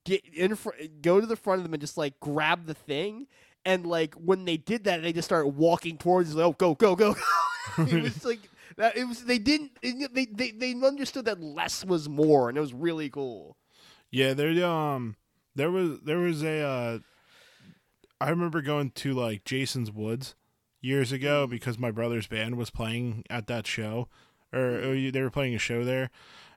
get 0.03 0.24
in 0.34 0.55
fr- 0.55 0.72
go 1.01 1.22
to 1.22 1.26
the 1.26 1.36
front 1.36 1.59
of 1.59 1.63
them 1.63 1.74
and 1.74 1.82
just 1.82 1.97
like 1.97 2.20
grab 2.20 2.65
the 2.65 2.74
thing 2.74 3.28
and 3.65 3.86
like 3.86 4.13
when 4.15 4.45
they 4.45 4.57
did 4.57 4.84
that 4.84 5.01
they 5.01 5.13
just 5.13 5.28
started 5.28 5.49
walking 5.49 5.97
towards 5.97 6.36
like 6.36 6.45
oh 6.45 6.53
go 6.53 6.76
go 6.76 6.95
go 6.95 7.15
it 7.88 8.03
was 8.03 8.26
like 8.26 8.49
that 8.78 8.95
it 8.97 9.05
was 9.05 9.26
they 9.26 9.39
didn't 9.39 9.72
they, 9.82 10.26
they 10.26 10.51
they 10.51 10.74
understood 10.86 11.26
that 11.26 11.41
less 11.41 11.84
was 11.86 12.07
more 12.09 12.49
and 12.49 12.57
it 12.57 12.61
was 12.61 12.74
really 12.74 13.09
cool 13.09 13.57
Yeah, 14.11 14.34
there 14.34 14.65
um 14.65 15.15
there 15.55 15.72
was 15.72 15.99
there 16.01 16.20
was 16.20 16.43
a 16.43 16.59
uh 16.61 16.99
I 18.22 18.30
remember 18.30 18.61
going 18.61 18.91
to 18.91 19.13
like 19.13 19.43
Jason's 19.45 19.91
Woods 19.91 20.36
years 20.82 21.11
ago 21.11 21.45
Mm. 21.47 21.49
because 21.49 21.78
my 21.80 21.91
brother's 21.91 22.28
band 22.28 22.55
was 22.57 22.70
playing 22.70 23.24
at 23.30 23.47
that 23.47 23.67
show 23.67 24.07
or 24.53 24.59
or 24.61 25.11
they 25.11 25.22
were 25.22 25.30
playing 25.30 25.55
a 25.55 25.59
show 25.59 25.84
there 25.84 26.09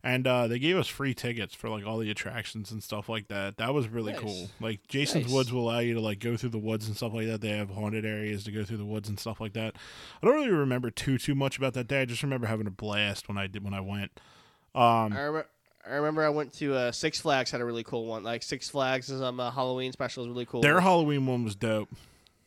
and 0.04 0.26
uh 0.26 0.48
they 0.48 0.58
gave 0.58 0.76
us 0.76 0.88
free 0.88 1.14
tickets 1.14 1.54
for 1.54 1.68
like 1.68 1.86
all 1.86 1.98
the 1.98 2.10
attractions 2.10 2.70
and 2.72 2.82
stuff 2.82 3.08
like 3.08 3.28
that. 3.28 3.56
That 3.58 3.72
was 3.74 3.88
really 3.88 4.12
Nice. 4.12 4.20
cool. 4.20 4.50
Like 4.60 4.86
Jason's 4.88 5.26
Nice. 5.26 5.32
Woods 5.34 5.52
will 5.52 5.70
allow 5.70 5.78
you 5.78 5.94
to 5.94 6.00
like 6.00 6.18
go 6.18 6.36
through 6.36 6.50
the 6.50 6.58
woods 6.58 6.86
and 6.88 6.96
stuff 6.96 7.12
like 7.14 7.26
that. 7.28 7.40
They 7.40 7.50
have 7.50 7.70
haunted 7.70 8.04
areas 8.04 8.44
to 8.44 8.50
go 8.52 8.64
through 8.64 8.78
the 8.78 8.84
woods 8.84 9.08
and 9.08 9.18
stuff 9.18 9.40
like 9.40 9.52
that. 9.52 9.74
I 10.22 10.26
don't 10.26 10.34
really 10.34 10.50
remember 10.50 10.90
too 10.90 11.18
too 11.18 11.34
much 11.34 11.56
about 11.58 11.74
that 11.74 11.86
day. 11.88 12.02
I 12.02 12.04
just 12.04 12.22
remember 12.22 12.46
having 12.46 12.66
a 12.66 12.70
blast 12.72 13.28
when 13.28 13.38
I 13.38 13.46
did 13.46 13.62
when 13.64 13.74
I 13.74 13.80
went. 13.80 14.10
Um 14.74 15.12
I 15.12 15.20
remember. 15.20 15.46
I 15.84 15.94
remember 15.96 16.24
I 16.24 16.28
went 16.28 16.52
to 16.54 16.76
uh, 16.76 16.92
Six 16.92 17.20
Flags 17.20 17.50
had 17.50 17.60
a 17.60 17.64
really 17.64 17.82
cool 17.82 18.06
one. 18.06 18.22
Like 18.22 18.44
Six 18.44 18.68
Flags' 18.68 19.10
um, 19.10 19.40
uh, 19.40 19.50
Halloween 19.50 19.90
special 19.90 20.22
is 20.22 20.28
really 20.28 20.46
cool. 20.46 20.60
their 20.60 20.78
Halloween 20.80 21.26
one 21.26 21.42
was 21.42 21.56
dope. 21.56 21.88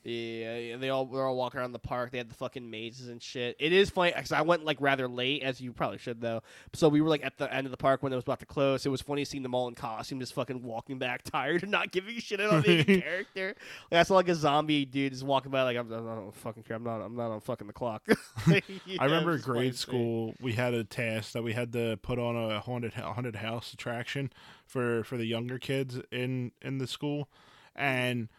Yeah, 0.06 0.58
yeah, 0.58 0.78
they 0.78 0.92
all 0.92 1.08
were 1.08 1.26
all 1.26 1.36
walking 1.36 1.60
around 1.60 1.72
the 1.72 1.80
park. 1.80 2.12
They 2.12 2.20
had 2.20 2.30
the 2.30 2.36
fucking 2.36 2.70
mazes 2.70 3.10
and 3.10 3.20
shit. 3.22 3.56
It 3.60 3.74
is 3.74 3.90
funny 3.90 4.14
because 4.16 4.32
I 4.32 4.44
went 4.44 4.64
like 4.64 4.78
rather 4.80 5.08
late, 5.08 5.42
as 5.42 5.60
you 5.60 5.74
probably 5.74 5.98
should 5.98 6.22
though. 6.22 6.44
So 6.74 6.90
we 6.90 7.02
were 7.02 7.10
like 7.10 7.26
at 7.26 7.40
the 7.40 7.52
end 7.52 7.66
of 7.66 7.72
the 7.72 7.78
park 7.78 8.04
when 8.04 8.14
it 8.14 8.16
was 8.16 8.22
about 8.22 8.40
to 8.42 8.46
close. 8.46 8.86
It 8.86 8.90
was 8.90 9.02
funny 9.02 9.26
seeing 9.26 9.42
them 9.42 9.56
all 9.56 9.68
in 9.68 9.74
costume, 9.74 10.20
just 10.20 10.36
fucking 10.36 10.62
walking 10.62 11.00
back, 11.00 11.24
tired 11.32 11.64
and 11.64 11.72
not 11.72 11.92
giving 11.92 12.16
a 12.18 12.20
shit 12.20 12.40
about 12.40 12.64
being 12.64 12.82
a 12.88 13.02
character. 13.02 13.56
Like 13.90 14.00
I 14.00 14.04
saw 14.04 14.14
like 14.14 14.30
a 14.30 14.36
zombie 14.36 14.86
dude 14.86 15.12
just 15.12 15.24
walking 15.24 15.52
by, 15.52 15.64
like 15.64 15.76
I'm, 15.76 15.92
I 15.92 15.98
don't 15.98 16.36
fucking 16.36 16.62
care. 16.62 16.78
I'm 16.78 16.84
not. 16.84 17.02
I'm 17.02 17.16
not 17.16 17.32
on 17.32 17.42
fucking 17.42 17.66
the 17.66 17.74
clock. 17.74 18.08
I 18.46 18.62
remember 19.02 19.40
grade 19.40 19.76
school 19.76 20.36
we 20.40 20.54
had 20.54 20.76
a 20.76 20.84
task 20.84 21.32
that 21.32 21.44
we 21.44 21.54
had 21.54 21.74
to 21.74 21.98
put 22.04 22.20
on 22.20 22.36
a 22.36 22.60
haunted 22.60 22.94
haunted 22.94 23.38
house 23.38 23.74
attraction 23.74 24.32
for 24.68 25.04
for 25.04 25.18
the 25.18 25.26
younger 25.26 25.58
kids 25.58 26.00
in 26.12 26.52
in 26.62 26.78
the 26.78 26.86
school, 26.86 27.28
and 27.76 28.30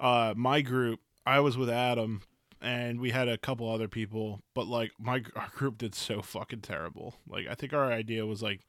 uh, 0.00 0.34
my 0.36 0.62
group 0.62 0.98
I 1.24 1.40
was 1.40 1.56
with 1.56 1.70
Adam 1.70 2.22
and 2.60 3.00
we 3.00 3.10
had 3.10 3.28
a 3.28 3.36
couple 3.36 3.68
other 3.70 3.88
people, 3.88 4.40
but 4.54 4.66
like 4.66 4.92
my 4.98 5.22
our 5.34 5.48
group 5.54 5.78
did 5.78 5.94
so 5.94 6.22
fucking 6.22 6.60
terrible. 6.60 7.14
Like 7.28 7.46
I 7.48 7.54
think 7.54 7.72
our 7.72 7.92
idea 7.92 8.24
was 8.24 8.42
like 8.42 8.60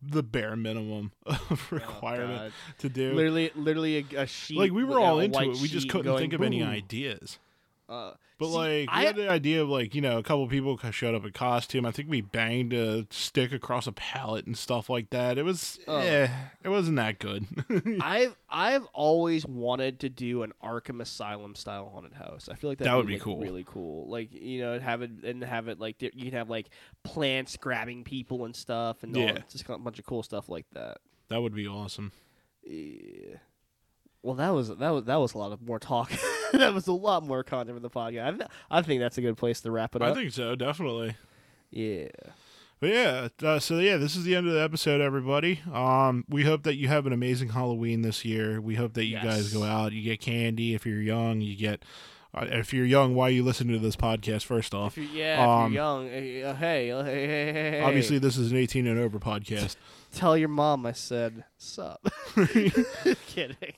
the 0.00 0.22
bare 0.22 0.56
minimum 0.56 1.12
of 1.26 1.40
oh, 1.50 1.58
requirement 1.70 2.52
to 2.78 2.88
do. 2.88 3.12
Literally, 3.12 3.50
literally 3.54 4.06
a, 4.12 4.22
a 4.22 4.26
sheet. 4.26 4.58
like 4.58 4.72
we 4.72 4.84
were 4.84 5.00
all 5.00 5.18
into 5.18 5.40
it, 5.40 5.60
we 5.60 5.68
just 5.68 5.88
couldn't 5.88 6.06
going, 6.06 6.18
think 6.18 6.32
of 6.32 6.42
any 6.42 6.62
ideas. 6.62 7.38
Uh, 7.94 8.14
But 8.38 8.48
see, 8.48 8.54
like, 8.54 8.88
I- 8.90 9.04
had 9.04 9.16
the 9.16 9.30
idea 9.30 9.62
of 9.62 9.68
like, 9.68 9.94
you 9.94 10.00
know, 10.00 10.18
a 10.18 10.22
couple 10.22 10.46
people 10.48 10.76
showed 10.90 11.14
up 11.14 11.24
in 11.24 11.30
costume. 11.32 11.86
I 11.86 11.92
think 11.92 12.10
we 12.10 12.20
banged 12.20 12.72
a 12.72 13.06
stick 13.10 13.52
across 13.52 13.86
a 13.86 13.92
pallet 13.92 14.44
and 14.46 14.58
stuff 14.58 14.90
like 14.90 15.10
that. 15.10 15.38
It 15.38 15.44
was, 15.44 15.78
Oh. 15.86 15.98
eh, 15.98 16.28
it 16.64 16.68
wasn't 16.68 16.96
that 16.96 17.18
good. 17.20 17.46
I've 18.00 18.36
I've 18.50 18.84
always 18.92 19.46
wanted 19.46 20.00
to 20.00 20.08
do 20.08 20.42
an 20.42 20.52
Arkham 20.62 21.00
Asylum 21.00 21.54
style 21.54 21.88
haunted 21.92 22.14
house. 22.14 22.48
I 22.50 22.56
feel 22.56 22.70
like 22.70 22.78
That 22.78 23.06
be 23.06 23.12
like, 23.14 23.22
cool. 23.22 23.38
really 23.40 23.64
cool. 23.66 24.08
Like 24.10 24.32
you 24.32 24.60
know, 24.60 24.78
have 24.80 25.02
it 25.02 25.10
and 25.22 25.42
have 25.44 25.68
it 25.68 25.78
like 25.78 26.02
you 26.02 26.10
can 26.10 26.32
have 26.32 26.50
like 26.50 26.70
plants 27.04 27.56
grabbing 27.56 28.02
people 28.04 28.44
and 28.44 28.54
stuff, 28.56 29.02
and 29.04 29.16
all, 29.16 29.22
Yeah. 29.22 29.38
just 29.50 29.68
a 29.68 29.78
bunch 29.78 29.98
of 30.00 30.04
cool 30.06 30.22
stuff 30.24 30.48
like 30.48 30.66
that. 30.72 30.98
that 31.28 31.40
would 31.40 31.54
be 31.54 31.66
awesome. 31.68 32.10
Yeah. 32.66 33.36
Well, 34.24 34.36
that 34.36 34.50
was 34.54 34.68
that 34.68 34.90
was 34.90 35.04
that 35.04 35.16
was 35.16 35.34
a 35.34 35.38
lot 35.38 35.52
of 35.52 35.60
more 35.60 35.78
talk. 35.78 36.10
that 36.52 36.72
was 36.72 36.86
a 36.86 36.92
lot 36.92 37.22
more 37.26 37.44
content 37.44 37.76
for 37.76 37.80
the 37.80 37.90
podcast. 37.90 38.42
I, 38.70 38.78
I 38.78 38.82
think 38.82 39.00
that's 39.00 39.18
a 39.18 39.20
good 39.20 39.36
place 39.36 39.60
to 39.60 39.70
wrap 39.70 39.94
it 39.94 40.00
up. 40.00 40.10
I 40.10 40.14
think 40.14 40.32
so, 40.32 40.56
definitely. 40.56 41.14
yeah. 41.70 42.08
But 42.80 42.90
yeah, 42.90 43.28
uh, 43.42 43.58
so 43.60 43.78
yeah, 43.78 43.98
this 43.98 44.16
is 44.16 44.24
the 44.24 44.34
end 44.34 44.46
of 44.48 44.54
the 44.54 44.62
episode, 44.62 45.00
everybody. 45.02 45.60
Um, 45.72 46.24
we 46.28 46.42
hope 46.44 46.62
that 46.64 46.76
you 46.76 46.88
have 46.88 47.06
an 47.06 47.12
amazing 47.12 47.50
Halloween 47.50 48.00
this 48.02 48.24
year. 48.24 48.60
We 48.62 48.74
hope 48.74 48.94
that 48.94 49.04
you 49.04 49.16
guys 49.20 49.52
go 49.52 49.62
out, 49.62 49.92
you 49.92 50.02
get 50.02 50.20
candy. 50.20 50.74
If 50.74 50.84
you're 50.86 51.00
young, 51.02 51.40
you 51.42 51.56
get. 51.56 51.84
Uh, 52.34 52.46
if 52.48 52.74
you're 52.74 52.84
young, 52.86 53.14
why 53.14 53.28
are 53.28 53.30
you 53.30 53.44
listening 53.44 53.74
to 53.74 53.78
this 53.78 53.94
podcast? 53.94 54.44
First 54.44 54.74
off, 54.74 54.98
If 54.98 55.04
you're, 55.04 55.18
yeah, 55.22 55.42
if 55.42 55.48
Um, 55.48 55.72
you're 55.72 55.82
young, 55.82 56.06
uh, 56.08 56.48
uh, 56.48 56.54
hey, 56.56 56.90
uh, 56.90 57.04
hey, 57.04 57.26
hey, 57.26 57.52
hey, 57.52 57.70
hey, 57.72 57.80
obviously 57.82 58.18
this 58.18 58.36
is 58.36 58.50
an 58.50 58.56
18 58.58 58.86
and 58.88 58.98
over 58.98 59.18
podcast. 59.20 59.76
tell 60.12 60.36
your 60.36 60.48
mom 60.48 60.84
I 60.84 60.92
said 60.92 61.44
sup. 61.58 62.04
Kidding. 63.28 63.74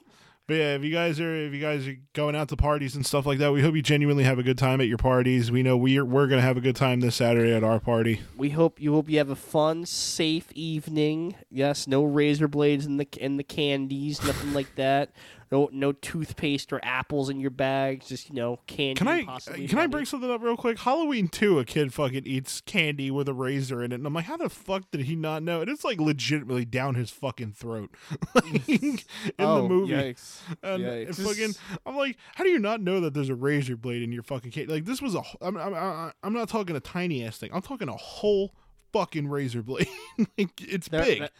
But 0.48 0.54
yeah, 0.54 0.74
if 0.76 0.84
you 0.84 0.92
guys 0.92 1.18
are 1.18 1.34
if 1.34 1.52
you 1.52 1.60
guys 1.60 1.88
are 1.88 1.96
going 2.12 2.36
out 2.36 2.48
to 2.50 2.56
parties 2.56 2.94
and 2.94 3.04
stuff 3.04 3.26
like 3.26 3.38
that, 3.38 3.52
we 3.52 3.62
hope 3.62 3.74
you 3.74 3.82
genuinely 3.82 4.22
have 4.22 4.38
a 4.38 4.44
good 4.44 4.58
time 4.58 4.80
at 4.80 4.86
your 4.86 4.98
parties. 4.98 5.50
We 5.50 5.64
know 5.64 5.76
we're 5.76 6.04
we're 6.04 6.28
gonna 6.28 6.40
have 6.40 6.56
a 6.56 6.60
good 6.60 6.76
time 6.76 7.00
this 7.00 7.16
Saturday 7.16 7.52
at 7.52 7.64
our 7.64 7.80
party. 7.80 8.20
We 8.36 8.50
hope 8.50 8.80
you 8.80 8.92
hope 8.92 9.08
you 9.08 9.18
have 9.18 9.30
a 9.30 9.34
fun, 9.36 9.86
safe 9.86 10.52
evening. 10.52 11.34
Yes, 11.50 11.88
no 11.88 12.04
razor 12.04 12.46
blades 12.46 12.86
in 12.86 12.96
the 12.96 13.08
in 13.18 13.38
the 13.38 13.42
candies, 13.42 14.22
nothing 14.22 14.52
like 14.52 14.72
that. 14.76 15.10
No 15.50 15.68
no 15.72 15.92
toothpaste 15.92 16.72
or 16.72 16.80
apples 16.82 17.30
in 17.30 17.38
your 17.38 17.50
bags. 17.50 18.08
Just 18.08 18.28
you 18.28 18.34
know 18.34 18.58
candy. 18.66 18.94
Can 18.94 19.08
I 19.08 19.24
possibly 19.24 19.68
can 19.68 19.78
I 19.78 19.86
bring 19.86 20.04
something 20.04 20.30
up 20.30 20.42
real 20.42 20.56
quick? 20.56 20.78
Halloween 20.78 21.28
two, 21.28 21.58
a 21.58 21.64
kid 21.64 21.94
fucking 21.94 22.26
eats 22.26 22.60
candy 22.60 23.10
with 23.10 23.28
a 23.28 23.34
razor 23.34 23.82
in 23.82 23.92
it, 23.92 23.96
and 23.96 24.06
I'm 24.06 24.14
like, 24.14 24.24
how 24.24 24.36
the 24.36 24.48
fuck 24.48 24.90
did 24.90 25.02
he 25.02 25.14
not 25.14 25.42
know? 25.42 25.60
And 25.60 25.70
it's 25.70 25.84
like 25.84 26.00
legitimately 26.00 26.64
down 26.64 26.96
his 26.96 27.10
fucking 27.10 27.52
throat, 27.52 27.90
like, 28.34 28.68
in 28.68 28.98
oh, 29.38 29.62
the 29.62 29.68
movie. 29.68 29.92
Yikes. 29.92 30.40
And 30.62 30.82
Yikes. 30.82 31.24
fucking, 31.24 31.54
I'm 31.86 31.96
like, 31.96 32.16
how 32.34 32.44
do 32.44 32.50
you 32.50 32.58
not 32.58 32.80
know 32.80 33.00
that 33.00 33.14
there's 33.14 33.28
a 33.28 33.34
razor 33.34 33.76
blade 33.76 34.02
in 34.02 34.12
your 34.12 34.24
fucking 34.24 34.50
candy? 34.50 34.72
Like 34.72 34.84
this 34.84 35.00
was 35.00 35.14
a, 35.14 35.22
I'm, 35.40 35.56
I'm, 35.56 35.74
I'm 35.74 36.12
I'm 36.22 36.32
not 36.32 36.48
talking 36.48 36.74
a 36.74 36.80
tiny 36.80 37.24
ass 37.24 37.38
thing. 37.38 37.50
I'm 37.52 37.62
talking 37.62 37.88
a 37.88 37.96
whole 37.96 38.52
fucking 38.92 39.28
razor 39.28 39.62
blade. 39.62 39.88
like 40.38 40.60
it's 40.60 40.88
big. 40.88 41.20
That, 41.20 41.32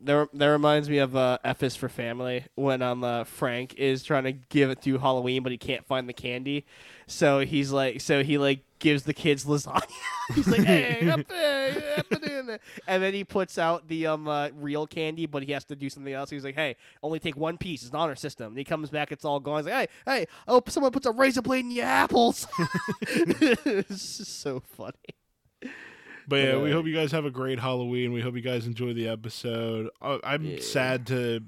that, 0.00 0.28
that 0.32 0.46
reminds 0.46 0.88
me 0.88 0.98
of 0.98 1.16
uh, 1.16 1.38
F 1.44 1.62
is 1.62 1.76
for 1.76 1.88
Family 1.88 2.44
when 2.54 2.82
um 2.82 3.02
uh, 3.02 3.24
Frank 3.24 3.74
is 3.74 4.02
trying 4.02 4.24
to 4.24 4.32
give 4.32 4.70
it 4.70 4.82
to 4.82 4.98
Halloween, 4.98 5.42
but 5.42 5.52
he 5.52 5.58
can't 5.58 5.86
find 5.86 6.08
the 6.08 6.12
candy, 6.12 6.64
so 7.06 7.40
he's 7.40 7.72
like, 7.72 8.00
so 8.00 8.22
he 8.22 8.38
like 8.38 8.60
gives 8.78 9.04
the 9.04 9.14
kids 9.14 9.44
lasagna. 9.44 9.82
he's 10.34 10.46
like, 10.46 10.62
hey, 10.62 11.08
up 11.08 11.26
there, 11.26 11.94
up 11.98 12.20
there. 12.20 12.60
and 12.86 13.02
then 13.02 13.14
he 13.14 13.24
puts 13.24 13.58
out 13.58 13.88
the 13.88 14.06
um 14.06 14.28
uh, 14.28 14.50
real 14.54 14.86
candy, 14.86 15.26
but 15.26 15.42
he 15.42 15.52
has 15.52 15.64
to 15.64 15.76
do 15.76 15.88
something 15.88 16.12
else. 16.12 16.30
He's 16.30 16.44
like, 16.44 16.54
hey, 16.54 16.76
only 17.02 17.18
take 17.18 17.36
one 17.36 17.58
piece. 17.58 17.82
It's 17.82 17.92
not 17.92 18.08
our 18.08 18.16
system. 18.16 18.48
And 18.48 18.58
he 18.58 18.64
comes 18.64 18.90
back, 18.90 19.10
it's 19.10 19.24
all 19.24 19.40
gone. 19.40 19.58
He's 19.58 19.66
like, 19.66 19.90
hey, 20.06 20.18
hey, 20.18 20.26
oh, 20.46 20.62
someone 20.68 20.92
puts 20.92 21.06
a 21.06 21.12
razor 21.12 21.42
blade 21.42 21.64
in 21.64 21.70
your 21.70 21.86
apples. 21.86 22.46
it's 23.08 24.18
just 24.18 24.40
so 24.40 24.60
funny. 24.60 24.92
But 26.28 26.36
yeah, 26.36 26.56
we 26.62 26.70
hope 26.70 26.86
you 26.86 26.94
guys 26.94 27.12
have 27.12 27.24
a 27.24 27.30
great 27.30 27.58
Halloween. 27.58 28.12
We 28.12 28.20
hope 28.20 28.34
you 28.34 28.40
guys 28.42 28.66
enjoy 28.66 28.92
the 28.94 29.08
episode. 29.08 29.90
Uh, 30.00 30.18
I'm 30.24 30.44
Yeah. 30.44 30.60
sad 30.60 31.06
to 31.08 31.42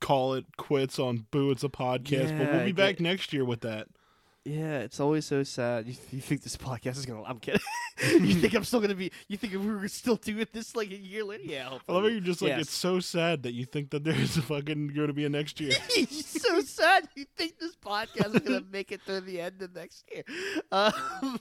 call 0.00 0.34
it 0.34 0.44
quits 0.56 0.98
on 0.98 1.26
Boo 1.30 1.50
It's 1.50 1.64
a 1.64 1.68
Podcast, 1.68 2.36
but 2.38 2.50
we'll 2.52 2.64
be 2.64 2.72
back 2.72 2.96
get- 2.96 3.00
next 3.02 3.32
year 3.32 3.44
with 3.44 3.60
that. 3.62 3.88
Yeah, 4.46 4.78
it's 4.78 4.98
always 5.00 5.26
so 5.26 5.42
sad. 5.42 5.86
You, 5.86 5.94
you 6.12 6.20
think 6.22 6.42
this 6.42 6.56
podcast 6.56 6.96
is 6.96 7.04
gonna? 7.04 7.22
I'm 7.24 7.38
kidding. 7.40 7.60
you 8.26 8.34
think 8.36 8.54
I'm 8.54 8.64
still 8.64 8.80
gonna 8.80 8.94
be? 8.94 9.12
You 9.28 9.36
think 9.36 9.52
we're 9.52 9.86
still 9.88 10.16
doing 10.16 10.46
this 10.54 10.74
like 10.74 10.90
a 10.90 10.96
year 10.96 11.24
later? 11.24 11.42
Yeah. 11.44 11.68
I 11.86 11.92
love 11.92 12.04
how 12.04 12.08
you're 12.08 12.20
just 12.20 12.40
like, 12.40 12.48
Yes. 12.52 12.62
it's 12.62 12.72
so 12.72 13.00
sad 13.00 13.42
that 13.42 13.52
you 13.52 13.66
think 13.66 13.90
that 13.90 14.02
there's 14.02 14.38
fucking 14.38 14.88
going 14.94 15.08
to 15.08 15.12
be 15.12 15.26
a 15.26 15.28
next 15.28 15.60
year. 15.60 15.72
It's 15.90 16.40
so 16.40 16.62
sad. 16.62 17.06
You 17.14 17.26
think 17.36 17.58
this 17.58 17.76
podcast 17.76 18.34
is 18.34 18.40
gonna 18.40 18.62
make 18.72 18.90
it 18.92 19.02
through 19.02 19.20
the 19.20 19.42
end 19.42 19.60
of 19.60 19.74
next 19.74 20.04
year? 20.10 20.22
Um, 20.72 21.36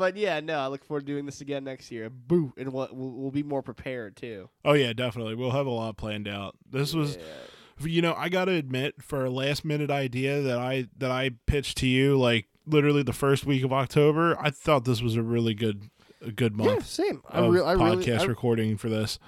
but 0.00 0.16
yeah, 0.16 0.40
no. 0.40 0.58
I 0.58 0.68
look 0.68 0.82
forward 0.82 1.06
to 1.06 1.12
doing 1.12 1.26
this 1.26 1.42
again 1.42 1.62
next 1.62 1.92
year. 1.92 2.08
Boo, 2.08 2.54
and 2.56 2.72
we'll, 2.72 2.88
we'll, 2.90 3.30
be 3.30 3.42
more 3.42 3.62
prepared 3.62 4.16
too. 4.16 4.48
oh, 4.64 4.72
yeah, 4.72 4.94
definitely. 4.94 5.34
We'll 5.34 5.50
have 5.50 5.66
a 5.66 5.70
lot 5.70 5.98
planned 5.98 6.26
out. 6.26 6.56
This 6.68 6.94
was, 6.94 7.16
Yeah. 7.16 7.86
you 7.86 8.00
know, 8.00 8.14
I 8.16 8.30
got 8.30 8.46
to 8.46 8.52
admit, 8.52 8.94
for 9.02 9.26
a 9.26 9.30
last 9.30 9.62
minute 9.62 9.90
idea 9.90 10.40
that 10.40 10.58
I 10.58 10.86
that 10.96 11.10
I 11.10 11.32
pitched 11.44 11.76
to 11.78 11.86
you, 11.86 12.18
like 12.18 12.46
literally 12.66 13.02
the 13.02 13.12
first 13.12 13.44
week 13.44 13.62
of 13.62 13.74
October, 13.74 14.38
I 14.40 14.48
thought 14.48 14.86
this 14.86 15.02
was 15.02 15.16
a 15.16 15.22
really 15.22 15.52
good 15.52 15.90
a 16.24 16.32
good 16.32 16.54
Yeah, 16.56 16.64
month 16.64 16.86
same. 16.86 17.22
I, 17.28 17.46
re- 17.46 17.60
I 17.60 17.74
podcast 17.74 18.06
really, 18.06 18.18
I, 18.20 18.24
recording 18.24 18.76
for 18.78 18.88
this. 18.88 19.18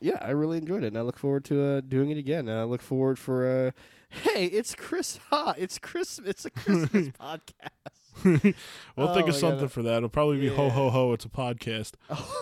yeah, 0.00 0.18
I 0.20 0.30
really 0.30 0.58
enjoyed 0.58 0.84
it, 0.84 0.88
and 0.88 0.98
I 0.98 1.02
look 1.02 1.18
forward 1.18 1.44
to 1.46 1.62
uh, 1.64 1.80
doing 1.80 2.10
it 2.10 2.18
again. 2.18 2.48
And 2.48 2.58
I 2.58 2.62
look 2.62 2.82
forward 2.82 3.18
for 3.18 3.66
uh, 3.68 3.70
hey, 4.12 4.46
it's 4.46 4.74
Chris 4.74 5.18
Ha, 5.30 5.54
it's 5.58 5.78
Chris, 5.78 6.20
it's 6.24 6.44
a 6.44 6.50
Christmas 6.50 7.08
podcast. 7.20 7.48
we'll 8.24 8.34
think 8.38 8.54
Oh 8.98 9.02
of 9.04 9.16
my 9.16 9.22
God. 9.22 9.34
something 9.34 9.68
for 9.68 9.82
that. 9.84 9.96
It'll 9.96 10.08
probably 10.10 10.38
be 10.38 10.48
ho 10.54 10.64
Yeah. 10.66 10.70
ho 10.70 10.90
ho. 10.90 11.12
It's 11.14 11.24
a 11.24 11.30
podcast. 11.30 11.92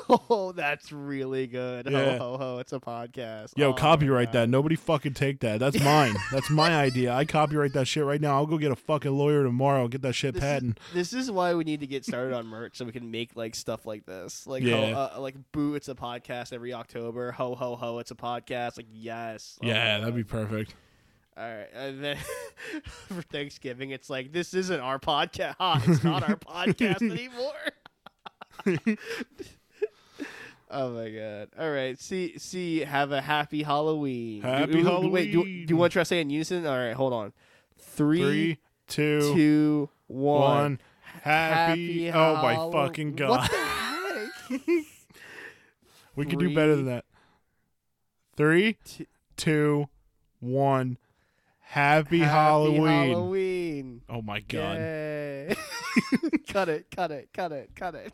Oh, 0.09 0.53
that's 0.55 0.91
really 0.91 1.47
good. 1.47 1.89
Yeah. 1.89 2.19
Ho 2.19 2.33
ho 2.33 2.39
ho! 2.39 2.59
It's 2.59 2.73
a 2.73 2.81
podcast. 2.81 3.53
Yo, 3.57 3.69
Oh, 3.69 3.73
copyright 3.73 4.33
that. 4.33 4.49
Nobody 4.49 4.75
fucking 4.75 5.15
take 5.15 5.39
that. 5.41 5.61
That's 5.61 5.79
mine. 5.81 6.17
That's 6.33 6.51
my 6.51 6.75
idea. 6.75 7.13
I 7.15 7.25
copyright 7.25 7.73
that 7.75 7.87
shit 7.87 8.05
right 8.05 8.21
now. 8.21 8.35
I'll 8.35 8.47
go 8.47 8.59
get 8.59 8.73
a 8.73 8.77
fucking 8.77 9.13
lawyer 9.13 9.45
tomorrow. 9.45 9.87
Get 9.87 10.03
that 10.03 10.15
shit 10.15 10.35
This 10.35 10.43
is, 10.43 10.49
patent. 10.49 10.81
this 10.93 11.13
is 11.13 11.31
why 11.31 11.55
we 11.55 11.63
need 11.63 11.81
to 11.81 11.87
get 11.87 12.05
started 12.05 12.35
on 12.35 12.47
merch 12.49 12.77
so 12.77 12.85
we 12.85 12.91
can 12.93 13.09
make 13.13 13.37
like 13.37 13.55
stuff 13.55 13.87
like 13.87 14.05
this. 14.07 14.49
Like 14.49 14.65
Yeah. 14.65 14.93
ho, 14.93 15.11
uh, 15.17 15.21
like 15.21 15.37
boo, 15.53 15.77
it's 15.77 15.89
a 15.89 15.95
podcast 15.95 16.53
every 16.53 16.75
October. 16.75 17.31
Ho 17.31 17.55
ho 17.55 17.77
ho! 17.77 18.01
It's 18.01 18.11
a 18.11 18.17
podcast. 18.17 18.77
Like 18.77 18.89
yes. 18.93 19.57
Oh 19.63 19.69
yeah, 19.69 19.99
that'd 20.01 20.17
be 20.17 20.25
perfect. 20.25 20.75
All 21.41 21.47
right, 21.49 21.69
and 21.73 22.05
then 22.05 22.19
for 23.09 23.23
Thanksgiving, 23.23 23.93
it's 23.93 24.11
like 24.11 24.31
this 24.31 24.53
isn't 24.53 24.79
our 24.81 24.99
podcast. 24.99 25.55
It's 25.89 26.05
not 26.05 26.29
our 26.29 26.37
podcast 26.37 27.01
anymore. 28.67 28.99
oh 30.71 30.91
my 30.91 31.09
god! 31.11 31.49
All 31.59 31.71
right, 31.71 31.99
see, 31.99 32.37
see, 32.39 32.81
have 32.81 33.13
a 33.13 33.23
happy 33.23 33.63
Halloween. 33.63 34.43
Happy 34.43 34.73
Do- 34.73 34.83
do- 34.83 35.09
Wait, 35.09 35.33
do, 35.33 35.43
do 35.43 35.49
you 35.69 35.77
want 35.79 35.93
to 35.93 35.97
try 35.97 36.03
saying 36.03 36.23
in 36.27 36.31
unison? 36.31 36.67
All 36.67 36.77
right, 36.77 36.93
hold 36.93 37.15
on. 37.15 37.33
Three, 37.79 38.19
Three, 38.21 38.59
two, 38.87 39.21
two, 39.35 39.89
one. 40.09 40.41
one. 40.43 40.81
Happy. 41.23 42.11
oh 42.13 42.35
my 42.43 42.57
fucking 42.71 43.15
god. 43.17 43.31
What 43.31 43.51
the 43.51 44.59
heck? 44.59 44.85
we 46.17 46.27
could 46.27 46.39
do 46.39 46.55
better 46.55 46.77
than 46.77 46.85
that. 46.87 47.07
Three, 48.37 48.77
two, 49.39 49.89
one. 50.41 50.99
Happy, 51.71 52.19
Happy 52.19 52.29
Halloween. 52.29 52.85
Halloween. 52.85 54.03
Oh 54.09 54.23
my 54.23 54.41
god. 54.41 54.77
cut 56.49 56.69
it, 56.69 56.91
cut 56.91 57.13
it, 57.13 57.29
cut 57.33 57.53
it, 57.53 57.71
cut 57.77 57.95
it. 57.95 58.13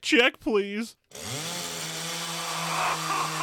Check 0.00 0.38
please. 0.38 0.94